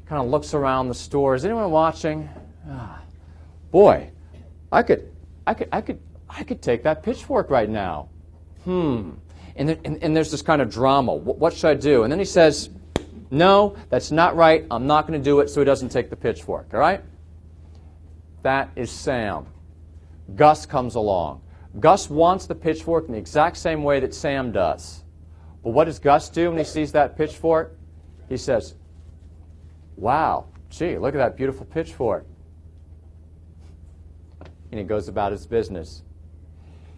Kind 0.06 0.22
of 0.22 0.28
looks 0.28 0.52
around 0.52 0.88
the 0.88 0.94
store. 0.94 1.34
Is 1.34 1.44
anyone 1.44 1.70
watching? 1.70 2.28
Ah, 2.68 3.00
boy, 3.70 4.10
I 4.70 4.82
could, 4.82 5.10
I 5.46 5.54
could, 5.54 5.68
I 5.72 5.80
could, 5.80 6.00
I 6.28 6.44
could 6.44 6.60
take 6.60 6.82
that 6.82 7.02
pitchfork 7.02 7.48
right 7.48 7.68
now. 7.68 8.10
Hmm. 8.64 9.12
And, 9.56 9.70
there, 9.70 9.78
and, 9.84 10.02
and 10.02 10.14
there's 10.14 10.30
this 10.30 10.42
kind 10.42 10.60
of 10.60 10.70
drama. 10.70 11.14
What 11.14 11.54
should 11.54 11.70
I 11.70 11.74
do? 11.74 12.02
And 12.02 12.12
then 12.12 12.18
he 12.18 12.24
says, 12.26 12.68
No, 13.30 13.74
that's 13.88 14.10
not 14.10 14.36
right. 14.36 14.66
I'm 14.70 14.86
not 14.86 15.06
going 15.06 15.18
to 15.18 15.24
do 15.24 15.40
it, 15.40 15.48
so 15.48 15.60
he 15.60 15.64
doesn't 15.64 15.88
take 15.88 16.10
the 16.10 16.16
pitchfork. 16.16 16.68
All 16.74 16.80
right? 16.80 17.02
That 18.42 18.70
is 18.76 18.90
Sam. 18.90 19.46
Gus 20.36 20.66
comes 20.66 20.94
along. 20.94 21.40
Gus 21.78 22.10
wants 22.10 22.46
the 22.46 22.54
pitchfork 22.54 23.06
in 23.06 23.12
the 23.12 23.18
exact 23.18 23.56
same 23.56 23.82
way 23.82 24.00
that 24.00 24.14
Sam 24.14 24.52
does. 24.52 24.99
But 25.62 25.70
what 25.70 25.84
does 25.84 25.98
Gus 25.98 26.28
do 26.28 26.48
when 26.48 26.58
he 26.58 26.64
sees 26.64 26.92
that 26.92 27.16
pitchfork? 27.16 27.76
He 28.28 28.36
says, 28.36 28.74
Wow, 29.96 30.46
gee, 30.70 30.96
look 30.96 31.14
at 31.14 31.18
that 31.18 31.36
beautiful 31.36 31.66
pitchfork. 31.66 32.24
And 34.70 34.78
he 34.78 34.84
goes 34.84 35.08
about 35.08 35.32
his 35.32 35.46
business. 35.46 36.02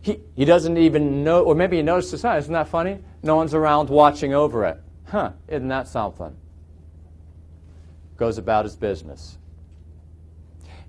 He, 0.03 0.20
he 0.37 0.44
doesn't 0.44 0.77
even 0.77 1.25
know, 1.25 1.42
or 1.42 1.55
maybe 1.55 1.77
he 1.77 1.83
notices, 1.83 2.22
huh, 2.22 2.37
isn't 2.37 2.53
that 2.53 2.68
funny? 2.68 2.98
No 3.22 3.37
one's 3.37 3.55
around 3.55 3.88
watching 3.88 4.35
over 4.35 4.66
it. 4.66 4.79
Huh, 5.07 5.33
isn't 5.48 5.68
that 5.68 5.88
something? 5.88 6.37
Goes 8.16 8.38
about 8.38 8.64
his 8.64 8.77
business. 8.77 9.38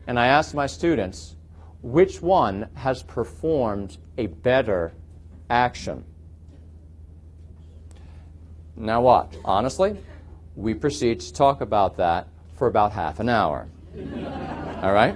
And 0.07 0.19
I 0.19 0.27
ask 0.27 0.53
my 0.53 0.67
students, 0.67 1.36
which 1.81 2.21
one 2.21 2.69
has 2.75 3.03
performed 3.03 3.97
a 4.17 4.27
better 4.27 4.93
action? 5.49 6.05
Now, 8.75 9.01
what? 9.01 9.36
Honestly, 9.45 9.97
we 10.55 10.73
proceed 10.73 11.19
to 11.21 11.33
talk 11.33 11.62
about 11.62 11.97
that 11.97 12.27
for 12.55 12.67
about 12.67 12.91
half 12.91 13.19
an 13.19 13.29
hour. 13.29 13.67
All 14.81 14.93
right? 14.93 15.15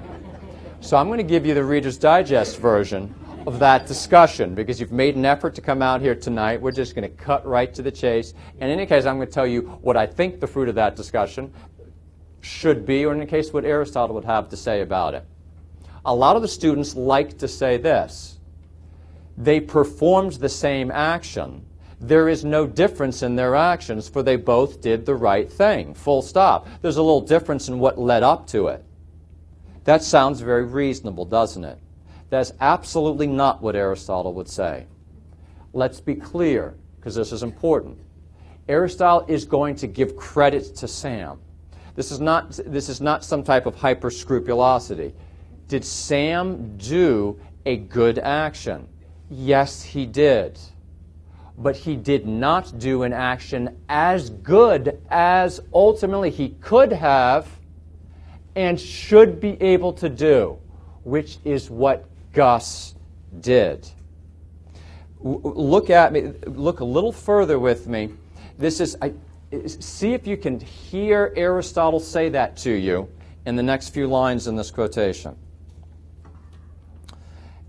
So 0.79 0.97
I'm 0.97 1.07
going 1.07 1.17
to 1.17 1.23
give 1.23 1.45
you 1.45 1.53
the 1.53 1.63
Reader's 1.63 1.97
Digest 1.97 2.59
version 2.59 3.13
of 3.47 3.59
that 3.59 3.87
discussion 3.87 4.53
because 4.53 4.79
you've 4.79 4.91
made 4.91 5.15
an 5.15 5.25
effort 5.25 5.55
to 5.55 5.61
come 5.61 5.81
out 5.81 6.01
here 6.01 6.13
tonight. 6.13 6.61
We're 6.61 6.71
just 6.71 6.93
going 6.95 7.09
to 7.09 7.15
cut 7.15 7.45
right 7.45 7.73
to 7.73 7.81
the 7.81 7.91
chase. 7.91 8.33
And 8.59 8.69
in 8.69 8.77
any 8.77 8.85
case, 8.85 9.05
I'm 9.05 9.15
going 9.15 9.27
to 9.27 9.33
tell 9.33 9.47
you 9.47 9.61
what 9.81 9.97
I 9.97 10.05
think 10.05 10.39
the 10.39 10.47
fruit 10.47 10.69
of 10.69 10.75
that 10.75 10.95
discussion 10.95 11.51
should 12.41 12.85
be, 12.85 13.05
or 13.05 13.13
in 13.13 13.21
any 13.21 13.29
case, 13.29 13.51
what 13.51 13.65
Aristotle 13.65 14.13
would 14.15 14.25
have 14.25 14.49
to 14.49 14.57
say 14.57 14.81
about 14.81 15.13
it. 15.13 15.25
A 16.05 16.13
lot 16.13 16.35
of 16.35 16.41
the 16.41 16.47
students 16.47 16.95
like 16.95 17.37
to 17.39 17.47
say 17.47 17.77
this 17.77 18.37
they 19.37 19.59
performed 19.59 20.33
the 20.33 20.49
same 20.49 20.89
action 20.89 21.63
there 21.99 22.29
is 22.29 22.45
no 22.45 22.67
difference 22.67 23.23
in 23.23 23.35
their 23.35 23.55
actions, 23.55 24.07
for 24.07 24.21
they 24.21 24.35
both 24.35 24.81
did 24.81 25.05
the 25.05 25.15
right 25.15 25.51
thing. 25.51 25.93
Full 25.95 26.21
stop. 26.21 26.67
There's 26.81 26.97
a 26.97 27.01
little 27.01 27.21
difference 27.21 27.69
in 27.69 27.79
what 27.79 27.97
led 27.97 28.23
up 28.23 28.45
to 28.47 28.67
it. 28.67 28.83
That 29.85 30.03
sounds 30.03 30.41
very 30.41 30.65
reasonable, 30.65 31.25
doesn't 31.25 31.63
it? 31.63 31.79
That's 32.29 32.53
absolutely 32.59 33.27
not 33.27 33.61
what 33.61 33.75
Aristotle 33.75 34.33
would 34.33 34.49
say. 34.49 34.85
Let's 35.73 35.99
be 35.99 36.15
clear, 36.15 36.75
because 36.97 37.15
this 37.15 37.31
is 37.31 37.41
important. 37.41 37.97
Aristotle 38.67 39.25
is 39.27 39.45
going 39.45 39.75
to 39.77 39.87
give 39.87 40.15
credit 40.15 40.75
to 40.75 40.87
Sam. 40.87 41.39
This 41.95 42.11
is 42.11 42.19
not, 42.19 42.51
this 42.65 42.89
is 42.89 43.01
not 43.01 43.23
some 43.23 43.43
type 43.43 43.65
of 43.65 43.75
hyper 43.75 44.11
scrupulosity. 44.11 45.13
Did 45.67 45.83
Sam 45.83 46.77
do 46.77 47.39
a 47.65 47.77
good 47.77 48.19
action? 48.19 48.87
Yes, 49.29 49.81
he 49.83 50.05
did 50.05 50.59
but 51.57 51.75
he 51.75 51.95
did 51.95 52.27
not 52.27 52.77
do 52.77 53.03
an 53.03 53.13
action 53.13 53.75
as 53.89 54.29
good 54.29 55.01
as 55.09 55.59
ultimately 55.73 56.29
he 56.29 56.49
could 56.61 56.91
have 56.91 57.47
and 58.55 58.79
should 58.79 59.39
be 59.39 59.61
able 59.61 59.93
to 59.93 60.09
do, 60.09 60.57
which 61.03 61.37
is 61.43 61.69
what 61.69 62.05
Gus 62.33 62.95
did. 63.39 63.89
Look 65.19 65.89
at 65.89 66.13
me, 66.13 66.33
look 66.45 66.79
a 66.79 66.85
little 66.85 67.11
further 67.11 67.57
with 67.57 67.87
me. 67.87 68.09
This 68.59 68.79
is, 68.79 68.95
I, 69.01 69.13
see 69.65 70.13
if 70.13 70.27
you 70.27 70.37
can 70.37 70.59
hear 70.59 71.33
Aristotle 71.35 71.99
say 71.99 72.29
that 72.29 72.55
to 72.57 72.71
you 72.71 73.09
in 73.45 73.55
the 73.55 73.63
next 73.63 73.89
few 73.89 74.07
lines 74.07 74.47
in 74.47 74.55
this 74.55 74.69
quotation. 74.69 75.35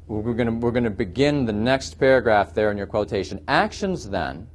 We're 0.08 0.32
going, 0.32 0.46
to, 0.46 0.52
we're 0.52 0.72
going 0.72 0.84
to 0.84 0.90
begin 0.90 1.44
the 1.44 1.52
next 1.52 1.98
paragraph 1.98 2.54
there 2.54 2.70
in 2.70 2.78
your 2.78 2.86
quotation. 2.86 3.44
Actions, 3.46 4.08
then, 4.08 4.48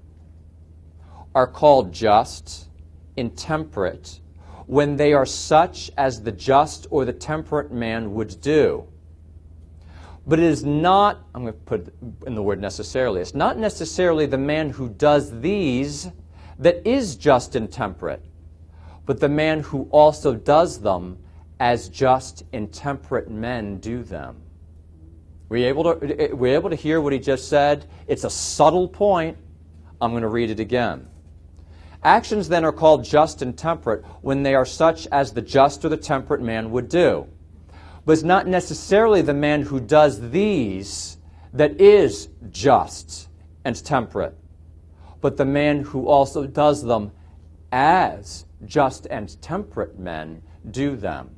are 1.35 1.45
called 1.45 1.93
just 1.93 2.69
intemperate 3.15 4.19
when 4.65 4.95
they 4.95 5.13
are 5.13 5.27
such 5.27 5.91
as 5.95 6.23
the 6.23 6.31
just 6.31 6.87
or 6.89 7.05
the 7.05 7.13
temperate 7.13 7.71
man 7.71 8.15
would 8.15 8.41
do. 8.41 8.87
But 10.25 10.39
it 10.39 10.45
is 10.45 10.63
not, 10.63 11.23
I'm 11.35 11.43
going 11.43 11.53
to 11.53 11.59
put 11.59 11.93
in 12.25 12.33
the 12.33 12.41
word 12.41 12.59
necessarily, 12.59 13.21
it's 13.21 13.35
not 13.35 13.57
necessarily 13.57 14.25
the 14.25 14.37
man 14.37 14.71
who 14.71 14.89
does 14.89 15.39
these 15.41 16.09
that 16.57 16.87
is 16.87 17.15
just 17.15 17.55
and 17.55 17.71
temperate, 17.71 18.23
but 19.05 19.19
the 19.19 19.29
man 19.29 19.59
who 19.59 19.87
also 19.91 20.33
does 20.33 20.79
them 20.79 21.19
as 21.59 21.89
just 21.89 22.43
and 22.53 22.73
temperate 22.73 23.29
men 23.29 23.77
do 23.77 24.01
them. 24.01 24.42
Were 25.49 25.58
you 25.58 25.67
able 25.67 25.84
to, 25.84 26.34
were 26.34 26.47
you 26.47 26.53
able 26.53 26.69
to 26.69 26.75
hear 26.75 27.01
what 27.01 27.13
he 27.13 27.19
just 27.19 27.47
said? 27.47 27.86
It's 28.08 28.23
a 28.23 28.29
subtle 28.29 28.88
point. 28.88 29.38
I'm 30.01 30.12
going 30.12 30.23
to 30.23 30.29
read 30.29 30.49
it 30.49 30.60
again. 30.60 31.08
Actions 32.03 32.49
then 32.49 32.65
are 32.65 32.73
called 32.73 33.06
just 33.06 33.41
and 33.41 33.58
temperate 33.58 34.03
when 34.21 34.43
they 34.43 34.56
are 34.56 34.65
such 34.65 35.08
as 35.08 35.32
the 35.32 35.41
just 35.41 35.86
or 35.86 35.89
the 35.89 35.97
temperate 35.97 36.41
man 36.41 36.71
would 36.71 36.89
do. 36.89 37.27
But 38.06 38.13
it's 38.13 38.23
not 38.23 38.47
necessarily 38.47 39.21
the 39.21 39.34
man 39.34 39.62
who 39.62 39.79
does 39.79 40.32
these 40.32 41.17
that 41.53 41.79
is 41.79 42.27
just 42.49 43.29
and 43.63 43.82
temperate, 43.86 44.36
but 45.21 45.38
the 45.38 45.45
man 45.45 45.84
who 45.84 46.08
also 46.08 46.45
does 46.45 46.84
them 46.84 47.12
as 47.71 48.45
just 48.65 49.06
and 49.08 49.41
temperate 49.41 49.97
men 49.97 50.41
do 50.71 50.97
them. 50.97 51.29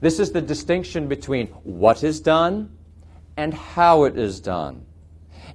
This 0.00 0.20
is 0.20 0.30
the 0.30 0.42
distinction 0.42 1.08
between 1.08 1.48
what 1.64 2.04
is 2.04 2.20
done 2.20 2.75
and 3.36 3.52
how 3.52 4.04
it 4.04 4.18
is 4.18 4.40
done. 4.40 4.84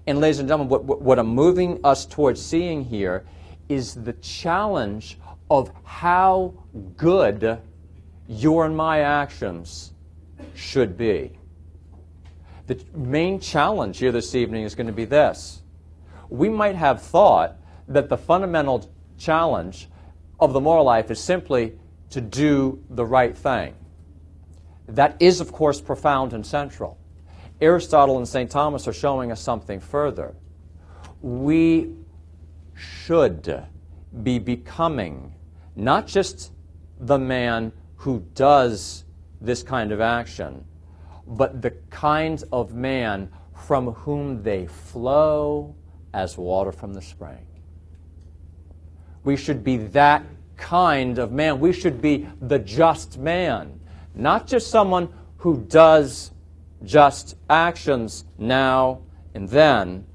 And, 0.08 0.20
ladies 0.20 0.40
and 0.40 0.48
gentlemen, 0.48 0.70
what, 0.70 1.02
what 1.02 1.20
I'm 1.20 1.28
moving 1.28 1.80
us 1.84 2.06
towards 2.06 2.42
seeing 2.42 2.84
here 2.84 3.26
is 3.70 3.94
the 3.94 4.14
challenge 4.14 5.18
of 5.50 5.72
how 5.84 6.54
good 6.98 7.60
your 8.28 8.66
and 8.66 8.76
my 8.76 9.02
actions 9.02 9.94
should 10.56 10.98
be. 10.98 11.38
The 12.68 12.84
main 12.96 13.40
challenge 13.40 13.98
here 14.00 14.12
this 14.12 14.34
evening 14.34 14.64
is 14.64 14.76
going 14.76 14.88
to 14.88 14.94
be 14.94 15.06
this. 15.06 15.62
We 16.30 16.50
might 16.50 16.76
have 16.76 17.02
thought 17.02 17.58
that 17.88 18.08
the 18.10 18.18
fundamental 18.18 18.90
challenge 19.18 19.90
of 20.40 20.54
the 20.54 20.62
moral 20.62 20.86
life 20.86 21.12
is 21.12 21.20
simply 21.20 21.78
to 22.12 22.22
do 22.22 22.84
the 22.90 23.06
right 23.06 23.38
thing. 23.38 23.76
That 24.88 25.16
is, 25.20 25.42
of 25.42 25.52
course, 25.52 25.82
profound 25.82 26.34
and 26.34 26.46
central. 26.46 26.98
Aristotle 27.62 28.18
and 28.18 28.28
St. 28.28 28.50
Thomas 28.50 28.88
are 28.88 28.94
showing 28.94 29.32
us 29.32 29.40
something 29.40 29.80
further. 29.80 30.34
We 31.22 31.92
should 32.74 33.64
be 34.24 34.40
becoming 34.40 35.36
not 35.76 36.08
just 36.08 36.52
the 37.00 37.20
man 37.20 37.72
who 37.98 38.26
does 38.34 39.06
this 39.40 39.62
kind 39.62 39.92
of 39.92 40.02
action, 40.02 40.66
but 41.28 41.62
the 41.62 41.72
kind 41.92 42.44
of 42.52 42.74
man 42.74 43.30
from 43.56 43.92
whom 43.94 44.42
they 44.42 44.66
flow 44.66 45.76
as 46.14 46.38
water 46.38 46.72
from 46.72 46.94
the 46.94 47.02
spring. 47.02 47.46
We 49.24 49.38
should 49.38 49.64
be 49.64 49.78
that 49.78 50.24
kind 50.58 51.20
of 51.20 51.32
man. 51.32 51.60
We 51.60 51.74
should 51.74 52.02
be 52.02 52.28
the 52.42 52.58
just 52.58 53.20
man, 53.20 53.80
not 54.16 54.48
just 54.48 54.72
someone 54.72 55.10
who 55.38 55.58
does 55.68 56.32
just 56.84 57.36
actions 57.50 58.26
now 58.38 59.02
and 59.34 59.48
then, 59.50 60.06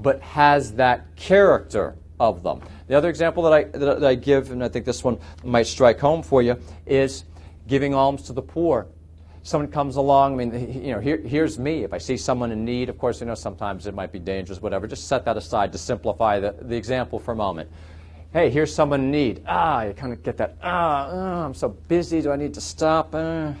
but 0.00 0.20
has 0.20 0.72
that 0.74 1.14
character 1.16 1.96
of 2.20 2.42
them. 2.42 2.60
The 2.86 2.94
other 2.94 3.08
example 3.08 3.42
that 3.44 3.52
I, 3.52 3.64
that 3.64 4.04
I 4.04 4.14
give, 4.14 4.50
and 4.50 4.62
I 4.62 4.68
think 4.68 4.84
this 4.84 5.02
one 5.04 5.18
might 5.42 5.66
strike 5.66 5.98
home 5.98 6.22
for 6.22 6.42
you, 6.42 6.58
is 6.86 7.24
giving 7.66 7.94
alms 7.94 8.22
to 8.24 8.32
the 8.32 8.42
poor. 8.42 8.86
Someone 9.42 9.70
comes 9.70 9.96
along, 9.96 10.34
I 10.34 10.44
mean, 10.44 10.84
you 10.84 10.92
know, 10.92 11.00
here, 11.00 11.18
here's 11.18 11.58
me. 11.58 11.84
If 11.84 11.92
I 11.92 11.98
see 11.98 12.16
someone 12.16 12.50
in 12.50 12.64
need, 12.64 12.88
of 12.88 12.98
course, 12.98 13.20
you 13.20 13.26
know, 13.26 13.34
sometimes 13.34 13.86
it 13.86 13.94
might 13.94 14.10
be 14.10 14.18
dangerous, 14.18 14.62
whatever. 14.62 14.86
Just 14.86 15.06
set 15.06 15.24
that 15.26 15.36
aside 15.36 15.70
to 15.72 15.78
simplify 15.78 16.40
the, 16.40 16.54
the 16.62 16.76
example 16.76 17.18
for 17.18 17.32
a 17.32 17.36
moment. 17.36 17.70
Hey, 18.32 18.48
here's 18.48 18.74
someone 18.74 19.00
in 19.00 19.10
need. 19.10 19.42
Ah, 19.46 19.84
you 19.84 19.92
kind 19.92 20.12
of 20.12 20.22
get 20.22 20.38
that, 20.38 20.56
ah, 20.62 21.08
oh, 21.10 21.44
I'm 21.44 21.54
so 21.54 21.68
busy. 21.68 22.22
Do 22.22 22.32
I 22.32 22.36
need 22.36 22.54
to 22.54 22.60
stop? 22.60 23.14
Uh, 23.14 23.52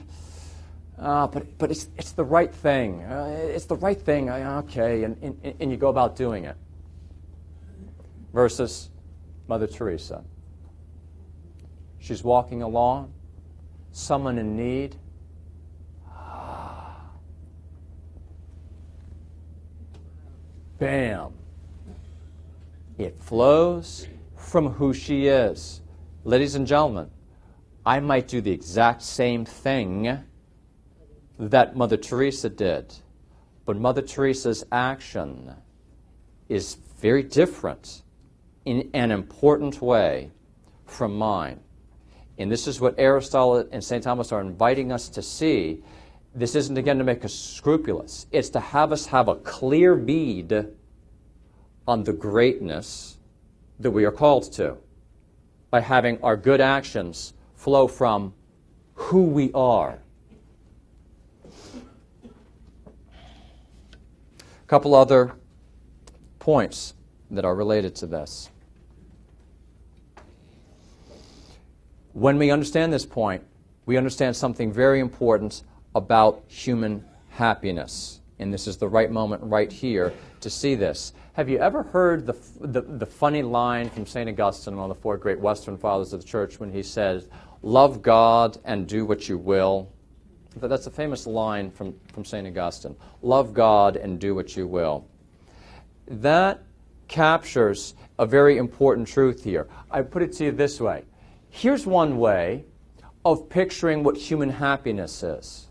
uh, 0.98 1.26
but 1.26 1.58
but 1.58 1.70
it's, 1.70 1.88
it's 1.96 2.12
the 2.12 2.24
right 2.24 2.54
thing. 2.54 3.02
Uh, 3.02 3.36
it's 3.48 3.66
the 3.66 3.76
right 3.76 4.00
thing. 4.00 4.30
Uh, 4.30 4.62
okay, 4.64 5.04
and, 5.04 5.16
and, 5.22 5.54
and 5.60 5.70
you 5.70 5.76
go 5.76 5.88
about 5.88 6.16
doing 6.16 6.44
it. 6.44 6.56
Versus 8.32 8.90
Mother 9.48 9.66
Teresa. 9.66 10.24
She's 11.98 12.22
walking 12.22 12.62
along, 12.62 13.12
someone 13.92 14.38
in 14.38 14.56
need. 14.56 14.96
Bam. 20.78 21.32
It 22.98 23.16
flows 23.18 24.06
from 24.36 24.68
who 24.68 24.92
she 24.92 25.26
is. 25.26 25.80
Ladies 26.24 26.54
and 26.54 26.66
gentlemen, 26.66 27.10
I 27.86 28.00
might 28.00 28.28
do 28.28 28.40
the 28.40 28.50
exact 28.50 29.02
same 29.02 29.44
thing 29.44 30.24
that 31.38 31.76
Mother 31.76 31.96
Teresa 31.96 32.48
did. 32.48 32.94
But 33.66 33.76
Mother 33.76 34.02
Teresa's 34.02 34.64
action 34.70 35.54
is 36.48 36.76
very 37.00 37.22
different 37.22 38.02
in 38.64 38.90
an 38.94 39.10
important 39.10 39.80
way 39.80 40.30
from 40.86 41.16
mine. 41.16 41.60
And 42.38 42.50
this 42.50 42.66
is 42.66 42.80
what 42.80 42.94
Aristotle 42.98 43.66
and 43.70 43.82
St. 43.82 44.02
Thomas 44.02 44.32
are 44.32 44.40
inviting 44.40 44.92
us 44.92 45.08
to 45.10 45.22
see. 45.22 45.82
This 46.34 46.54
isn't, 46.54 46.76
again, 46.76 46.98
to 46.98 47.04
make 47.04 47.24
us 47.24 47.34
scrupulous, 47.34 48.26
it's 48.32 48.50
to 48.50 48.60
have 48.60 48.92
us 48.92 49.06
have 49.06 49.28
a 49.28 49.36
clear 49.36 49.94
bead 49.94 50.66
on 51.86 52.04
the 52.04 52.12
greatness 52.12 53.18
that 53.78 53.90
we 53.90 54.04
are 54.04 54.10
called 54.10 54.50
to 54.52 54.76
by 55.70 55.80
having 55.80 56.20
our 56.22 56.36
good 56.36 56.60
actions 56.60 57.34
flow 57.54 57.86
from 57.86 58.34
who 58.94 59.24
we 59.24 59.52
are 59.52 59.98
couple 64.74 64.96
other 64.96 65.36
points 66.40 66.94
that 67.30 67.44
are 67.44 67.54
related 67.54 67.94
to 67.94 68.08
this. 68.08 68.50
When 72.12 72.38
we 72.38 72.50
understand 72.50 72.92
this 72.92 73.06
point, 73.06 73.44
we 73.86 73.96
understand 73.96 74.34
something 74.34 74.72
very 74.72 74.98
important 74.98 75.62
about 75.94 76.42
human 76.48 77.04
happiness. 77.28 78.20
And 78.40 78.52
this 78.52 78.66
is 78.66 78.76
the 78.76 78.88
right 78.88 79.12
moment 79.12 79.44
right 79.44 79.70
here 79.70 80.12
to 80.40 80.50
see 80.50 80.74
this. 80.74 81.12
Have 81.34 81.48
you 81.48 81.58
ever 81.58 81.84
heard 81.84 82.26
the, 82.26 82.34
the, 82.60 82.80
the 82.80 83.06
funny 83.06 83.42
line 83.42 83.88
from 83.90 84.06
St. 84.06 84.28
Augustine, 84.28 84.74
one 84.74 84.90
of 84.90 84.96
the 84.96 85.00
four 85.00 85.16
great 85.16 85.38
Western 85.38 85.78
fathers 85.78 86.12
of 86.12 86.22
the 86.22 86.26
church, 86.26 86.58
when 86.58 86.72
he 86.72 86.82
says, 86.82 87.28
Love 87.62 88.02
God 88.02 88.58
and 88.64 88.88
do 88.88 89.06
what 89.06 89.28
you 89.28 89.38
will? 89.38 89.93
That's 90.56 90.86
a 90.86 90.90
famous 90.90 91.26
line 91.26 91.70
from, 91.70 91.94
from 92.12 92.24
St. 92.24 92.46
Augustine 92.46 92.96
love 93.22 93.54
God 93.54 93.96
and 93.96 94.18
do 94.20 94.34
what 94.34 94.56
you 94.56 94.66
will. 94.66 95.06
That 96.06 96.62
captures 97.08 97.94
a 98.18 98.26
very 98.26 98.58
important 98.58 99.08
truth 99.08 99.42
here. 99.42 99.68
I 99.90 100.02
put 100.02 100.22
it 100.22 100.32
to 100.34 100.44
you 100.44 100.52
this 100.52 100.80
way 100.80 101.04
here's 101.50 101.86
one 101.86 102.18
way 102.18 102.64
of 103.24 103.48
picturing 103.48 104.02
what 104.02 104.16
human 104.16 104.50
happiness 104.50 105.22
is. 105.22 105.68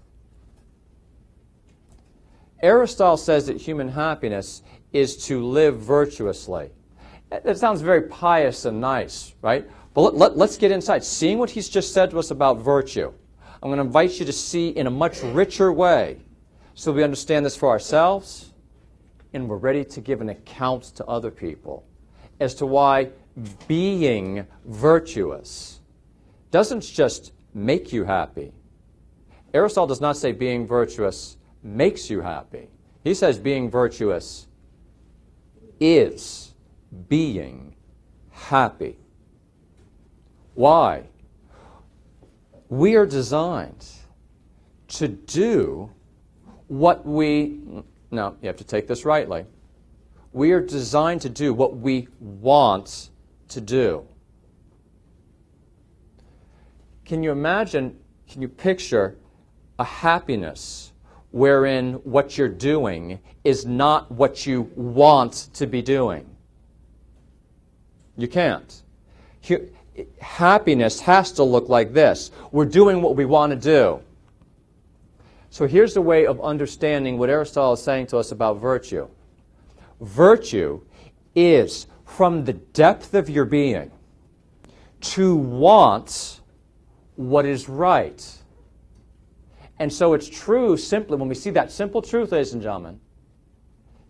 Aristotle 2.62 3.17
says 3.17 3.48
that 3.48 3.58
human 3.58 3.89
happiness 3.89 4.63
is 4.93 5.26
to 5.28 5.46
live 5.46 5.80
virtuously. 5.80 6.69
That 7.30 7.58
sounds 7.58 7.82
very 7.82 8.04
pious 8.04 8.63
and 8.63 8.80
nice, 8.80 9.34
right? 9.41 9.69
But 9.93 10.15
let, 10.15 10.32
us 10.32 10.38
let, 10.38 10.58
get 10.60 10.72
inside. 10.72 11.04
Seeing 11.04 11.38
what 11.38 11.50
he's 11.50 11.67
just 11.67 11.94
said 11.94 12.12
to 12.12 12.19
us 12.19 12.31
about 12.31 12.60
virtue, 12.60 13.12
I'm 13.63 13.69
going 13.69 13.77
to 13.77 13.85
invite 13.85 14.19
you 14.19 14.25
to 14.25 14.33
see 14.33 14.67
in 14.67 14.87
a 14.87 14.91
much 14.91 15.23
richer 15.23 15.71
way 15.71 16.17
so 16.73 16.91
we 16.91 17.01
understand 17.01 17.45
this 17.45 17.55
for 17.55 17.69
ourselves 17.69 18.51
and 19.31 19.47
we're 19.47 19.55
ready 19.55 19.85
to 19.85 20.01
give 20.01 20.19
an 20.19 20.27
account 20.27 20.83
to 20.95 21.05
other 21.05 21.31
people 21.31 21.85
as 22.41 22.53
to 22.55 22.65
why 22.65 23.11
being 23.69 24.45
virtuous 24.65 25.79
doesn't 26.51 26.81
just 26.83 27.31
make 27.53 27.93
you 27.93 28.03
happy. 28.03 28.51
Aristotle 29.53 29.87
does 29.87 30.01
not 30.01 30.17
say 30.17 30.33
being 30.33 30.67
virtuous 30.67 31.37
makes 31.63 32.09
you 32.09 32.19
happy. 32.19 32.67
He 33.01 33.13
says 33.13 33.39
being 33.39 33.69
virtuous 33.69 34.47
is 35.79 36.53
being 37.07 37.75
happy. 38.29 38.97
Why? 40.53 41.05
We 42.74 42.96
are 42.96 43.06
designed 43.06 43.86
to 44.88 45.08
do 45.08 45.92
what 46.69 47.06
we, 47.06 47.60
no, 48.10 48.36
you 48.42 48.48
have 48.48 48.58
to 48.58 48.63
take 48.63 48.88
this 48.88 49.06
rightly. 49.06 49.46
We 50.32 50.54
are 50.54 50.60
designed 50.60 51.21
to 51.21 51.30
do 51.30 51.54
what 51.54 51.78
we 51.78 52.08
want 52.19 53.12
to 53.50 53.62
do. 53.62 54.08
can 57.06 57.21
you 57.21 57.32
imagine, 57.32 57.96
can 58.28 58.42
you 58.42 58.48
picture 58.48 59.17
a 59.78 59.84
happiness 59.84 60.94
wherein 61.30 61.94
what 62.06 62.40
you're 62.40 62.48
doing 62.48 63.19
is 63.44 63.67
not 63.67 64.12
what 64.12 64.48
you 64.48 64.71
want 64.76 65.50
to 65.54 65.67
be 65.67 65.84
doing? 65.84 66.26
You 68.17 68.28
can't. 68.28 68.82
Here, 69.42 69.69
happiness 70.19 71.00
has 71.02 71.31
to 71.33 71.44
look 71.44 71.69
like 71.69 71.94
this. 71.94 72.31
We're 72.52 72.65
doing 72.65 73.02
what 73.02 73.15
we 73.15 73.25
want 73.25 73.52
to 73.52 73.58
do. 73.58 74.02
So 75.50 75.67
here's 75.67 75.96
a 75.96 76.02
way 76.02 76.25
of 76.25 76.41
understanding 76.41 77.17
what 77.17 77.29
Aristotle 77.29 77.73
is 77.73 77.81
saying 77.81 78.08
to 78.08 78.17
us 78.17 78.31
about 78.31 78.60
virtue. 78.60 79.08
Virtue 80.02 80.81
is 81.35 81.87
from 82.06 82.44
the 82.44 82.54
depth 82.54 83.13
of 83.13 83.29
your 83.29 83.46
being 83.46 83.91
to 85.02 85.35
want 85.35 86.41
what 87.15 87.46
is 87.46 87.69
right. 87.69 88.37
And 89.79 89.91
so 89.91 90.13
it's 90.13 90.27
true 90.27 90.77
simply 90.77 91.17
when 91.17 91.29
we 91.29 91.35
see 91.35 91.50
that 91.52 91.71
simple 91.71 92.02
truth, 92.02 92.31
ladies 92.31 92.54
and 92.54 92.62
gentlemen, 92.62 93.00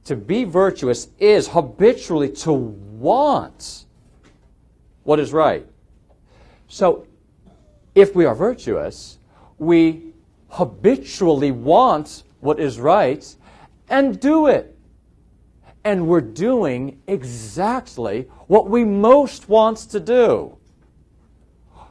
to 0.06 0.16
be 0.16 0.44
virtuous 0.44 1.08
is 1.20 1.48
habitually 1.48 2.30
to 2.30 2.54
want 2.54 3.86
what 5.04 5.20
is 5.20 5.34
right. 5.34 5.66
So 6.74 7.06
if 7.94 8.16
we 8.16 8.26
are 8.26 8.34
virtuous, 8.34 9.20
we 9.60 10.12
habitually 10.50 11.52
want 11.52 12.24
what 12.40 12.60
is 12.60 12.80
right 12.80 13.24
and 13.90 14.20
do 14.20 14.48
it. 14.48 14.76
And 15.84 16.08
we're 16.08 16.20
doing 16.20 17.00
exactly 17.06 18.28
what 18.48 18.72
we 18.72 18.86
most 18.86 19.50
want 19.50 19.78
to 19.92 20.00
do. 20.00 20.58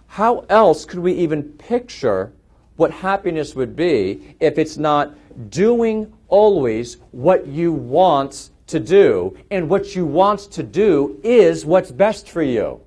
How 0.08 0.46
else 0.48 0.84
could 0.84 0.98
we 0.98 1.12
even 1.12 1.44
picture 1.44 2.32
what 2.74 2.90
happiness 2.90 3.54
would 3.54 3.76
be 3.76 4.34
if 4.40 4.58
it's 4.58 4.78
not 4.78 5.14
doing 5.48 6.12
always 6.26 6.96
what 7.12 7.46
you 7.46 7.72
want 7.72 8.50
to 8.66 8.80
do, 8.80 9.38
and 9.52 9.68
what 9.68 9.94
you 9.94 10.04
want 10.04 10.40
to 10.50 10.64
do 10.64 11.20
is 11.22 11.64
what's 11.64 11.92
best 11.92 12.28
for 12.28 12.42
you? 12.42 12.80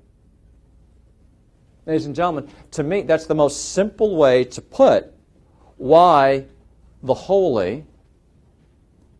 Ladies 1.86 2.06
and 2.06 2.16
gentlemen, 2.16 2.50
to 2.72 2.82
me, 2.82 3.02
that's 3.02 3.26
the 3.26 3.34
most 3.34 3.72
simple 3.72 4.16
way 4.16 4.42
to 4.42 4.60
put 4.60 5.12
why 5.76 6.46
the 7.04 7.14
holy 7.14 7.86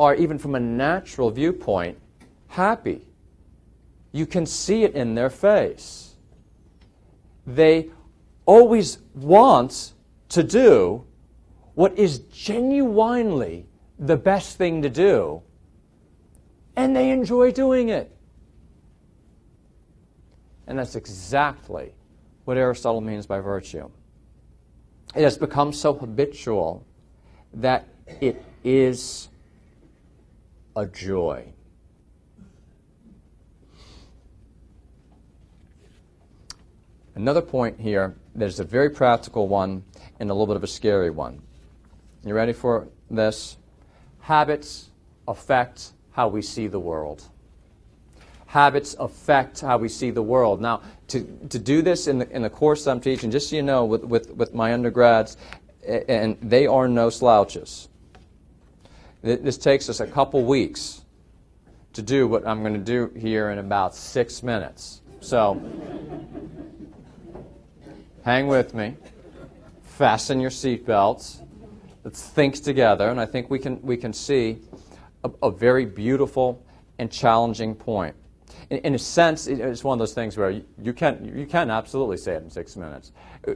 are, 0.00 0.16
even 0.16 0.36
from 0.36 0.56
a 0.56 0.60
natural 0.60 1.30
viewpoint, 1.30 1.96
happy. 2.48 3.06
You 4.10 4.26
can 4.26 4.46
see 4.46 4.82
it 4.82 4.94
in 4.94 5.14
their 5.14 5.30
face. 5.30 6.14
They 7.46 7.90
always 8.46 8.98
wants 9.14 9.94
to 10.30 10.42
do 10.42 11.04
what 11.74 11.96
is 11.96 12.18
genuinely 12.18 13.66
the 13.98 14.16
best 14.16 14.58
thing 14.58 14.82
to 14.82 14.90
do, 14.90 15.40
and 16.74 16.96
they 16.96 17.10
enjoy 17.10 17.52
doing 17.52 17.90
it. 17.90 18.10
And 20.66 20.78
that's 20.78 20.96
exactly 20.96 21.92
what 22.46 22.56
Aristotle 22.56 23.00
means 23.00 23.26
by 23.26 23.40
virtue. 23.40 23.90
It 25.14 25.22
has 25.22 25.36
become 25.36 25.72
so 25.72 25.92
habitual 25.92 26.86
that 27.52 27.88
it 28.20 28.42
is 28.62 29.28
a 30.76 30.86
joy. 30.86 31.44
Another 37.16 37.42
point 37.42 37.80
here 37.80 38.14
that 38.36 38.46
is 38.46 38.60
a 38.60 38.64
very 38.64 38.90
practical 38.90 39.48
one 39.48 39.82
and 40.20 40.30
a 40.30 40.32
little 40.32 40.46
bit 40.46 40.56
of 40.56 40.62
a 40.62 40.68
scary 40.68 41.10
one. 41.10 41.42
You 42.24 42.32
ready 42.34 42.52
for 42.52 42.86
this? 43.10 43.56
Habits 44.20 44.90
affect 45.26 45.92
how 46.12 46.28
we 46.28 46.42
see 46.42 46.68
the 46.68 46.78
world. 46.78 47.24
Habits 48.46 48.94
affect 49.00 49.62
how 49.62 49.78
we 49.78 49.88
see 49.88 50.10
the 50.10 50.22
world. 50.22 50.60
Now, 50.60 50.82
to, 51.08 51.24
to 51.50 51.58
do 51.58 51.82
this 51.82 52.06
in 52.06 52.18
the, 52.18 52.30
in 52.30 52.42
the 52.42 52.50
course 52.50 52.86
I'm 52.86 53.00
teaching, 53.00 53.30
just 53.30 53.50
so 53.50 53.56
you 53.56 53.62
know, 53.62 53.84
with, 53.84 54.04
with, 54.04 54.30
with 54.30 54.54
my 54.54 54.72
undergrads, 54.72 55.36
and 55.86 56.36
they 56.42 56.66
are 56.66 56.88
no 56.88 57.10
slouches. 57.10 57.88
This 59.22 59.56
takes 59.56 59.88
us 59.88 60.00
a 60.00 60.06
couple 60.06 60.44
weeks 60.44 61.02
to 61.92 62.02
do 62.02 62.28
what 62.28 62.46
I'm 62.46 62.60
going 62.60 62.74
to 62.74 62.78
do 62.78 63.10
here 63.18 63.50
in 63.50 63.58
about 63.58 63.94
six 63.94 64.42
minutes. 64.42 65.00
So, 65.20 65.60
hang 68.24 68.48
with 68.48 68.74
me, 68.74 68.96
fasten 69.82 70.40
your 70.40 70.50
seatbelts, 70.50 71.42
let's 72.04 72.22
think 72.22 72.62
together, 72.62 73.08
and 73.08 73.20
I 73.20 73.26
think 73.26 73.48
we 73.48 73.58
can, 73.58 73.80
we 73.82 73.96
can 73.96 74.12
see 74.12 74.58
a, 75.24 75.30
a 75.42 75.50
very 75.50 75.86
beautiful 75.86 76.62
and 76.98 77.10
challenging 77.10 77.74
point. 77.74 78.14
In, 78.70 78.78
in, 78.78 78.94
a 78.94 78.98
sense, 78.98 79.46
it's 79.46 79.84
one 79.84 79.94
of 79.94 79.98
those 79.98 80.14
things 80.14 80.36
where 80.36 80.50
you, 80.50 80.64
you, 80.82 80.92
can, 80.92 81.32
you 81.36 81.46
can 81.46 81.70
absolutely 81.70 82.16
say 82.16 82.34
it 82.34 82.42
in 82.42 82.50
six 82.50 82.76
minutes. 82.76 83.12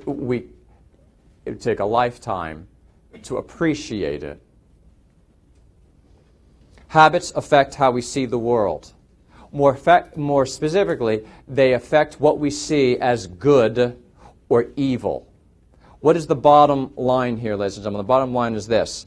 We, 0.07 0.49
it 1.45 1.51
would 1.51 1.61
take 1.61 1.81
a 1.81 1.85
lifetime 1.85 2.69
to 3.23 3.39
appreciate 3.39 4.23
it. 4.23 4.41
Habits 6.89 7.33
affect 7.37 7.77
how 7.77 7.91
we 7.91 8.03
see 8.03 8.27
the 8.27 8.39
world. 8.39 8.93
More, 9.53 9.73
effect, 9.73 10.17
more 10.17 10.47
specifically, 10.47 11.25
they 11.49 11.73
affect 11.73 12.21
what 12.21 12.39
we 12.39 12.51
see 12.51 12.99
as 12.99 13.27
good 13.27 14.01
or 14.49 14.67
evil. 14.77 15.29
What 16.01 16.17
is 16.17 16.27
the 16.27 16.37
bottom 16.37 16.93
line 16.97 17.37
here, 17.37 17.57
ladies 17.57 17.77
and 17.77 17.85
gentlemen? 17.85 18.07
The 18.07 18.09
bottom 18.09 18.33
line 18.33 18.55
is 18.55 18.67
this 18.67 19.07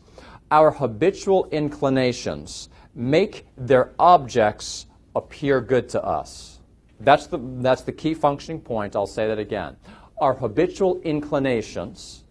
Our 0.51 0.71
habitual 0.71 1.47
inclinations 1.51 2.69
make 2.93 3.45
their 3.57 3.91
objects 3.97 4.85
appear 5.15 5.61
good 5.61 5.89
to 5.89 6.03
us. 6.03 6.59
That's 6.99 7.27
the, 7.27 7.39
that's 7.41 7.81
the 7.81 7.91
key 7.91 8.13
functioning 8.13 8.61
point. 8.61 8.95
I'll 8.95 9.07
say 9.07 9.27
that 9.27 9.39
again. 9.39 9.75
Our 10.19 10.33
habitual 10.33 11.01
inclinations 11.01 12.23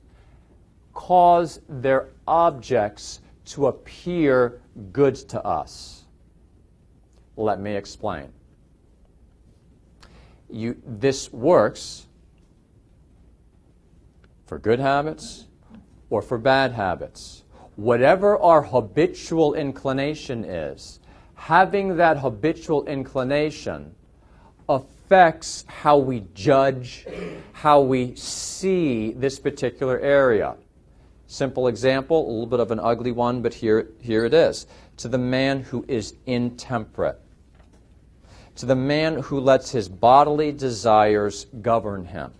cause 0.95 1.61
their 1.69 2.09
objects 2.27 3.21
to 3.45 3.67
appear 3.67 4.61
good 4.93 5.17
to 5.17 5.45
us. 5.45 6.05
Let 7.37 7.61
me 7.61 7.75
explain. 7.77 8.29
You, 10.51 10.81
this 10.87 11.33
works 11.33 12.07
for 14.47 14.59
good 14.59 14.79
habits 14.79 15.47
or 16.11 16.21
for 16.21 16.37
bad 16.37 16.73
habits. 16.73 17.45
Whatever 17.77 18.39
our 18.39 18.63
habitual 18.63 19.55
inclination 19.55 20.45
is, 20.45 21.01
having 21.43 21.97
that 21.97 22.19
habitual 22.19 22.85
inclination 22.87 23.95
affects 24.69 25.65
how 25.69 25.97
we 25.97 26.25
judge, 26.35 27.07
how 27.53 27.81
we 27.81 28.15
see 28.15 29.13
this 29.13 29.39
particular 29.39 29.99
area. 30.01 30.55
Simple 31.27 31.67
example, 31.69 32.25
a 32.25 32.31
little 32.31 32.47
bit 32.47 32.61
of 32.61 32.71
an 32.71 32.79
ugly 32.79 33.13
one, 33.13 33.43
but 33.43 33.55
here, 33.55 33.89
here 34.01 34.25
it 34.25 34.35
is. 34.35 34.67
To 34.99 35.09
the 35.09 35.19
man 35.19 35.63
who 35.63 35.85
is 35.89 36.15
intemperate, 36.27 37.19
to 38.57 38.67
the 38.67 38.77
man 38.77 39.19
who 39.23 39.41
lets 39.41 39.71
his 39.71 39.89
bodily 39.89 40.53
desires 40.53 41.47
govern 41.61 42.05
him 42.05 42.33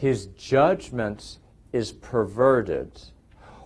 his 0.00 0.28
judgment 0.28 1.36
is 1.74 1.92
perverted, 1.92 2.90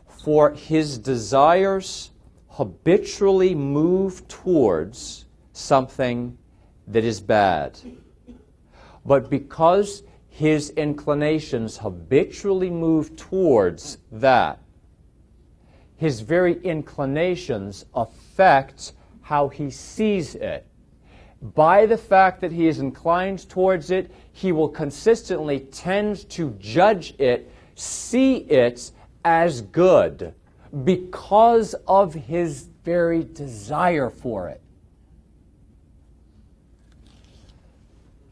for 0.08 0.50
his 0.50 0.98
desires 0.98 2.10
habitually 2.54 3.54
move 3.54 4.26
towards 4.28 5.26
something 5.52 6.38
that 6.86 7.04
is 7.04 7.20
bad. 7.20 7.78
But 9.04 9.28
because 9.28 10.04
his 10.28 10.70
inclinations 10.70 11.78
habitually 11.78 12.70
move 12.70 13.16
towards 13.16 13.98
that, 14.12 14.60
his 15.96 16.20
very 16.20 16.60
inclinations 16.62 17.86
affect 17.94 18.92
how 19.22 19.48
he 19.48 19.70
sees 19.70 20.34
it 20.36 20.66
by 21.54 21.86
the 21.86 21.98
fact 21.98 22.40
that 22.40 22.52
he 22.52 22.66
is 22.66 22.78
inclined 22.78 23.48
towards 23.50 23.90
it, 23.90 24.10
he 24.32 24.50
will 24.52 24.68
consistently 24.68 25.60
tend 25.60 26.28
to 26.30 26.50
judge 26.58 27.14
it, 27.18 27.50
see 27.74 28.36
it 28.36 28.92
as 29.24 29.60
good 29.60 30.34
because 30.82 31.74
of 31.86 32.14
his 32.14 32.68
very 32.82 33.22
desire 33.22 34.10
for 34.10 34.48
it. 34.48 34.60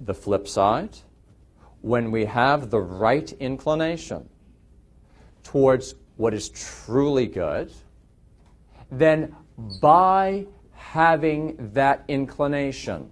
The 0.00 0.14
flip 0.14 0.48
side, 0.48 0.98
when 1.80 2.10
we 2.10 2.24
have 2.24 2.70
the 2.70 2.80
right 2.80 3.30
inclination 3.34 4.28
towards 5.44 5.94
what 6.16 6.34
is 6.34 6.48
truly 6.48 7.26
good, 7.26 7.72
then 8.90 9.34
by 9.80 10.46
having 10.72 11.70
that 11.72 12.04
inclination 12.08 13.10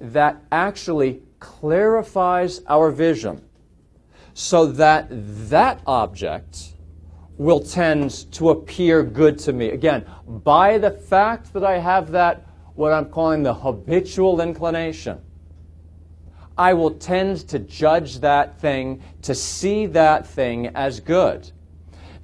that 0.00 0.42
actually 0.52 1.22
clarifies 1.40 2.60
our 2.68 2.90
vision 2.90 3.42
so 4.34 4.66
that 4.66 5.06
that 5.10 5.80
object 5.86 6.74
will 7.38 7.60
tend 7.60 8.10
to 8.32 8.50
appear 8.50 9.02
good 9.02 9.38
to 9.38 9.52
me. 9.52 9.70
Again, 9.70 10.04
by 10.26 10.76
the 10.76 10.90
fact 10.90 11.52
that 11.52 11.64
I 11.64 11.78
have 11.78 12.10
that, 12.10 12.46
what 12.74 12.92
I'm 12.92 13.06
calling 13.06 13.44
the 13.44 13.54
habitual 13.54 14.40
inclination, 14.40 15.20
I 16.58 16.74
will 16.74 16.90
tend 16.90 17.48
to 17.48 17.60
judge 17.60 18.18
that 18.18 18.60
thing, 18.60 19.02
to 19.22 19.34
see 19.34 19.86
that 19.86 20.26
thing 20.26 20.66
as 20.68 20.98
good. 20.98 21.50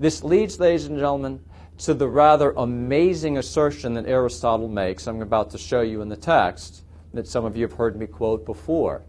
This 0.01 0.25
leads, 0.25 0.59
ladies 0.59 0.87
and 0.87 0.99
gentlemen, 0.99 1.41
to 1.79 1.95
the 1.95 2.09
rather 2.09 2.51
amazing 2.53 3.39
assertion 3.39 3.95
that 3.95 4.07
Aristotle 4.07 4.69
makes, 4.69 5.07
I'm 5.07 5.23
about 5.23 5.51
to 5.51 5.59
show 5.59 5.83
you 5.83 6.03
in 6.03 6.09
the 6.09 6.17
text, 6.17 6.83
that 7.13 7.29
some 7.29 7.45
of 7.45 7.57
you 7.57 7.63
have 7.63 7.75
heard 7.75 7.97
me 7.97 8.07
quote 8.07 8.45
before. 8.45 9.03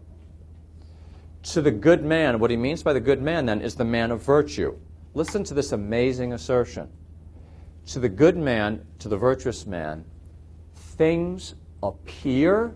To 1.42 1.62
the 1.62 1.72
good 1.72 2.04
man, 2.04 2.38
what 2.38 2.50
he 2.52 2.56
means 2.56 2.84
by 2.84 2.92
the 2.92 3.00
good 3.00 3.20
man 3.20 3.46
then 3.46 3.60
is 3.60 3.74
the 3.74 3.84
man 3.84 4.12
of 4.12 4.22
virtue. 4.22 4.76
Listen 5.16 5.42
to 5.44 5.54
this 5.54 5.72
amazing 5.72 6.34
assertion. 6.34 6.90
To 7.86 8.00
the 8.00 8.08
good 8.08 8.36
man, 8.36 8.86
to 8.98 9.08
the 9.08 9.16
virtuous 9.16 9.66
man, 9.66 10.04
things 10.74 11.54
appear 11.82 12.74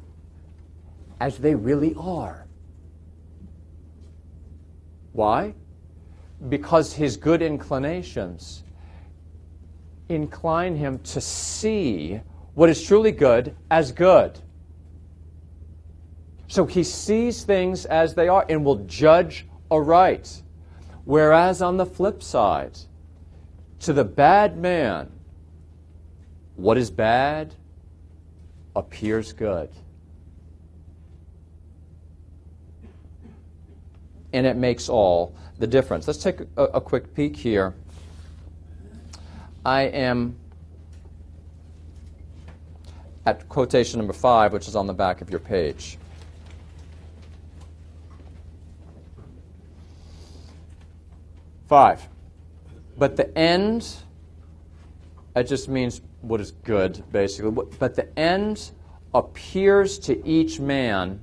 as 1.21 1.37
they 1.37 1.55
really 1.55 1.95
are. 1.99 2.47
Why? 5.13 5.53
Because 6.49 6.95
his 6.95 7.19
good 7.19 7.43
inclinations 7.43 8.65
incline 10.09 10.77
him 10.77 10.99
to 11.01 11.21
see 11.21 12.23
what 12.55 12.71
is 12.71 12.83
truly 12.83 13.13
good 13.13 13.55
as 13.71 13.93
good. 13.93 14.41
So 16.49 16.65
he 16.65 16.85
sees 16.85 17.45
things 17.45 17.85
as 17.85 18.15
they 18.15 18.29
are 18.29 18.47
and 18.49 18.65
will 18.65 18.83
judge 18.87 19.47
aright. 19.71 20.41
Whereas 21.05 21.63
on 21.63 21.77
the 21.77 21.87
flip 21.87 22.23
side, 22.23 22.79
to 23.81 23.93
the 23.93 24.05
bad 24.05 24.57
man, 24.57 25.11
what 26.57 26.77
is 26.77 26.91
bad 26.91 27.55
appears 28.77 29.33
good. 29.33 29.71
And 34.33 34.47
it 34.47 34.57
makes 34.57 34.89
all 34.89 35.35
the 35.59 35.67
difference. 35.67 36.07
Let's 36.07 36.23
take 36.23 36.41
a, 36.57 36.65
a 36.65 36.81
quick 36.81 37.15
peek 37.15 37.37
here. 37.37 37.75
I 39.65 39.83
am 39.83 40.37
at 43.27 43.49
quotation 43.49 43.99
number 43.99 44.13
five, 44.13 44.53
which 44.53 44.69
is 44.69 44.77
on 44.77 44.87
the 44.87 44.95
back 44.95 45.21
of 45.21 45.31
your 45.31 45.41
page. 45.41 45.99
Five. 51.71 52.09
But 52.99 53.15
the 53.15 53.39
end, 53.39 53.87
it 55.37 55.45
just 55.45 55.69
means 55.69 56.01
what 56.21 56.41
is 56.41 56.51
good, 56.51 57.05
basically. 57.13 57.53
But 57.79 57.95
the 57.95 58.19
end 58.19 58.73
appears 59.15 59.97
to 60.01 60.27
each 60.27 60.59
man 60.59 61.23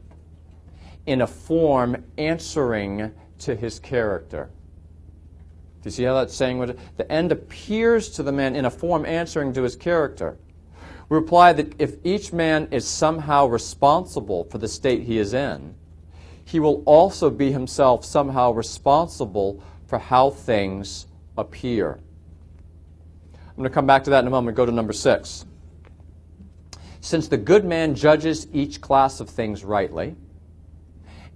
in 1.06 1.20
a 1.20 1.28
form 1.28 2.02
answering 2.18 3.12
to 3.40 3.58
his 3.58 3.78
character. 3.78 4.50
Do 5.82 5.88
you 5.88 5.92
see 5.92 6.04
how 6.04 6.14
that's 6.14 6.34
saying? 6.34 6.60
What 6.60 6.78
the 6.96 7.12
end 7.12 7.34
appears 7.34 8.08
to 8.12 8.24
the 8.24 8.32
man 8.32 8.56
in 8.56 8.64
a 8.64 8.72
form 8.72 9.06
answering 9.06 9.52
to 9.52 9.64
his 9.64 9.76
character. 9.76 10.38
We 11.10 11.18
reply 11.18 11.52
that 11.52 11.74
if 11.78 11.98
each 12.06 12.32
man 12.32 12.70
is 12.72 12.88
somehow 12.88 13.48
responsible 13.48 14.46
for 14.46 14.60
the 14.60 14.70
state 14.70 15.04
he 15.04 15.18
is 15.18 15.34
in, 15.34 15.76
he 16.46 16.62
will 16.62 16.84
also 16.86 17.30
be 17.30 17.52
himself 17.52 18.06
somehow 18.06 18.52
responsible 18.52 19.62
for 19.88 19.98
how 19.98 20.30
things 20.30 21.08
appear. 21.38 22.00
I'm 23.34 23.56
going 23.56 23.70
to 23.70 23.74
come 23.74 23.88
back 23.88 24.04
to 24.04 24.12
that 24.12 24.20
in 24.20 24.28
a 24.28 24.30
moment. 24.30 24.56
Go 24.56 24.66
to 24.66 24.72
number 24.72 24.94
six. 24.94 25.46
Since 27.00 27.30
the 27.30 27.38
good 27.38 27.66
man 27.66 27.96
judges 27.96 28.48
each 28.54 28.82
class 28.82 29.20
of 29.20 29.30
things 29.30 29.64
rightly, 29.64 30.16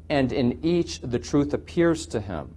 and 0.10 0.32
in 0.32 0.60
each 0.64 1.00
the 1.02 1.18
truth 1.18 1.54
appears 1.54 2.06
to 2.08 2.20
him, 2.20 2.54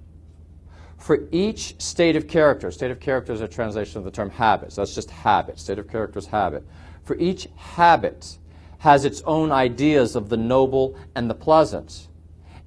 for 0.98 1.28
each 1.30 1.80
state 1.80 2.16
of 2.16 2.26
character, 2.26 2.70
state 2.70 2.90
of 2.90 2.98
character 2.98 3.32
is 3.32 3.40
a 3.40 3.48
translation 3.48 3.98
of 3.98 4.04
the 4.04 4.10
term 4.10 4.30
habits. 4.30 4.76
That's 4.76 4.94
just 4.94 5.10
habit. 5.10 5.58
State 5.58 5.78
of 5.78 5.88
character 5.88 6.18
is 6.18 6.26
habit. 6.26 6.66
For 7.04 7.14
each 7.16 7.48
habit 7.56 8.38
has 8.78 9.04
its 9.04 9.22
own 9.26 9.52
ideas 9.52 10.16
of 10.16 10.28
the 10.28 10.36
noble 10.36 10.96
and 11.14 11.28
the 11.28 11.34
pleasant. 11.34 12.08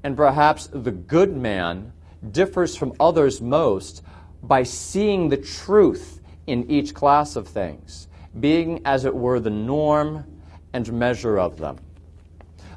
And 0.04 0.16
perhaps 0.16 0.68
the 0.68 0.92
good 0.92 1.36
man 1.36 1.94
differs 2.32 2.76
from 2.76 2.94
others 3.00 3.42
most 3.42 4.04
by 4.44 4.64
seeing 4.64 5.30
the 5.30 5.38
truth 5.38 6.22
in 6.48 6.70
each 6.70 6.94
class 6.94 7.36
of 7.36 7.48
things, 7.48 8.08
being, 8.40 8.82
as 8.86 9.06
it 9.06 9.14
were, 9.14 9.40
the 9.40 9.50
norm 9.50 10.26
and 10.74 10.92
measure 10.94 11.38
of 11.38 11.58
them. 11.58 11.78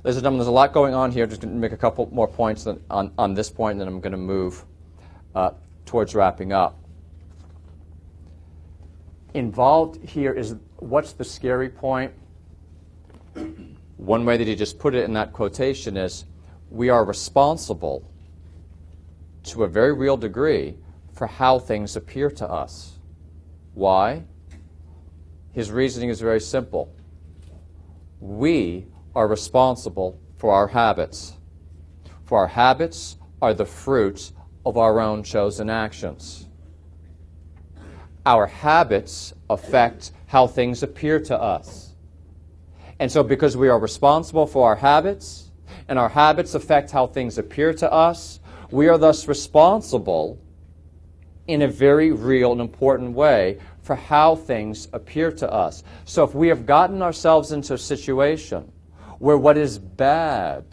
And 0.03 0.15
gentlemen, 0.15 0.39
there's 0.39 0.49
a 0.49 0.53
lot 0.53 0.73
going 0.73 0.95
on 0.95 1.13
here. 1.13 1.27
Just 1.27 1.43
going 1.43 1.55
to 1.55 1.61
make 1.61 1.73
a 1.73 1.77
couple 1.77 2.09
more 2.13 2.27
points 2.27 2.67
on, 2.67 3.13
on 3.19 3.35
this 3.35 3.51
point, 3.51 3.73
and 3.73 3.81
then 3.83 3.89
I'm 3.89 4.01
going 4.01 4.13
to 4.13 4.19
move 4.19 4.65
uh, 5.35 5.51
towards 5.85 6.15
wrapping 6.15 6.53
up. 6.53 6.79
Involved 9.35 10.03
here 10.09 10.33
is 10.33 10.57
what's 10.79 11.13
the 11.13 11.25
scary 11.25 11.69
point? 11.69 12.13
One 13.97 14.25
way 14.25 14.39
that 14.39 14.47
he 14.47 14.57
just 14.57 14.79
put 14.79 14.95
it 14.95 15.05
in 15.05 15.13
that 15.13 15.33
quotation 15.33 15.97
is 15.97 16.25
we 16.71 16.89
are 16.89 17.05
responsible 17.05 18.10
to 19.45 19.65
a 19.65 19.69
very 19.69 19.93
real 19.93 20.17
degree 20.17 20.77
for 21.13 21.27
how 21.27 21.59
things 21.59 21.97
appear 21.97 22.31
to 22.31 22.49
us. 22.49 22.99
Why? 23.75 24.25
His 25.53 25.71
reasoning 25.71 26.09
is 26.09 26.21
very 26.21 26.41
simple. 26.41 26.95
We 28.21 28.87
are 29.15 29.27
responsible 29.27 30.19
for 30.37 30.53
our 30.53 30.69
habits. 30.69 31.35
For 32.25 32.39
our 32.39 32.47
habits 32.47 33.17
are 33.43 33.55
the 33.55 33.67
fruits 33.67 34.33
of 34.65 34.77
our 34.77 35.01
own 35.01 35.23
chosen 35.23 35.71
actions. 35.71 36.49
Our 38.27 38.47
habits 38.47 39.33
affect 39.49 40.13
how 40.27 40.47
things 40.47 40.83
appear 40.83 41.19
to 41.21 41.41
us. 41.41 41.95
And 42.99 43.11
so, 43.11 43.23
because 43.23 43.57
we 43.57 43.69
are 43.69 43.79
responsible 43.79 44.47
for 44.47 44.69
our 44.69 44.77
habits, 44.77 45.51
and 45.89 45.99
our 45.99 46.11
habits 46.11 46.55
affect 46.55 46.91
how 46.91 47.07
things 47.07 47.39
appear 47.39 47.73
to 47.75 47.91
us, 47.91 48.40
we 48.71 48.89
are 48.89 48.99
thus 48.99 49.29
responsible 49.29 50.39
in 51.47 51.63
a 51.63 51.69
very 51.69 52.13
real 52.13 52.53
and 52.53 52.61
important 52.61 53.13
way 53.13 53.59
for 53.83 53.97
how 53.97 54.37
things 54.37 54.89
appear 54.93 55.33
to 55.33 55.53
us. 55.53 55.83
So, 56.05 56.23
if 56.25 56.35
we 56.35 56.49
have 56.49 56.67
gotten 56.67 57.03
ourselves 57.03 57.53
into 57.53 57.75
a 57.75 57.79
situation 57.79 58.71
where 59.19 59.37
what 59.37 59.57
is 59.57 59.79
bad 59.79 60.65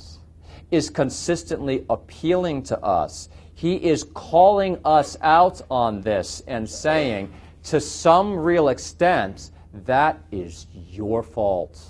is 0.70 0.90
consistently 0.90 1.86
appealing 1.90 2.64
to 2.64 2.80
us, 2.84 3.30
he 3.56 3.76
is 3.76 4.04
calling 4.04 4.80
us 4.86 5.18
out 5.22 5.62
on 5.72 6.02
this 6.02 6.44
and 6.48 6.70
saying, 6.70 7.32
to 7.64 7.82
some 7.82 8.38
real 8.38 8.70
extent, 8.70 9.52
that 9.86 10.22
is 10.32 10.68
your 10.74 11.24
fault. 11.24 11.82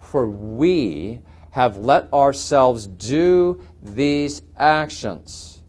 For 0.00 0.28
we 0.28 1.20
have 1.50 1.76
let 1.78 2.12
ourselves 2.12 2.86
do 2.86 3.62
these 3.82 4.42
actions 4.56 5.62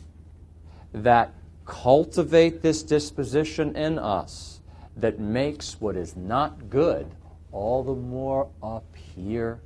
that 0.93 1.33
cultivate 1.65 2.61
this 2.61 2.83
disposition 2.83 3.75
in 3.75 3.99
us 3.99 4.59
that 4.97 5.19
makes 5.19 5.79
what 5.79 5.95
is 5.95 6.15
not 6.15 6.69
good 6.69 7.07
all 7.51 7.83
the 7.83 7.93
more 7.93 8.49
appear 8.61 9.59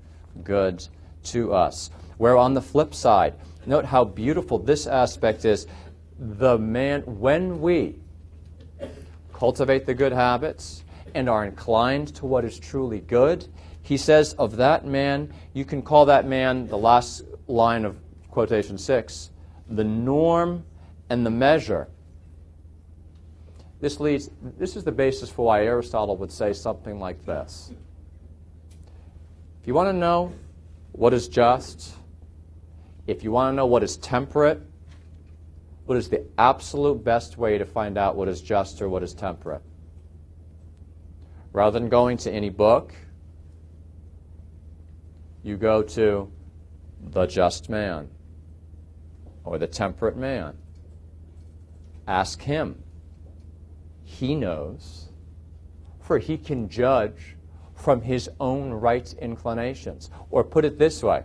good 0.44 0.86
to 1.24 1.54
us. 1.54 1.90
Where 2.18 2.38
on 2.38 2.54
the 2.54 2.62
flip 2.62 2.94
side, 2.94 3.34
note 3.66 3.86
how 3.86 4.04
beautiful 4.04 4.60
this 4.60 4.88
aspect 4.88 5.46
is. 5.46 5.68
The 6.20 6.58
man, 6.58 7.02
when 7.02 7.62
we 7.62 7.96
cultivate 9.34 9.86
the 9.86 9.94
good 9.94 10.12
habits 10.12 10.84
and 11.16 11.30
are 11.30 11.46
inclined 11.46 12.16
to 12.16 12.26
what 12.26 12.46
is 12.46 12.60
truly 12.60 13.00
good, 13.00 13.48
he 13.84 13.98
says 13.98 14.34
of 14.34 14.56
that 14.56 14.86
man, 14.86 15.32
you 15.54 15.66
can 15.66 15.82
call 15.82 16.06
that 16.06 16.26
man, 16.26 16.68
the 16.68 16.78
last 16.78 17.24
line 17.48 17.86
of 17.86 17.98
quotation 18.32 18.78
six, 18.78 19.30
the 19.70 19.84
norm 19.84 20.64
and 21.10 21.26
the 21.26 21.30
measure. 21.30 21.90
This 23.82 24.00
leads, 24.00 24.32
this 24.58 24.78
is 24.78 24.86
the 24.86 24.92
basis 24.94 25.30
for 25.30 25.46
why 25.46 25.66
Aristotle 25.66 26.16
would 26.18 26.32
say 26.32 26.54
something 26.54 27.00
like 27.00 27.26
this. 27.26 27.72
If 29.62 29.68
you 29.68 29.74
want 29.74 29.90
to 29.90 29.94
know 29.94 30.34
what 30.94 31.14
is 31.14 31.28
just, 31.28 31.94
if 33.06 33.24
you 33.24 33.32
want 33.32 33.52
to 33.52 33.56
know 33.56 33.66
what 33.66 33.84
is 33.84 33.98
temperate, 33.98 34.62
what 35.86 35.98
is 35.98 36.08
the 36.08 36.24
absolute 36.38 37.04
best 37.04 37.38
way 37.38 37.58
to 37.58 37.66
find 37.66 37.98
out 37.98 38.16
what 38.16 38.30
is 38.30 38.42
just 38.42 38.82
or 38.82 38.88
what 38.88 39.04
is 39.04 39.14
temperate? 39.14 39.62
Rather 41.52 41.78
than 41.78 41.90
going 41.90 42.16
to 42.20 42.32
any 42.32 42.50
book, 42.50 42.94
you 45.44 45.58
go 45.58 45.84
to 45.84 46.32
the 47.12 47.26
just 47.26 47.70
man 47.70 48.10
or 49.44 49.58
the 49.58 49.68
temperate 49.68 50.18
man. 50.18 50.58
Ask 52.08 52.42
him. 52.42 52.82
He 54.04 54.36
knows, 54.36 55.10
for 56.02 56.18
he 56.18 56.38
can 56.38 56.70
judge 56.70 57.36
from 57.76 58.02
his 58.02 58.30
own 58.40 58.72
right 58.72 59.14
inclinations. 59.20 60.10
Or 60.32 60.44
put 60.44 60.66
it 60.66 60.78
this 60.80 61.04
way 61.04 61.24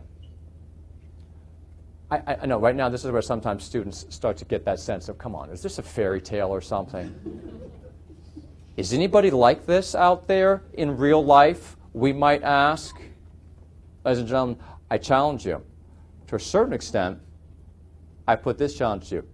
I, 2.11 2.37
I, 2.43 2.47
know 2.47 2.59
right 2.59 2.75
now 2.75 2.89
this 2.89 3.05
is 3.05 3.11
where 3.11 3.21
sometimes 3.21 3.65
students 3.65 4.07
start 4.09 4.39
to 4.39 4.47
get 4.47 4.65
that 4.65 4.81
sense 4.81 5.11
of, 5.11 5.19
come 5.19 5.35
on, 5.35 5.51
is 5.51 5.61
this 5.61 5.79
a 5.79 5.83
fairy 5.83 6.21
tale 6.21 6.49
or 6.49 6.61
something? 6.61 7.15
is 8.79 8.93
anybody 8.93 9.31
like 9.31 9.67
this 9.67 9.95
out 9.95 10.27
there 10.27 10.63
in 10.75 10.97
real 10.97 11.23
life? 11.23 11.77
We 11.93 12.13
might 12.13 12.43
ask. 12.43 12.97
Ladies 14.09 14.21
and 14.21 14.29
gentlemen, 14.31 14.59
I 14.91 14.97
challenge 14.97 15.45
you. 15.45 15.63
To 16.29 16.37
a 16.37 16.41
certain 16.41 16.73
extent, 16.73 17.19
I 18.27 18.37
put 18.37 18.57
this 18.57 18.75
challenge 18.75 19.11
to 19.11 19.17
you. 19.17 19.29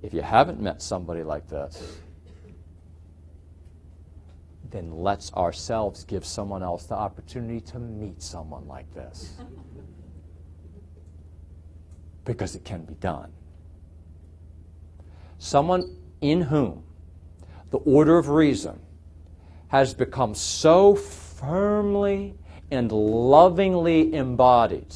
If 0.00 0.14
you 0.14 0.22
haven't 0.22 0.60
met 0.60 0.80
somebody 0.80 1.24
like 1.24 1.48
this, 1.48 1.98
then 4.70 4.92
let's 4.92 5.32
ourselves 5.32 6.04
give 6.04 6.24
someone 6.24 6.62
else 6.62 6.86
the 6.86 6.94
opportunity 6.94 7.60
to 7.62 7.80
meet 7.80 8.22
someone 8.22 8.68
like 8.68 8.94
this 8.94 9.38
because 12.24 12.54
it 12.54 12.64
can 12.64 12.84
be 12.84 12.94
done. 12.94 13.32
Someone 15.38 15.96
in 16.20 16.42
whom 16.42 16.84
the 17.72 17.78
order 17.78 18.18
of 18.18 18.28
reason 18.28 18.78
has 19.66 19.94
become 19.94 20.32
so 20.36 20.94
firmly 20.94 22.36
and 22.70 22.90
lovingly 22.90 24.14
embodied. 24.14 24.94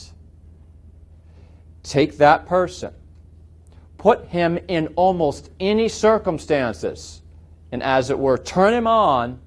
Take 1.83 2.19
that 2.19 2.47
person, 2.47 2.93
put 3.97 4.27
him 4.27 4.59
in 4.69 4.89
almost 4.97 5.51
any 5.61 5.89
circumstances, 5.89 7.23
and 7.73 7.83
as 7.83 8.11
it 8.11 8.19
were, 8.19 8.37
turn 8.37 8.75
him 8.75 8.87
on, 8.87 9.39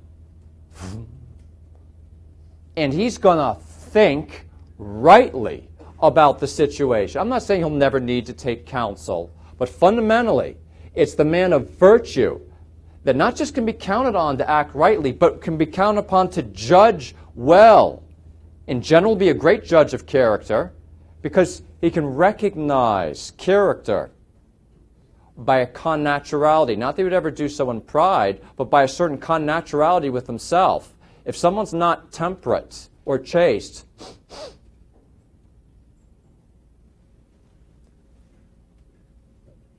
and 2.76 2.94
he's 2.94 3.18
going 3.18 3.38
to 3.38 3.62
think 3.62 4.48
rightly 4.78 5.68
about 6.02 6.40
the 6.40 6.48
situation. 6.48 7.22
I'm 7.22 7.30
not 7.30 7.44
saying 7.44 7.62
he'll 7.62 7.70
never 7.70 8.00
need 8.00 8.26
to 8.28 8.34
take 8.34 8.66
counsel, 8.66 9.32
but 9.58 9.70
fundamentally, 9.70 10.58
it's 10.96 11.14
the 11.14 11.26
man 11.26 11.54
of 11.54 11.70
virtue 11.72 12.40
that 13.04 13.16
not 13.16 13.36
just 13.36 13.54
can 13.54 13.66
be 13.66 13.74
counted 13.74 14.16
on 14.16 14.38
to 14.38 14.50
act 14.50 14.76
rightly, 14.76 15.12
but 15.12 15.42
can 15.42 15.58
be 15.58 15.66
counted 15.66 16.00
upon 16.00 16.30
to 16.32 16.44
judge 16.44 17.16
well. 17.36 18.04
In 18.68 18.82
general, 18.82 19.16
be 19.16 19.30
a 19.30 19.34
great 19.34 19.64
judge 19.64 19.94
of 19.94 20.06
character 20.06 20.74
because 21.22 21.64
he 21.82 21.90
can 21.90 22.06
recognize 22.06 23.32
character 23.38 24.12
by 25.36 25.60
a 25.60 25.68
connaturality. 25.68 26.78
Not 26.78 26.96
that 26.96 27.02
he 27.02 27.04
would 27.04 27.14
ever 27.14 27.32
do 27.32 27.50
so 27.50 27.72
in 27.72 27.82
pride, 27.82 28.42
but 28.56 28.70
by 28.70 28.84
a 28.84 28.88
certain 28.88 29.18
connaturality 29.18 30.12
with 30.12 30.28
himself. 30.28 30.94
If 31.26 31.36
someone's 31.36 31.74
not 31.74 32.12
temperate 32.12 32.90
or 33.06 33.18
chaste, 33.18 33.86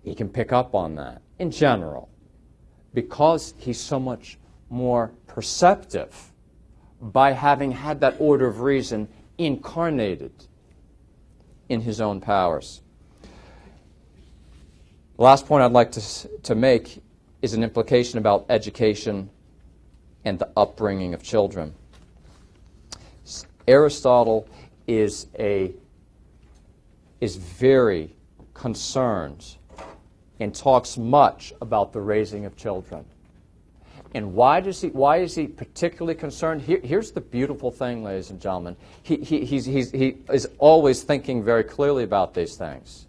he 0.02 0.14
can 0.14 0.28
pick 0.28 0.52
up 0.52 0.74
on 0.74 0.96
that 0.96 1.22
in 1.38 1.50
general 1.50 2.08
because 2.94 3.54
he's 3.58 3.80
so 3.80 3.98
much 3.98 4.38
more 4.68 5.12
perceptive 5.26 6.31
by 7.02 7.32
having 7.32 7.72
had 7.72 8.00
that 8.00 8.16
order 8.20 8.46
of 8.46 8.60
reason 8.60 9.08
incarnated 9.36 10.32
in 11.68 11.80
his 11.80 12.00
own 12.00 12.20
powers. 12.20 12.80
The 15.16 15.22
last 15.22 15.46
point 15.46 15.64
I'd 15.64 15.72
like 15.72 15.92
to, 15.92 16.28
to 16.44 16.54
make 16.54 17.02
is 17.42 17.54
an 17.54 17.64
implication 17.64 18.18
about 18.18 18.46
education 18.48 19.28
and 20.24 20.38
the 20.38 20.48
upbringing 20.56 21.12
of 21.12 21.22
children. 21.22 21.74
Aristotle 23.66 24.48
is 24.86 25.26
a 25.38 25.72
is 27.20 27.36
very 27.36 28.16
concerned 28.52 29.56
and 30.40 30.52
talks 30.52 30.98
much 30.98 31.52
about 31.60 31.92
the 31.92 32.00
raising 32.00 32.44
of 32.44 32.56
children. 32.56 33.04
And 34.14 34.34
why, 34.34 34.60
does 34.60 34.80
he, 34.80 34.88
why 34.88 35.18
is 35.18 35.34
he 35.34 35.46
particularly 35.46 36.14
concerned? 36.14 36.62
Here, 36.62 36.80
here's 36.82 37.12
the 37.12 37.20
beautiful 37.20 37.70
thing, 37.70 38.04
ladies 38.04 38.30
and 38.30 38.40
gentlemen. 38.40 38.76
He, 39.02 39.16
he, 39.16 39.44
he's, 39.44 39.64
he's, 39.64 39.90
he 39.90 40.18
is 40.30 40.48
always 40.58 41.02
thinking 41.02 41.42
very 41.42 41.64
clearly 41.64 42.04
about 42.04 42.34
these 42.34 42.56
things. 42.56 43.06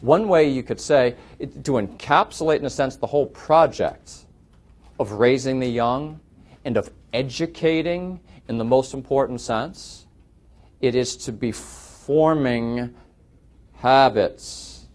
One 0.00 0.28
way 0.28 0.48
you 0.48 0.62
could 0.62 0.80
say, 0.80 1.14
to 1.38 1.72
encapsulate, 1.72 2.58
in 2.58 2.64
a 2.64 2.70
sense, 2.70 2.96
the 2.96 3.06
whole 3.06 3.26
project 3.26 4.24
of 4.98 5.12
raising 5.12 5.60
the 5.60 5.68
young 5.68 6.20
and 6.64 6.76
of 6.76 6.90
educating 7.12 8.20
in 8.48 8.58
the 8.58 8.64
most 8.64 8.94
important 8.94 9.40
sense, 9.40 10.06
it 10.80 10.94
is 10.94 11.16
to 11.16 11.32
be 11.32 11.52
forming 11.52 12.94
habits. 13.74 14.86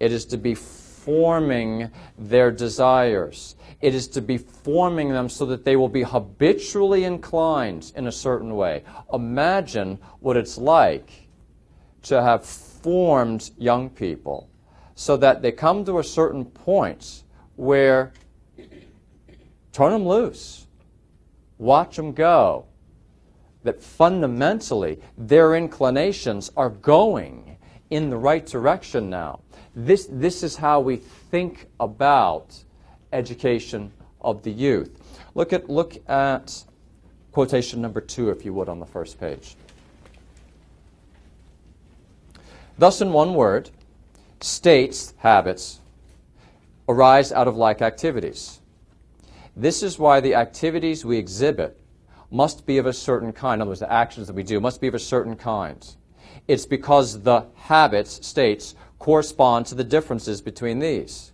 It 0.00 0.12
is 0.12 0.24
to 0.26 0.38
be 0.38 0.54
forming 0.54 1.90
their 2.16 2.50
desires. 2.50 3.56
It 3.80 3.94
is 3.94 4.08
to 4.08 4.20
be 4.20 4.38
forming 4.38 5.10
them 5.10 5.28
so 5.28 5.46
that 5.46 5.64
they 5.64 5.76
will 5.76 5.88
be 5.88 6.02
habitually 6.02 7.04
inclined 7.04 7.92
in 7.96 8.06
a 8.06 8.12
certain 8.12 8.56
way. 8.56 8.84
Imagine 9.12 9.98
what 10.20 10.36
it's 10.36 10.58
like 10.58 11.28
to 12.02 12.22
have 12.22 12.44
formed 12.44 13.50
young 13.58 13.90
people 13.90 14.48
so 14.94 15.16
that 15.16 15.42
they 15.42 15.52
come 15.52 15.84
to 15.84 15.98
a 15.98 16.04
certain 16.04 16.44
point 16.44 17.24
where 17.56 18.12
turn 19.72 19.92
them 19.92 20.06
loose, 20.06 20.66
watch 21.58 21.96
them 21.96 22.12
go. 22.12 22.66
That 23.64 23.82
fundamentally 23.82 25.00
their 25.16 25.54
inclinations 25.54 26.50
are 26.54 26.68
going 26.68 27.56
in 27.90 28.10
the 28.10 28.16
right 28.16 28.44
direction 28.44 29.08
now. 29.08 29.40
This, 29.74 30.06
this 30.10 30.42
is 30.42 30.56
how 30.56 30.80
we 30.80 30.96
think 30.96 31.66
about 31.80 32.63
education 33.14 33.92
of 34.20 34.42
the 34.42 34.50
youth. 34.50 34.90
Look 35.34 35.52
at, 35.52 35.70
look 35.70 35.96
at 36.08 36.64
quotation 37.32 37.80
number 37.80 38.00
two, 38.00 38.30
if 38.30 38.44
you 38.44 38.52
would, 38.52 38.68
on 38.68 38.80
the 38.80 38.86
first 38.86 39.18
page. 39.18 39.56
Thus, 42.76 43.00
in 43.00 43.12
one 43.12 43.34
word, 43.34 43.70
states, 44.40 45.14
habits, 45.18 45.80
arise 46.88 47.32
out 47.32 47.48
of 47.48 47.56
like 47.56 47.80
activities. 47.80 48.60
This 49.56 49.82
is 49.82 49.98
why 49.98 50.20
the 50.20 50.34
activities 50.34 51.04
we 51.04 51.16
exhibit 51.16 51.78
must 52.30 52.66
be 52.66 52.78
of 52.78 52.86
a 52.86 52.92
certain 52.92 53.32
kind. 53.32 53.58
In 53.58 53.62
other 53.62 53.70
words, 53.70 53.80
the 53.80 53.92
actions 53.92 54.26
that 54.26 54.34
we 54.34 54.42
do 54.42 54.60
must 54.60 54.80
be 54.80 54.88
of 54.88 54.94
a 54.94 54.98
certain 54.98 55.36
kind. 55.36 55.86
It's 56.48 56.66
because 56.66 57.22
the 57.22 57.46
habits, 57.54 58.26
states, 58.26 58.74
correspond 58.98 59.66
to 59.66 59.74
the 59.76 59.84
differences 59.84 60.40
between 60.40 60.80
these. 60.80 61.32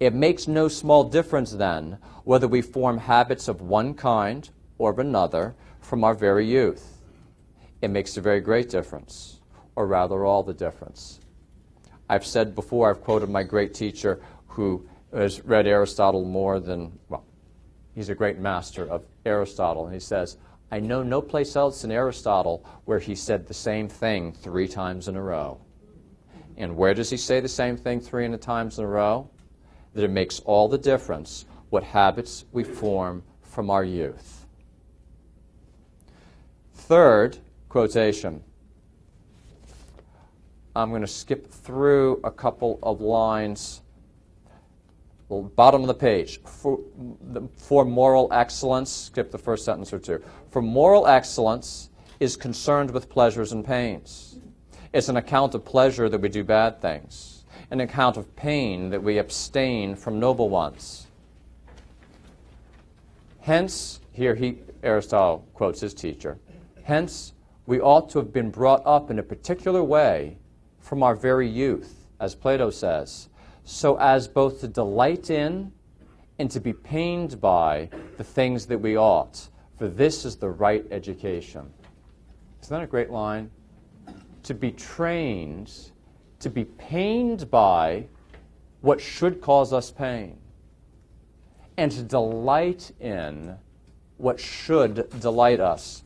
It 0.00 0.14
makes 0.14 0.46
no 0.46 0.68
small 0.68 1.04
difference 1.04 1.52
then 1.52 1.98
whether 2.24 2.48
we 2.48 2.62
form 2.62 2.98
habits 2.98 3.48
of 3.48 3.60
one 3.60 3.94
kind 3.94 4.48
or 4.78 4.90
of 4.90 4.98
another 4.98 5.54
from 5.80 6.04
our 6.04 6.14
very 6.14 6.46
youth. 6.46 7.02
It 7.82 7.88
makes 7.88 8.16
a 8.16 8.20
very 8.20 8.40
great 8.40 8.70
difference, 8.70 9.40
or 9.76 9.86
rather, 9.86 10.24
all 10.24 10.42
the 10.42 10.54
difference. 10.54 11.20
I've 12.08 12.24
said 12.24 12.54
before, 12.54 12.88
I've 12.90 13.02
quoted 13.02 13.28
my 13.28 13.42
great 13.42 13.74
teacher 13.74 14.20
who 14.46 14.86
has 15.12 15.44
read 15.44 15.66
Aristotle 15.66 16.24
more 16.24 16.60
than, 16.60 16.98
well, 17.08 17.24
he's 17.94 18.08
a 18.08 18.14
great 18.14 18.38
master 18.38 18.88
of 18.88 19.04
Aristotle, 19.26 19.84
and 19.84 19.94
he 19.94 20.00
says, 20.00 20.38
I 20.70 20.80
know 20.80 21.02
no 21.02 21.20
place 21.22 21.56
else 21.56 21.84
in 21.84 21.90
Aristotle 21.90 22.64
where 22.84 22.98
he 22.98 23.14
said 23.14 23.46
the 23.46 23.54
same 23.54 23.88
thing 23.88 24.32
three 24.32 24.66
times 24.66 25.08
in 25.08 25.16
a 25.16 25.22
row. 25.22 25.60
And 26.56 26.76
where 26.76 26.94
does 26.94 27.10
he 27.10 27.16
say 27.16 27.40
the 27.40 27.48
same 27.48 27.76
thing 27.76 28.00
three 28.00 28.34
times 28.38 28.78
in 28.78 28.84
a 28.84 28.88
row? 28.88 29.28
That 29.94 30.04
it 30.04 30.10
makes 30.10 30.40
all 30.40 30.68
the 30.68 30.78
difference 30.78 31.46
what 31.70 31.82
habits 31.82 32.44
we 32.52 32.64
form 32.64 33.22
from 33.42 33.70
our 33.70 33.84
youth. 33.84 34.46
Third 36.74 37.38
quotation. 37.68 38.42
I'm 40.76 40.90
going 40.90 41.02
to 41.02 41.06
skip 41.06 41.50
through 41.50 42.20
a 42.24 42.30
couple 42.30 42.78
of 42.82 43.00
lines. 43.00 43.80
Bottom 45.28 45.82
of 45.82 45.86
the 45.86 45.94
page. 45.94 46.40
For, 46.42 46.80
for 47.56 47.84
moral 47.84 48.28
excellence, 48.32 48.90
skip 48.90 49.30
the 49.30 49.38
first 49.38 49.64
sentence 49.64 49.92
or 49.92 49.98
two. 49.98 50.22
For 50.50 50.60
moral 50.60 51.06
excellence 51.06 51.90
is 52.20 52.36
concerned 52.36 52.90
with 52.90 53.08
pleasures 53.08 53.52
and 53.52 53.64
pains 53.64 54.34
it's 54.94 55.08
an 55.08 55.16
account 55.16 55.56
of 55.56 55.64
pleasure 55.64 56.08
that 56.08 56.20
we 56.20 56.28
do 56.28 56.44
bad 56.44 56.80
things, 56.80 57.33
an 57.70 57.80
account 57.80 58.16
of 58.16 58.34
pain 58.36 58.90
that 58.90 59.02
we 59.02 59.18
abstain 59.18 59.94
from 59.94 60.20
noble 60.20 60.48
ones. 60.48 61.06
Hence, 63.40 64.00
here 64.12 64.34
he, 64.34 64.58
Aristotle 64.82 65.46
quotes 65.54 65.80
his 65.80 65.94
teacher, 65.94 66.38
hence 66.82 67.32
we 67.66 67.80
ought 67.80 68.08
to 68.10 68.18
have 68.18 68.32
been 68.32 68.50
brought 68.50 68.82
up 68.84 69.10
in 69.10 69.18
a 69.18 69.22
particular 69.22 69.82
way 69.82 70.38
from 70.80 71.02
our 71.02 71.14
very 71.14 71.48
youth, 71.48 72.06
as 72.20 72.34
Plato 72.34 72.70
says, 72.70 73.28
so 73.64 73.98
as 73.98 74.28
both 74.28 74.60
to 74.60 74.68
delight 74.68 75.30
in 75.30 75.72
and 76.38 76.50
to 76.50 76.60
be 76.60 76.72
pained 76.72 77.40
by 77.40 77.88
the 78.16 78.24
things 78.24 78.66
that 78.66 78.78
we 78.78 78.96
ought, 78.96 79.48
for 79.78 79.88
this 79.88 80.24
is 80.24 80.36
the 80.36 80.48
right 80.48 80.84
education. 80.90 81.72
Isn't 82.62 82.76
that 82.76 82.82
a 82.82 82.86
great 82.86 83.10
line? 83.10 83.50
To 84.44 84.54
be 84.54 84.70
trained, 84.72 85.72
to 86.44 86.50
be 86.50 86.64
pained 86.64 87.50
by 87.50 88.04
what 88.82 89.00
should 89.00 89.40
cause 89.40 89.72
us 89.72 89.90
pain, 89.90 90.36
and 91.78 91.90
to 91.90 92.02
delight 92.02 92.92
in 93.00 93.56
what 94.18 94.38
should 94.38 95.08
delight 95.20 95.58
us. 95.58 96.02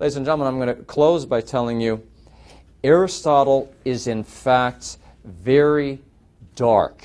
Ladies 0.00 0.16
and 0.16 0.24
gentlemen, 0.24 0.48
I'm 0.48 0.58
going 0.58 0.74
to 0.74 0.82
close 0.84 1.26
by 1.26 1.42
telling 1.42 1.78
you 1.80 2.02
Aristotle 2.82 3.70
is, 3.84 4.06
in 4.06 4.24
fact, 4.24 4.96
very 5.24 6.00
dark 6.54 7.04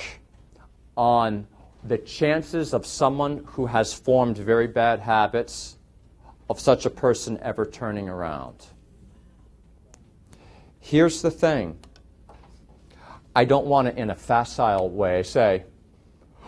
on 0.96 1.46
the 1.84 1.98
chances 1.98 2.74
of 2.74 2.86
someone 2.86 3.44
who 3.48 3.66
has 3.66 3.94
formed 3.94 4.38
very 4.38 4.68
bad 4.68 5.02
habits 5.02 5.78
of 6.50 6.58
such 6.58 6.86
a 6.86 6.90
person 6.90 7.38
ever 7.42 7.66
turning 7.66 8.08
around. 8.08 8.66
Here's 10.80 11.22
the 11.22 11.32
thing 11.32 11.78
I 13.36 13.46
don't 13.46 13.66
want 13.66 13.88
to, 13.88 14.00
in 14.00 14.10
a 14.10 14.16
facile 14.16 14.90
way, 14.90 15.24
say, 15.24 15.64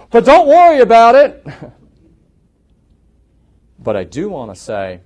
but 0.10 0.26
don't 0.26 0.48
worry 0.48 0.80
about 0.80 1.16
it. 1.16 1.46
but 3.80 3.96
I 3.96 4.04
do 4.04 4.30
want 4.30 4.54
to 4.54 4.60
say, 4.60 5.02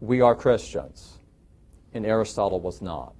we 0.00 0.20
are 0.20 0.34
Christians, 0.34 1.18
and 1.92 2.06
Aristotle 2.06 2.60
was 2.60 2.80
not. 2.80 3.14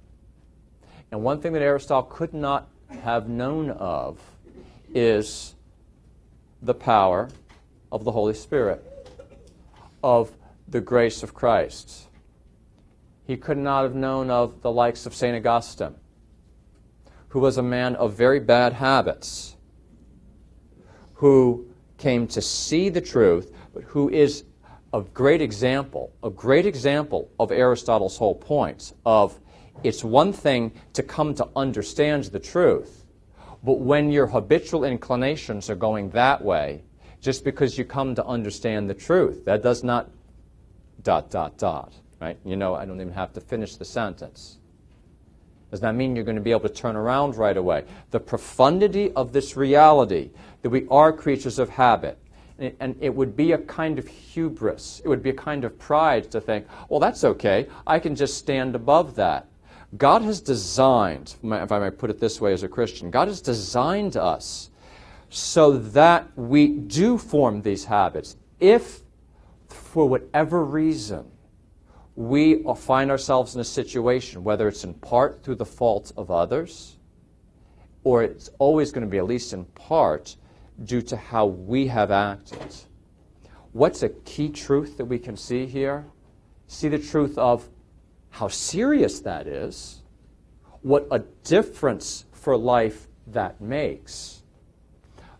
And 1.11 1.23
one 1.23 1.41
thing 1.41 1.53
that 1.53 1.61
Aristotle 1.61 2.03
could 2.03 2.33
not 2.33 2.69
have 3.01 3.27
known 3.27 3.69
of 3.71 4.19
is 4.93 5.55
the 6.61 6.73
power 6.73 7.29
of 7.91 8.03
the 8.03 8.11
Holy 8.11 8.33
Spirit, 8.33 8.83
of 10.03 10.31
the 10.67 10.81
grace 10.81 11.21
of 11.23 11.33
Christ. 11.33 12.07
He 13.27 13.37
could 13.37 13.57
not 13.57 13.83
have 13.83 13.95
known 13.95 14.29
of 14.29 14.61
the 14.61 14.71
likes 14.71 15.05
of 15.05 15.13
St. 15.13 15.35
Augustine, 15.35 15.95
who 17.35 17.41
was 17.41 17.57
a 17.57 17.61
man 17.61 17.97
of 17.97 18.13
very 18.13 18.39
bad 18.39 18.71
habits, 18.71 19.57
who 21.15 21.67
came 21.97 22.25
to 22.25 22.41
see 22.41 22.87
the 22.87 23.01
truth, 23.01 23.51
but 23.73 23.83
who 23.83 24.07
is 24.07 24.45
a 24.93 25.01
great 25.01 25.41
example, 25.41 26.13
a 26.23 26.29
great 26.29 26.65
example 26.65 27.29
of 27.37 27.51
Aristotle's 27.51 28.15
whole 28.15 28.35
point 28.35 28.93
of 29.05 29.37
it's 29.83 30.01
one 30.01 30.31
thing 30.31 30.71
to 30.93 31.03
come 31.03 31.35
to 31.35 31.45
understand 31.57 32.23
the 32.23 32.39
truth, 32.39 33.03
but 33.65 33.79
when 33.79 34.13
your 34.13 34.27
habitual 34.27 34.85
inclinations 34.85 35.69
are 35.69 35.75
going 35.75 36.11
that 36.11 36.41
way, 36.41 36.85
just 37.19 37.43
because 37.43 37.77
you 37.77 37.83
come 37.83 38.15
to 38.15 38.25
understand 38.25 38.89
the 38.89 38.93
truth, 38.93 39.43
that 39.43 39.61
does 39.61 39.83
not 39.83 40.09
dot, 41.03 41.29
dot, 41.29 41.57
dot, 41.57 41.91
right? 42.21 42.39
You 42.45 42.55
know, 42.55 42.75
I 42.75 42.85
don't 42.85 43.01
even 43.01 43.11
have 43.11 43.33
to 43.33 43.41
finish 43.41 43.75
the 43.75 43.83
sentence. 43.83 44.59
Does 45.71 45.81
that 45.81 45.95
mean 45.95 46.15
you're 46.15 46.25
going 46.25 46.37
to 46.37 46.41
be 46.41 46.51
able 46.51 46.61
to 46.61 46.69
turn 46.69 46.95
around 46.95 47.35
right 47.35 47.57
away? 47.57 47.85
The 48.11 48.19
profundity 48.19 49.11
of 49.13 49.33
this 49.33 49.57
reality 49.57 50.29
that 50.61 50.69
we 50.69 50.87
are 50.89 51.11
creatures 51.11 51.59
of 51.59 51.69
habit, 51.69 52.17
and 52.57 52.95
it 53.01 53.13
would 53.13 53.35
be 53.35 53.51
a 53.51 53.57
kind 53.57 53.99
of 53.99 54.07
hubris, 54.07 55.01
it 55.03 55.09
would 55.09 55.21
be 55.21 55.31
a 55.31 55.33
kind 55.33 55.65
of 55.65 55.77
pride 55.77 56.31
to 56.31 56.39
think, 56.39 56.65
well, 56.87 56.99
that's 56.99 57.23
okay, 57.23 57.67
I 57.85 57.99
can 57.99 58.15
just 58.15 58.37
stand 58.37 58.75
above 58.75 59.15
that. 59.15 59.47
God 59.97 60.21
has 60.21 60.41
designed, 60.41 61.35
if 61.43 61.71
I 61.71 61.79
may 61.79 61.91
put 61.91 62.09
it 62.09 62.19
this 62.19 62.41
way 62.41 62.53
as 62.53 62.63
a 62.63 62.67
Christian, 62.67 63.11
God 63.11 63.27
has 63.27 63.41
designed 63.41 64.17
us 64.17 64.69
so 65.29 65.77
that 65.77 66.29
we 66.35 66.67
do 66.67 67.17
form 67.17 67.61
these 67.61 67.85
habits. 67.85 68.35
If, 68.59 69.01
for 69.67 70.07
whatever 70.07 70.63
reason, 70.63 71.25
we 72.15 72.63
find 72.77 73.11
ourselves 73.11 73.55
in 73.55 73.61
a 73.61 73.65
situation, 73.65 74.43
whether 74.43 74.67
it's 74.67 74.83
in 74.83 74.93
part 74.93 75.43
through 75.43 75.55
the 75.55 75.65
fault 75.65 76.11
of 76.15 76.31
others, 76.31 76.97
or 78.03 78.23
it's 78.23 78.49
always 78.59 78.91
going 78.91 79.05
to 79.05 79.09
be, 79.09 79.17
at 79.17 79.25
least 79.25 79.51
in 79.53 79.65
part, 79.65 80.35
due 80.83 81.01
to 81.01 81.17
how 81.17 81.45
we 81.45 81.87
have 81.87 82.11
acted. 82.11 82.75
What's 83.73 84.03
a 84.03 84.09
key 84.09 84.49
truth 84.49 84.97
that 84.97 85.05
we 85.05 85.19
can 85.19 85.35
see 85.35 85.65
here? 85.65 86.05
See 86.67 86.87
the 86.87 86.99
truth 86.99 87.37
of 87.37 87.67
how 88.29 88.47
serious 88.47 89.19
that 89.21 89.47
is, 89.47 90.01
what 90.81 91.07
a 91.11 91.19
difference 91.43 92.25
for 92.31 92.55
life 92.55 93.07
that 93.27 93.59
makes. 93.59 94.43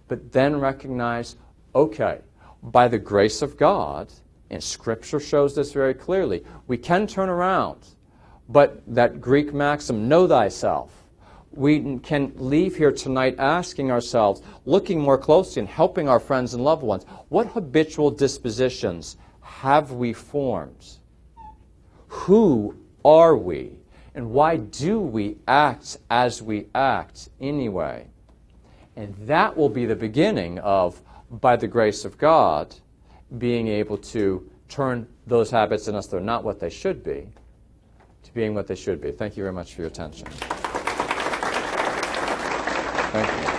But 0.07 0.32
then 0.32 0.59
recognize 0.59 1.36
okay, 1.73 2.21
by 2.63 2.88
the 2.88 2.97
grace 2.97 3.41
of 3.41 3.57
God, 3.57 4.11
and 4.55 4.63
Scripture 4.63 5.19
shows 5.19 5.55
this 5.55 5.71
very 5.71 5.93
clearly, 5.93 6.43
we 6.67 6.77
can 6.77 7.05
turn 7.05 7.29
around. 7.29 7.85
But 8.49 8.81
that 8.87 9.21
Greek 9.21 9.53
maxim, 9.53 10.07
know 10.07 10.27
thyself, 10.27 10.91
we 11.51 11.99
can 11.99 12.33
leave 12.35 12.75
here 12.75 12.91
tonight 12.91 13.35
asking 13.37 13.91
ourselves, 13.91 14.41
looking 14.65 14.99
more 14.99 15.17
closely 15.17 15.61
and 15.61 15.69
helping 15.69 16.09
our 16.09 16.19
friends 16.19 16.53
and 16.53 16.63
loved 16.63 16.83
ones, 16.83 17.05
what 17.29 17.47
habitual 17.47 18.11
dispositions 18.11 19.17
have 19.41 19.91
we 19.91 20.11
formed? 20.13 20.85
Who 22.07 22.75
are 23.03 23.35
we? 23.35 23.77
And 24.13 24.31
why 24.31 24.57
do 24.57 24.99
we 24.99 25.37
act 25.47 25.97
as 26.09 26.41
we 26.41 26.67
act 26.73 27.29
anyway? 27.39 28.07
And 28.95 29.15
that 29.27 29.55
will 29.57 29.69
be 29.69 29.85
the 29.85 29.95
beginning 29.95 30.59
of, 30.59 31.01
by 31.29 31.55
the 31.55 31.67
grace 31.67 32.05
of 32.05 32.17
God, 32.17 32.75
being 33.38 33.67
able 33.67 33.97
to 33.97 34.49
turn 34.69 35.07
those 35.27 35.51
habits 35.51 35.88
in 35.88 35.95
us 35.95 36.07
that 36.07 36.17
are 36.17 36.21
not 36.21 36.43
what 36.43 36.59
they 36.59 36.69
should 36.69 37.03
be 37.03 37.27
to 38.23 38.33
being 38.33 38.53
what 38.55 38.67
they 38.67 38.75
should 38.75 39.01
be. 39.01 39.11
Thank 39.11 39.38
you 39.38 39.43
very 39.43 39.53
much 39.53 39.73
for 39.73 39.81
your 39.81 39.89
attention. 39.89 40.27
Thank 43.11 43.49
you. 43.49 43.55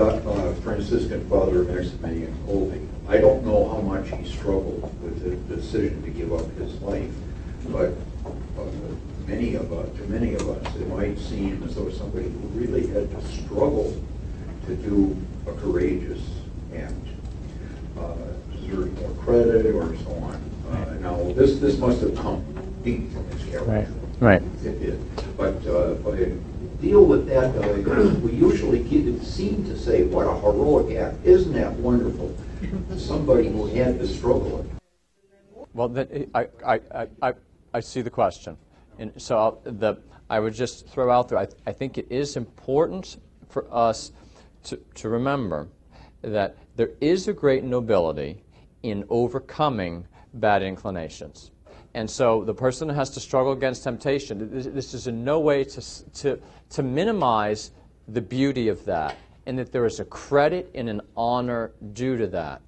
Uh, 0.00 0.54
Franciscan 0.62 1.28
Father 1.28 1.64
Maximilian 1.64 2.34
Kolbe. 2.46 2.86
I 3.08 3.18
don't 3.18 3.44
know 3.44 3.68
how 3.68 3.80
much 3.80 4.08
he 4.10 4.24
struggled 4.24 4.82
with 5.02 5.22
the 5.22 5.54
decision 5.54 6.02
to 6.02 6.10
give 6.10 6.32
up 6.32 6.50
his 6.56 6.80
life, 6.80 7.10
but 7.68 7.92
uh, 8.26 8.64
many 9.26 9.56
of 9.56 9.72
us, 9.72 9.94
to 9.98 10.04
many 10.04 10.34
of 10.34 10.48
us, 10.48 10.76
it 10.76 10.88
might 10.88 11.18
seem 11.18 11.62
as 11.64 11.74
though 11.74 11.90
somebody 11.90 12.30
who 12.30 12.48
really 12.58 12.86
had 12.86 13.10
to 13.10 13.28
struggle 13.28 13.94
to 14.66 14.74
do 14.76 15.16
a 15.46 15.52
courageous 15.54 16.20
act 16.76 16.92
uh, 17.98 18.14
deserved 18.52 18.98
more 19.00 19.10
credit 19.24 19.66
or 19.66 19.96
so 19.96 20.10
on. 20.14 20.50
Uh, 20.70 20.94
now, 21.00 21.32
this 21.32 21.58
this 21.58 21.78
must 21.78 22.00
have 22.00 22.14
come 22.16 22.44
deep 22.82 23.12
from 23.12 23.28
his 23.30 23.44
character. 23.44 23.70
Right. 23.70 23.88
Right. 24.20 24.42
It 24.62 24.78
did. 24.80 25.36
But, 25.38 25.66
uh, 25.66 25.94
but 25.94 26.16
deal 26.82 27.06
with 27.06 27.26
that, 27.28 27.56
uh, 27.56 27.72
we 28.20 28.32
usually 28.32 28.80
seem 29.20 29.64
to 29.64 29.78
say, 29.78 30.04
what 30.04 30.26
a 30.26 30.34
heroic 30.40 30.94
act. 30.96 31.24
Isn't 31.24 31.54
that 31.54 31.72
wonderful? 31.72 32.36
Somebody 32.98 33.48
who 33.48 33.66
had 33.66 33.98
to 33.98 34.06
struggle. 34.06 34.66
Well, 35.72 35.88
then, 35.88 36.30
I, 36.34 36.48
I, 36.66 36.80
I, 37.22 37.34
I 37.72 37.80
see 37.80 38.02
the 38.02 38.10
question. 38.10 38.58
And 38.98 39.12
so 39.16 39.38
I'll, 39.38 39.60
the, 39.64 39.96
I 40.28 40.38
would 40.38 40.52
just 40.52 40.86
throw 40.88 41.10
out 41.10 41.30
there, 41.30 41.38
I, 41.38 41.48
I 41.66 41.72
think 41.72 41.96
it 41.96 42.06
is 42.10 42.36
important 42.36 43.16
for 43.48 43.66
us 43.72 44.12
to, 44.64 44.76
to 44.94 45.08
remember 45.08 45.68
that 46.22 46.56
there 46.76 46.90
is 47.00 47.28
a 47.28 47.32
great 47.32 47.64
nobility 47.64 48.42
in 48.82 49.04
overcoming 49.08 50.06
bad 50.34 50.62
inclinations. 50.62 51.50
And 51.94 52.08
so 52.08 52.44
the 52.44 52.54
person 52.54 52.88
has 52.88 53.10
to 53.10 53.20
struggle 53.20 53.52
against 53.52 53.82
temptation. 53.82 54.48
This 54.52 54.94
is 54.94 55.06
in 55.06 55.24
no 55.24 55.40
way 55.40 55.64
to, 55.64 56.12
to, 56.12 56.40
to 56.70 56.82
minimize 56.82 57.72
the 58.06 58.20
beauty 58.20 58.68
of 58.68 58.84
that, 58.84 59.16
and 59.46 59.58
that 59.58 59.72
there 59.72 59.86
is 59.86 59.98
a 60.00 60.04
credit 60.04 60.70
and 60.74 60.88
an 60.88 61.00
honor 61.16 61.72
due 61.92 62.16
to 62.16 62.26
that. 62.28 62.60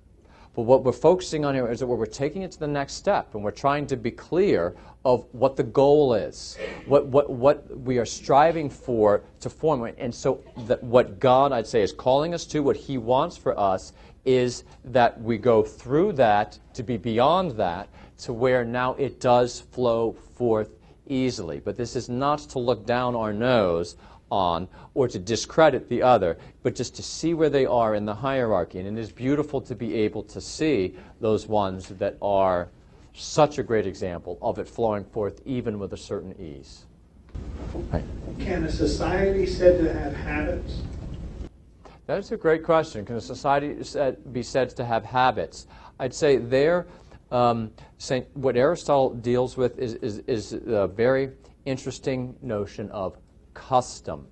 But 0.55 0.62
what 0.62 0.84
we're 0.84 0.92
focusing 0.92 1.44
on 1.46 1.55
here 1.55 1.70
is 1.70 1.80
that 1.80 1.86
we're 1.86 2.05
taking 2.05 2.42
it 2.42 2.53
to 2.53 2.61
the 2.61 2.68
next 2.68 2.94
step, 2.94 3.34
and 3.34 3.42
we're 3.42 3.50
trying 3.50 3.86
to 3.86 3.96
be 3.96 4.11
clear 4.11 4.74
of 5.05 5.26
what 5.32 5.57
the 5.57 5.62
goal 5.62 6.12
is, 6.14 6.59
what, 6.86 7.07
what, 7.07 7.30
what 7.30 7.80
we 7.80 7.98
are 7.98 8.05
striving 8.05 8.68
for 8.68 9.22
to 9.40 9.48
form. 9.48 9.90
And 9.96 10.14
so, 10.14 10.42
that 10.66 10.82
what 10.84 11.18
God, 11.18 11.53
I'd 11.53 11.66
say, 11.66 11.82
is 11.82 11.92
calling 11.92 12.34
us 12.34 12.44
to, 12.46 12.62
what 12.62 12.76
He 12.76 12.98
wants 12.98 13.36
for 13.36 13.59
us, 13.59 13.94
is 14.24 14.64
that 14.84 15.20
we 15.20 15.38
go 15.38 15.62
through 15.62 16.12
that 16.12 16.59
to 16.74 16.82
be 16.82 16.96
beyond 16.98 17.53
that, 17.53 17.88
to 18.18 18.32
where 18.32 18.64
now 18.64 18.94
it 18.94 19.20
does 19.20 19.61
flow 19.61 20.12
forth 20.12 20.70
easily. 21.09 21.61
But 21.61 21.76
this 21.76 21.96
is 21.96 22.09
not 22.09 22.40
to 22.40 22.59
look 22.59 22.86
down 22.86 23.16
our 23.16 23.32
nose 23.32 23.96
on 24.32 24.66
or 24.94 25.06
to 25.06 25.18
discredit 25.18 25.88
the 25.90 26.02
other, 26.02 26.38
but 26.62 26.74
just 26.74 26.96
to 26.96 27.02
see 27.02 27.34
where 27.34 27.50
they 27.50 27.66
are 27.66 27.94
in 27.94 28.06
the 28.06 28.14
hierarchy. 28.14 28.80
And 28.80 28.98
it 28.98 29.00
is 29.00 29.12
beautiful 29.12 29.60
to 29.60 29.74
be 29.74 29.94
able 29.94 30.22
to 30.24 30.40
see 30.40 30.96
those 31.20 31.46
ones 31.46 31.88
that 31.88 32.16
are 32.22 32.70
such 33.12 33.58
a 33.58 33.62
great 33.62 33.86
example 33.86 34.38
of 34.40 34.58
it 34.58 34.66
flowing 34.66 35.04
forth 35.04 35.42
even 35.44 35.78
with 35.78 35.92
a 35.92 35.96
certain 35.98 36.34
ease. 36.40 36.86
Right. 37.92 38.02
Can 38.38 38.64
a 38.64 38.72
society 38.72 39.46
said 39.46 39.78
to 39.84 39.92
have 39.92 40.14
habits? 40.14 40.80
That 42.06 42.18
is 42.18 42.32
a 42.32 42.36
great 42.36 42.64
question. 42.64 43.04
Can 43.04 43.16
a 43.16 43.20
society 43.20 43.76
be 44.32 44.42
said 44.42 44.70
to 44.70 44.84
have 44.84 45.04
habits? 45.04 45.66
I'd 45.98 46.14
say 46.14 46.38
there, 46.38 46.86
um, 47.30 47.70
Saint, 47.98 48.26
what 48.34 48.56
Aristotle 48.56 49.14
deals 49.14 49.56
with 49.58 49.78
is, 49.78 49.94
is, 49.96 50.18
is 50.26 50.52
a 50.52 50.88
very 50.88 51.30
interesting 51.64 52.34
notion 52.42 52.90
of 52.90 53.16
custom. 53.68 54.26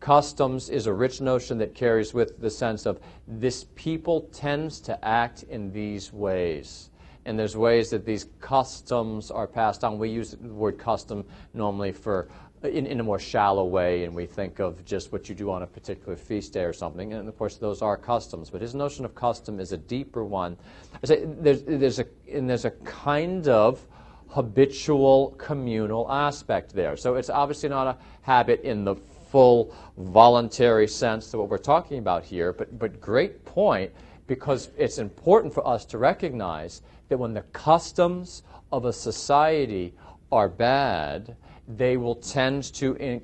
Customs 0.00 0.68
is 0.70 0.86
a 0.86 0.92
rich 0.92 1.20
notion 1.20 1.58
that 1.58 1.74
carries 1.74 2.14
with 2.14 2.40
the 2.40 2.50
sense 2.50 2.86
of 2.86 3.00
this 3.26 3.66
people 3.74 4.22
tends 4.32 4.80
to 4.80 5.04
act 5.04 5.42
in 5.44 5.72
these 5.72 6.12
ways. 6.12 6.90
And 7.24 7.38
there's 7.38 7.56
ways 7.56 7.90
that 7.90 8.06
these 8.06 8.26
customs 8.40 9.30
are 9.30 9.46
passed 9.46 9.84
on. 9.84 9.98
We 9.98 10.08
use 10.08 10.36
the 10.40 10.48
word 10.48 10.78
custom 10.78 11.24
normally 11.52 11.92
for 11.92 12.28
in, 12.62 12.86
in 12.86 12.98
a 12.98 13.02
more 13.04 13.18
shallow 13.20 13.64
way, 13.64 14.04
and 14.04 14.14
we 14.14 14.26
think 14.26 14.58
of 14.58 14.84
just 14.84 15.12
what 15.12 15.28
you 15.28 15.34
do 15.34 15.50
on 15.50 15.62
a 15.62 15.66
particular 15.66 16.16
feast 16.16 16.52
day 16.52 16.64
or 16.64 16.72
something. 16.72 17.12
And 17.12 17.28
of 17.28 17.38
course, 17.38 17.56
those 17.56 17.82
are 17.82 17.96
customs. 17.96 18.50
But 18.50 18.60
his 18.60 18.74
notion 18.74 19.04
of 19.04 19.14
custom 19.14 19.60
is 19.60 19.72
a 19.72 19.76
deeper 19.76 20.24
one. 20.24 20.56
I 21.02 21.06
say 21.06 21.24
there's, 21.24 21.62
there's 21.62 21.98
a 22.00 22.06
and 22.32 22.48
there's 22.50 22.64
a 22.64 22.72
kind 22.72 23.46
of 23.48 23.86
habitual 24.28 25.30
communal 25.38 26.10
aspect 26.10 26.74
there. 26.74 26.96
So 26.96 27.14
it's 27.14 27.30
obviously 27.30 27.68
not 27.68 27.86
a 27.86 27.96
habit 28.22 28.62
in 28.62 28.84
the 28.84 28.96
full 29.30 29.74
voluntary 29.96 30.88
sense 30.88 31.30
to 31.30 31.38
what 31.38 31.48
we're 31.48 31.58
talking 31.58 31.98
about 31.98 32.24
here, 32.24 32.52
but, 32.52 32.78
but 32.78 33.00
great 33.00 33.44
point 33.44 33.92
because 34.26 34.70
it's 34.76 34.98
important 34.98 35.52
for 35.52 35.66
us 35.66 35.84
to 35.86 35.98
recognize 35.98 36.82
that 37.08 37.18
when 37.18 37.34
the 37.34 37.42
customs 37.52 38.42
of 38.70 38.84
a 38.84 38.92
society 38.92 39.94
are 40.30 40.48
bad, 40.48 41.36
they 41.66 41.96
will 41.96 42.14
tend 42.14 42.64
to, 42.74 42.94
in, 42.96 43.22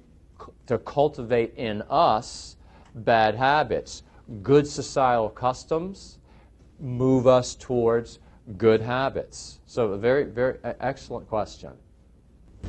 to 0.66 0.78
cultivate 0.78 1.54
in 1.56 1.82
us 1.90 2.56
bad 2.94 3.34
habits. 3.34 4.02
Good 4.42 4.66
societal 4.66 5.28
customs 5.28 6.18
move 6.80 7.26
us 7.26 7.54
towards 7.54 8.18
good 8.56 8.80
habits. 8.80 9.60
So, 9.66 9.92
a 9.92 9.98
very, 9.98 10.24
very 10.24 10.58
excellent 10.80 11.28
question. 11.28 11.72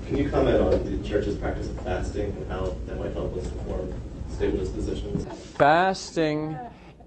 Can 0.08 0.18
you 0.18 0.30
comment 0.30 0.62
on 0.62 1.02
the 1.02 1.08
church's 1.08 1.38
practice 1.38 1.68
of 1.70 1.80
fasting 1.82 2.32
and 2.32 2.48
how 2.50 2.76
that 2.86 3.00
might 3.00 3.14
help 3.14 3.36
us 3.38 3.44
to 3.44 3.56
form 3.64 3.94
stable 4.30 4.60
dispositions? 4.60 5.26
Fasting 5.58 6.58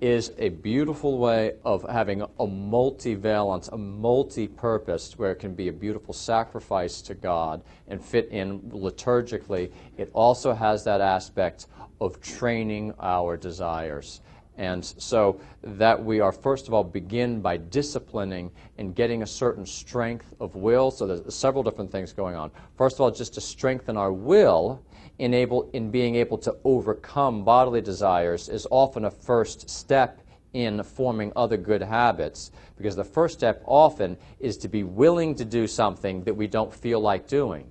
is 0.01 0.33
a 0.39 0.49
beautiful 0.49 1.19
way 1.19 1.55
of 1.65 1.85
having 1.89 2.23
a 2.39 2.47
multi-valence, 2.47 3.69
a 3.69 3.77
multi-purpose, 3.77 5.19
where 5.19 5.33
it 5.33 5.37
can 5.37 5.55
be 5.55 5.69
a 5.69 5.73
beautiful 5.73 6.15
sacrifice 6.15 7.03
to 7.03 7.15
God 7.15 7.63
and 7.89 8.03
fit 8.03 8.29
in 8.29 8.61
liturgically. 8.71 9.73
It 9.97 10.11
also 10.13 10.55
has 10.55 10.85
that 10.85 11.01
aspect 11.01 11.67
of 12.01 12.21
training 12.21 12.95
our 13.01 13.37
desires. 13.37 14.21
And 14.59 14.85
so 14.85 15.41
that 15.63 16.05
we 16.05 16.19
are, 16.19 16.33
first 16.33 16.67
of 16.67 16.75
all, 16.75 16.83
begin 16.83 17.41
by 17.41 17.57
disciplining 17.57 18.51
and 18.77 18.95
getting 18.95 19.23
a 19.23 19.27
certain 19.27 19.65
strength 19.65 20.35
of 20.41 20.57
will. 20.57 20.91
So 20.91 21.07
there's 21.07 21.35
several 21.35 21.63
different 21.63 21.93
things 21.93 22.13
going 22.13 22.35
on. 22.35 22.51
First 22.77 22.97
of 22.97 23.03
all, 23.03 23.11
just 23.13 23.35
to 23.35 23.41
strengthen 23.41 23.97
our 23.97 24.13
will 24.13 24.83
in, 25.19 25.33
able, 25.33 25.71
in 25.73 25.93
being 25.93 26.17
able 26.17 26.39
to 26.39 26.57
overcome 26.65 27.45
bodily 27.45 27.81
desires 27.81 28.49
is 28.49 28.67
often 28.71 29.05
a 29.05 29.11
first 29.11 29.71
step 29.71 30.21
in 30.55 30.83
forming 30.83 31.33
other 31.37 31.57
good 31.57 31.83
habits 31.83 32.51
because 32.77 32.97
the 32.97 33.05
first 33.05 33.39
step 33.39 33.63
often 33.65 34.17
is 34.41 34.57
to 34.57 34.67
be 34.67 34.83
willing 34.83 35.37
to 35.37 35.45
do 35.45 35.69
something 35.69 36.25
that 36.25 36.35
we 36.35 36.49
don't 36.49 36.75
feel 36.75 36.99
like 36.99 37.29
doing. 37.29 37.71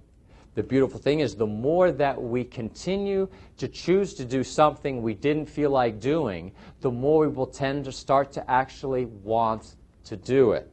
The 0.58 0.64
beautiful 0.64 1.00
thing 1.00 1.20
is, 1.20 1.36
the 1.36 1.46
more 1.46 1.92
that 1.92 2.20
we 2.20 2.44
continue 2.44 3.28
to 3.58 3.68
choose 3.68 4.16
to 4.16 4.26
do 4.26 4.44
something 4.44 5.04
we 5.04 5.14
didn't 5.14 5.46
feel 5.46 5.70
like 5.70 6.00
doing, 6.00 6.52
the 6.82 6.90
more 6.90 7.28
we 7.28 7.28
will 7.28 7.46
tend 7.46 7.86
to 7.86 7.92
start 7.92 8.32
to 8.32 8.50
actually 8.50 9.06
want 9.06 9.76
to 10.06 10.18
do 10.18 10.54
it. 10.54 10.68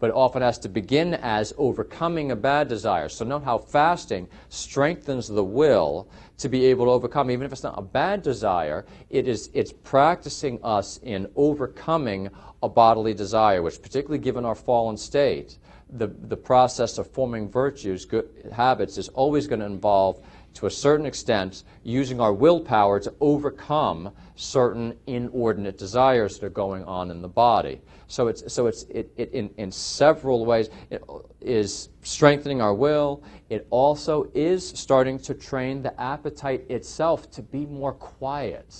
But 0.00 0.10
it 0.10 0.16
often 0.16 0.42
has 0.42 0.58
to 0.58 0.68
begin 0.68 1.14
as 1.14 1.54
overcoming 1.56 2.30
a 2.30 2.36
bad 2.36 2.68
desire. 2.68 3.08
So, 3.08 3.24
note 3.24 3.42
how 3.42 3.56
fasting 3.56 4.28
strengthens 4.50 5.28
the 5.28 5.42
will 5.42 6.10
to 6.36 6.50
be 6.50 6.66
able 6.66 6.84
to 6.84 6.90
overcome, 6.90 7.30
even 7.30 7.46
if 7.46 7.52
it's 7.52 7.62
not 7.62 7.78
a 7.78 7.82
bad 7.82 8.20
desire, 8.20 8.84
it 9.08 9.26
is, 9.26 9.48
it's 9.54 9.72
practicing 9.72 10.62
us 10.62 11.00
in 11.04 11.26
overcoming 11.36 12.28
a 12.62 12.68
bodily 12.68 13.14
desire, 13.14 13.62
which, 13.62 13.80
particularly 13.80 14.18
given 14.18 14.44
our 14.44 14.54
fallen 14.54 14.98
state, 14.98 15.56
the, 15.92 16.06
the 16.06 16.36
process 16.36 16.98
of 16.98 17.10
forming 17.10 17.50
virtues, 17.50 18.04
good 18.04 18.28
habits, 18.52 18.96
is 18.96 19.08
always 19.08 19.46
going 19.46 19.60
to 19.60 19.66
involve, 19.66 20.24
to 20.54 20.66
a 20.66 20.70
certain 20.70 21.06
extent, 21.06 21.64
using 21.82 22.20
our 22.20 22.32
willpower 22.32 22.98
to 23.00 23.12
overcome 23.20 24.10
certain 24.34 24.96
inordinate 25.06 25.78
desires 25.78 26.38
that 26.38 26.46
are 26.46 26.50
going 26.50 26.84
on 26.84 27.10
in 27.10 27.20
the 27.20 27.28
body. 27.28 27.80
So 28.06 28.28
it's, 28.28 28.52
so 28.52 28.66
it's 28.66 28.84
it, 28.84 29.10
it, 29.16 29.32
in, 29.32 29.50
in 29.58 29.70
several 29.70 30.44
ways. 30.44 30.70
It 30.90 31.02
is 31.40 31.90
strengthening 32.02 32.60
our 32.60 32.74
will. 32.74 33.22
It 33.50 33.66
also 33.70 34.30
is 34.34 34.66
starting 34.66 35.18
to 35.20 35.34
train 35.34 35.82
the 35.82 35.98
appetite 36.00 36.64
itself 36.70 37.30
to 37.32 37.42
be 37.42 37.66
more 37.66 37.92
quiet. 37.92 38.76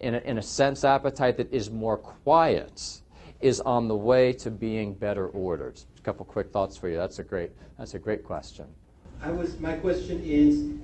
In 0.00 0.16
a, 0.16 0.18
in 0.18 0.38
a 0.38 0.42
sense, 0.42 0.84
appetite 0.84 1.36
that 1.36 1.52
is 1.52 1.70
more 1.70 1.96
quiet 1.96 3.00
is 3.40 3.60
on 3.60 3.88
the 3.88 3.96
way 3.96 4.32
to 4.32 4.50
being 4.50 4.94
better 4.94 5.28
ordered 5.28 5.80
couple 6.04 6.24
quick 6.26 6.52
thoughts 6.52 6.76
for 6.76 6.88
you. 6.88 6.96
That's 6.96 7.18
a 7.18 7.24
great, 7.24 7.50
that's 7.78 7.94
a 7.94 7.98
great 7.98 8.22
question. 8.22 8.66
I 9.22 9.30
was, 9.30 9.58
my 9.58 9.74
question 9.76 10.22
is 10.22 10.74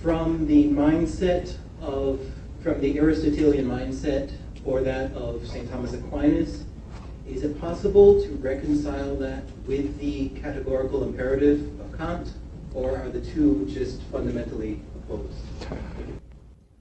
from 0.00 0.46
the 0.46 0.68
mindset 0.68 1.56
of, 1.80 2.20
from 2.62 2.80
the 2.80 2.98
Aristotelian 2.98 3.66
mindset 3.66 4.32
or 4.64 4.80
that 4.82 5.12
of 5.12 5.46
St. 5.46 5.68
Thomas 5.70 5.92
Aquinas, 5.92 6.64
is 7.26 7.42
it 7.42 7.60
possible 7.60 8.22
to 8.22 8.28
reconcile 8.36 9.16
that 9.16 9.44
with 9.66 9.98
the 9.98 10.28
categorical 10.40 11.02
imperative 11.02 11.80
of 11.80 11.98
Kant, 11.98 12.28
or 12.72 12.96
are 12.96 13.08
the 13.08 13.20
two 13.20 13.66
just 13.72 14.02
fundamentally 14.04 14.80
opposed? 14.94 15.34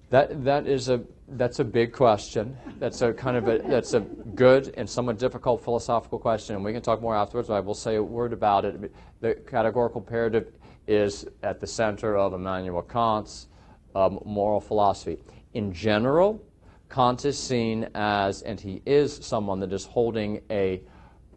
That, 0.10 0.44
that 0.44 0.68
is 0.68 0.90
a, 0.90 1.02
that's 1.38 1.60
a 1.60 1.64
big 1.64 1.94
question. 1.94 2.58
That's 2.80 3.02
a 3.02 3.14
kind 3.14 3.38
of 3.38 3.48
a, 3.48 3.60
that's 3.60 3.94
a 3.94 4.00
good 4.00 4.74
and 4.78 4.90
somewhat 4.90 5.18
difficult 5.18 5.64
philosophical 5.64 6.20
question, 6.20 6.56
and 6.56 6.64
we 6.64 6.74
can 6.74 6.82
talk 6.82 7.02
more 7.02 7.16
afterwards, 7.16 7.48
But 7.48 7.56
I 7.56 7.60
will 7.60 7.74
say 7.74 7.96
a 7.96 8.04
word 8.04 8.34
about 8.34 8.66
it. 8.66 8.92
The 9.22 9.36
categorical 9.36 10.02
imperative 10.02 10.52
is 10.88 11.26
at 11.44 11.60
the 11.60 11.68
center 11.68 12.18
of 12.18 12.34
Immanuel 12.34 12.82
Kant's 12.82 13.48
um, 13.96 14.20
moral 14.26 14.60
philosophy. 14.60 15.18
In 15.54 15.74
general, 15.74 16.44
Kant 16.90 17.26
is 17.26 17.38
seen 17.38 17.90
as, 17.96 18.42
and 18.42 18.60
he 18.60 18.82
is 18.86 19.16
someone 19.24 19.60
that 19.62 19.74
is 19.74 19.86
holding 19.86 20.42
a 20.50 20.82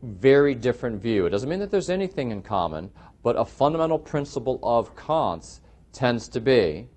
very 0.03 0.55
different 0.55 1.01
view. 1.01 1.27
It 1.27 1.31
doesn't 1.31 1.49
mean 1.49 1.61
that 1.61 1.71
there's 1.71 1.91
anything 1.91 2.31
in 2.31 2.43
common, 2.43 2.91
but 3.23 3.37
a 3.37 3.45
fundamental 3.45 3.99
principle 3.99 4.59
of 4.63 4.95
Kant's 4.97 5.61
tends 5.93 6.29
to 6.29 6.41
be 6.41 6.89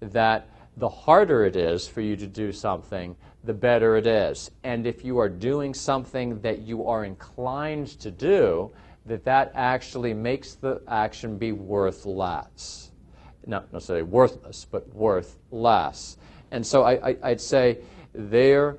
that 0.00 0.48
the 0.76 0.88
harder 0.88 1.44
it 1.44 1.56
is 1.56 1.88
for 1.88 2.00
you 2.00 2.16
to 2.16 2.26
do 2.26 2.52
something, 2.52 3.16
the 3.44 3.54
better 3.54 3.96
it 3.96 4.06
is. 4.06 4.50
And 4.62 4.86
if 4.86 5.04
you 5.04 5.18
are 5.18 5.28
doing 5.28 5.72
something 5.72 6.40
that 6.40 6.60
you 6.60 6.86
are 6.86 7.04
inclined 7.04 7.88
to 8.00 8.10
do, 8.10 8.70
that 9.06 9.24
that 9.24 9.52
actually 9.54 10.12
makes 10.12 10.54
the 10.54 10.82
action 10.88 11.38
be 11.38 11.52
worth 11.52 12.04
less. 12.04 12.90
Not 13.46 13.72
necessarily 13.72 14.02
worthless, 14.02 14.66
but 14.70 14.92
worth 14.94 15.38
less. 15.50 16.18
And 16.50 16.66
so 16.66 16.82
I, 16.82 17.16
would 17.22 17.40
say 17.40 17.78
there, 18.12 18.78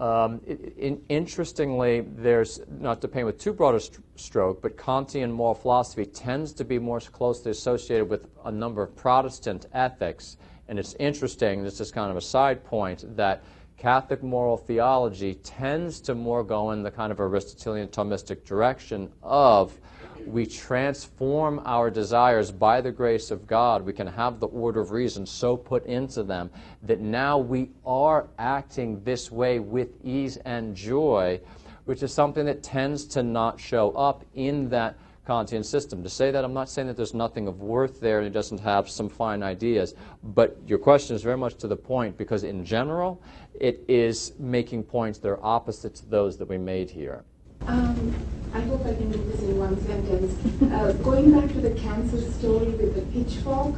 um, 0.00 0.40
in, 0.46 1.00
interestingly, 1.08 2.00
there's, 2.00 2.60
not 2.80 3.00
to 3.02 3.08
paint 3.08 3.26
with 3.26 3.38
too 3.38 3.52
broad 3.52 3.74
a 3.74 3.80
st- 3.80 4.00
stroke, 4.16 4.62
but 4.62 4.76
Kantian 4.76 5.30
moral 5.30 5.54
philosophy 5.54 6.06
tends 6.06 6.52
to 6.54 6.64
be 6.64 6.78
more 6.78 7.00
closely 7.00 7.50
associated 7.50 8.08
with 8.08 8.26
a 8.44 8.52
number 8.52 8.82
of 8.82 8.96
Protestant 8.96 9.66
ethics 9.72 10.38
and 10.68 10.78
it's 10.78 10.94
interesting, 10.98 11.62
this 11.62 11.80
is 11.80 11.90
kind 11.92 12.10
of 12.10 12.16
a 12.16 12.20
side 12.20 12.64
point, 12.64 13.04
that 13.16 13.42
Catholic 13.76 14.22
moral 14.22 14.56
theology 14.56 15.34
tends 15.34 16.00
to 16.00 16.14
more 16.14 16.42
go 16.42 16.70
in 16.70 16.82
the 16.82 16.90
kind 16.90 17.12
of 17.12 17.20
Aristotelian 17.20 17.88
Thomistic 17.88 18.44
direction 18.44 19.12
of 19.22 19.78
we 20.26 20.46
transform 20.46 21.60
our 21.64 21.90
desires 21.90 22.50
by 22.50 22.80
the 22.80 22.90
grace 22.90 23.30
of 23.30 23.46
God. 23.46 23.82
We 23.82 23.92
can 23.92 24.06
have 24.06 24.40
the 24.40 24.48
order 24.48 24.80
of 24.80 24.90
reason 24.90 25.26
so 25.26 25.56
put 25.56 25.84
into 25.86 26.22
them 26.22 26.50
that 26.82 27.00
now 27.00 27.38
we 27.38 27.70
are 27.84 28.26
acting 28.38 29.02
this 29.04 29.30
way 29.30 29.58
with 29.60 29.90
ease 30.02 30.36
and 30.38 30.74
joy, 30.74 31.40
which 31.84 32.02
is 32.02 32.12
something 32.12 32.46
that 32.46 32.62
tends 32.62 33.04
to 33.06 33.22
not 33.22 33.60
show 33.60 33.90
up 33.92 34.24
in 34.34 34.68
that 34.70 34.96
Kantian 35.26 35.64
system. 35.64 36.02
To 36.02 36.08
say 36.08 36.30
that, 36.30 36.44
I'm 36.44 36.54
not 36.54 36.68
saying 36.68 36.86
that 36.88 36.96
there's 36.96 37.14
nothing 37.14 37.48
of 37.48 37.60
worth 37.60 38.00
there 38.00 38.18
and 38.18 38.26
it 38.26 38.32
doesn't 38.32 38.60
have 38.60 38.88
some 38.88 39.08
fine 39.08 39.42
ideas, 39.42 39.94
but 40.22 40.56
your 40.66 40.78
question 40.78 41.16
is 41.16 41.22
very 41.22 41.36
much 41.36 41.56
to 41.56 41.68
the 41.68 41.76
point 41.76 42.16
because, 42.16 42.44
in 42.44 42.64
general, 42.64 43.20
it 43.58 43.84
is 43.88 44.32
making 44.38 44.84
points 44.84 45.18
that 45.18 45.28
are 45.28 45.44
opposite 45.44 45.94
to 45.96 46.06
those 46.06 46.36
that 46.38 46.48
we 46.48 46.58
made 46.58 46.90
here. 46.90 47.24
Um, 47.66 48.14
I 48.54 48.60
hope 48.60 48.86
I 48.86 48.94
can 48.94 49.10
do 49.10 49.18
this 49.24 49.40
in 49.40 49.58
one 49.58 49.80
sentence. 49.84 50.72
Uh, 50.72 50.92
going 51.02 51.32
back 51.32 51.52
to 51.52 51.60
the 51.60 51.70
cancer 51.80 52.20
story 52.32 52.68
with 52.68 52.94
the 52.94 53.02
pitchfork, 53.12 53.74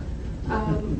um, 0.51 0.97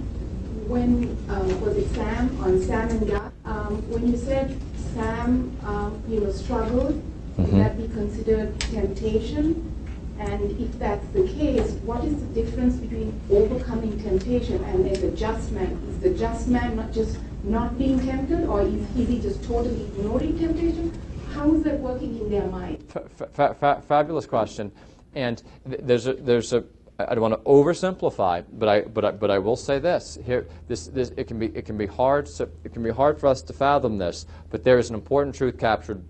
when 0.67 1.17
uh, 1.29 1.41
was 1.65 1.77
it 1.77 1.89
Sam 1.95 2.43
on 2.43 2.63
Sam 2.63 2.89
and 2.91 3.09
Yap? 3.09 3.33
Um, 3.45 3.91
when 3.91 4.11
you 4.11 4.17
said 4.17 4.59
Sam, 4.95 5.57
um, 5.65 6.03
you 6.09 6.21
know, 6.21 6.33
struggled, 6.33 7.03
mm-hmm. 7.37 7.59
that 7.59 7.77
be 7.77 7.89
considered 7.89 8.59
temptation? 8.61 9.78
And 10.19 10.51
if 10.61 10.79
that's 10.79 11.07
the 11.09 11.29
case, 11.29 11.73
what 11.85 12.05
is 12.05 12.17
the 12.21 12.43
difference 12.43 12.77
between 12.77 13.21
overcoming 13.31 14.01
temptation 14.03 14.63
and 14.65 14.85
then 14.85 15.01
the 15.01 15.17
just 15.17 15.53
man? 15.53 15.81
Is 15.89 16.01
the 16.01 16.11
just 16.11 16.49
man 16.49 16.77
not 16.77 16.93
just 16.93 17.19
not 17.45 17.79
being 17.79 18.01
tempted, 18.05 18.45
or 18.47 18.63
is, 18.63 18.85
he 18.95 19.21
just 19.21 19.45
totally 19.45 19.85
ignoring 19.85 20.37
temptation? 20.39 20.93
How 21.33 21.55
is 21.55 21.63
that 21.63 21.79
working 21.79 22.19
in 22.19 22.31
their 22.31 22.47
mind? 22.47 22.85
Fa- 22.89 23.55
fa- 23.55 23.83
fabulous 23.87 24.27
question. 24.27 24.73
And 25.15 25.41
th- 25.69 25.81
there's 25.85 26.07
a, 26.09 26.15
there's 26.15 26.53
a, 26.53 26.65
I 26.99 27.15
don't 27.15 27.23
want 27.23 27.35
to 27.35 27.49
oversimplify, 27.49 28.45
but 28.53 28.69
I, 28.69 28.81
but 28.83 29.05
I, 29.05 29.11
but 29.13 29.31
I 29.31 29.39
will 29.39 29.55
say 29.55 29.79
this 29.79 30.19
here. 30.25 30.49
This, 30.67 30.89
this, 30.89 31.13
it 31.17 31.29
can 31.29 31.39
be, 31.39 31.47
it 31.47 31.65
can 31.65 31.79
be 31.79 31.87
hard. 31.87 32.27
To, 32.27 32.49
it 32.65 32.73
can 32.73 32.83
be 32.83 32.91
hard 32.91 33.21
for 33.21 33.29
us 33.29 33.41
to 33.43 33.53
fathom 33.53 33.99
this, 33.99 34.27
but 34.51 34.65
there 34.65 34.79
is 34.79 34.89
an 34.89 34.97
important 34.97 35.37
truth 35.37 35.59
captured 35.59 36.03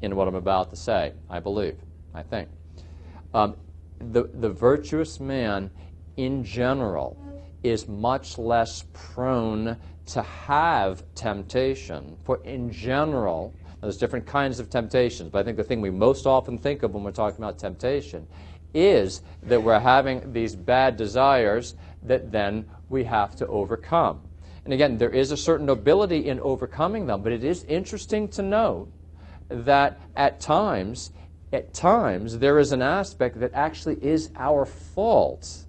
in 0.00 0.16
what 0.16 0.26
I'm 0.26 0.34
about 0.34 0.70
to 0.70 0.76
say. 0.76 1.12
I 1.30 1.38
believe. 1.38 1.76
I 2.12 2.22
think. 2.22 2.48
Um, 3.34 3.56
the, 3.98 4.24
the 4.34 4.50
virtuous 4.50 5.20
man, 5.20 5.70
in 6.16 6.44
general, 6.44 7.16
is 7.62 7.88
much 7.88 8.38
less 8.38 8.84
prone 8.92 9.76
to 10.06 10.22
have 10.22 11.04
temptation. 11.14 12.16
For 12.24 12.42
in 12.44 12.70
general, 12.72 13.54
there's 13.80 13.96
different 13.96 14.26
kinds 14.26 14.60
of 14.60 14.70
temptations, 14.70 15.30
but 15.30 15.38
I 15.38 15.42
think 15.42 15.56
the 15.56 15.64
thing 15.64 15.80
we 15.80 15.90
most 15.90 16.26
often 16.26 16.58
think 16.58 16.82
of 16.82 16.94
when 16.94 17.02
we're 17.02 17.12
talking 17.12 17.42
about 17.42 17.58
temptation 17.58 18.26
is 18.74 19.22
that 19.42 19.62
we're 19.62 19.78
having 19.78 20.32
these 20.32 20.56
bad 20.56 20.96
desires 20.96 21.74
that 22.02 22.32
then 22.32 22.64
we 22.88 23.04
have 23.04 23.36
to 23.36 23.46
overcome. 23.48 24.20
And 24.64 24.72
again, 24.72 24.98
there 24.98 25.10
is 25.10 25.30
a 25.30 25.36
certain 25.36 25.66
nobility 25.66 26.28
in 26.28 26.38
overcoming 26.40 27.06
them, 27.06 27.22
but 27.22 27.32
it 27.32 27.44
is 27.44 27.64
interesting 27.64 28.28
to 28.28 28.42
note 28.42 28.88
that 29.48 30.00
at 30.16 30.40
times 30.40 31.10
at 31.52 31.74
times 31.74 32.38
there 32.38 32.58
is 32.58 32.72
an 32.72 32.82
aspect 32.82 33.38
that 33.40 33.52
actually 33.54 33.96
is 34.02 34.30
our 34.36 34.64
fault. 34.64 35.64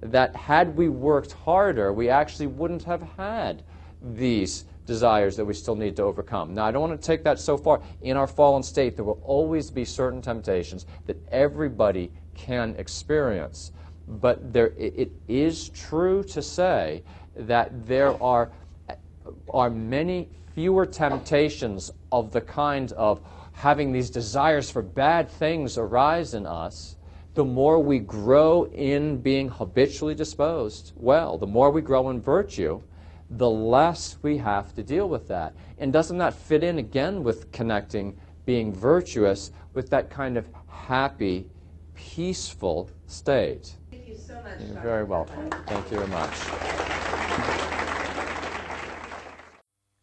That 0.00 0.36
had 0.36 0.76
we 0.76 0.90
worked 0.90 1.32
harder, 1.32 1.92
we 1.92 2.10
actually 2.10 2.46
wouldn't 2.46 2.82
have 2.84 3.02
had 3.16 3.62
these 4.02 4.66
desires 4.86 5.34
that 5.36 5.44
we 5.44 5.54
still 5.54 5.76
need 5.76 5.96
to 5.96 6.02
overcome. 6.02 6.54
Now, 6.54 6.66
I 6.66 6.70
don't 6.70 6.82
want 6.82 7.00
to 7.00 7.06
take 7.06 7.24
that 7.24 7.38
so 7.38 7.56
far. 7.56 7.80
In 8.02 8.16
our 8.18 8.26
fallen 8.26 8.62
state, 8.62 8.96
there 8.96 9.04
will 9.04 9.20
always 9.24 9.70
be 9.70 9.84
certain 9.84 10.20
temptations 10.20 10.84
that 11.06 11.16
everybody 11.32 12.12
can 12.34 12.74
experience. 12.76 13.72
But 14.06 14.52
there, 14.52 14.72
it 14.76 15.10
is 15.26 15.70
true 15.70 16.22
to 16.24 16.42
say 16.42 17.02
that 17.36 17.86
there 17.86 18.22
are, 18.22 18.50
are 19.48 19.70
many 19.70 20.28
fewer 20.54 20.84
temptations 20.84 21.90
of 22.12 22.30
the 22.30 22.42
kind 22.42 22.92
of 22.92 23.20
having 23.54 23.92
these 23.92 24.10
desires 24.10 24.70
for 24.70 24.82
bad 24.82 25.30
things 25.30 25.78
arise 25.78 26.34
in 26.34 26.44
us, 26.44 26.96
the 27.34 27.44
more 27.44 27.80
we 27.80 27.98
grow 27.98 28.64
in 28.66 29.18
being 29.18 29.48
habitually 29.48 30.14
disposed 30.14 30.92
well, 30.96 31.38
the 31.38 31.46
more 31.46 31.70
we 31.70 31.80
grow 31.80 32.10
in 32.10 32.20
virtue, 32.20 32.80
the 33.30 33.48
less 33.48 34.18
we 34.22 34.36
have 34.36 34.74
to 34.74 34.82
deal 34.82 35.08
with 35.08 35.26
that. 35.28 35.54
And 35.78 35.92
doesn't 35.92 36.18
that 36.18 36.34
fit 36.34 36.62
in 36.62 36.78
again 36.78 37.24
with 37.24 37.50
connecting 37.52 38.18
being 38.44 38.72
virtuous 38.72 39.50
with 39.72 39.90
that 39.90 40.10
kind 40.10 40.36
of 40.36 40.48
happy, 40.68 41.48
peaceful 41.94 42.90
state? 43.06 43.76
Thank 43.90 44.08
you 44.08 44.16
so 44.16 44.34
much. 44.42 44.60
You're 44.60 44.80
very 44.80 45.04
welcome. 45.04 45.50
Thank 45.66 45.90
you 45.90 45.98
very 45.98 46.08
much. 46.08 47.53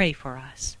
pray 0.00 0.14
for 0.14 0.38
us. 0.38 0.78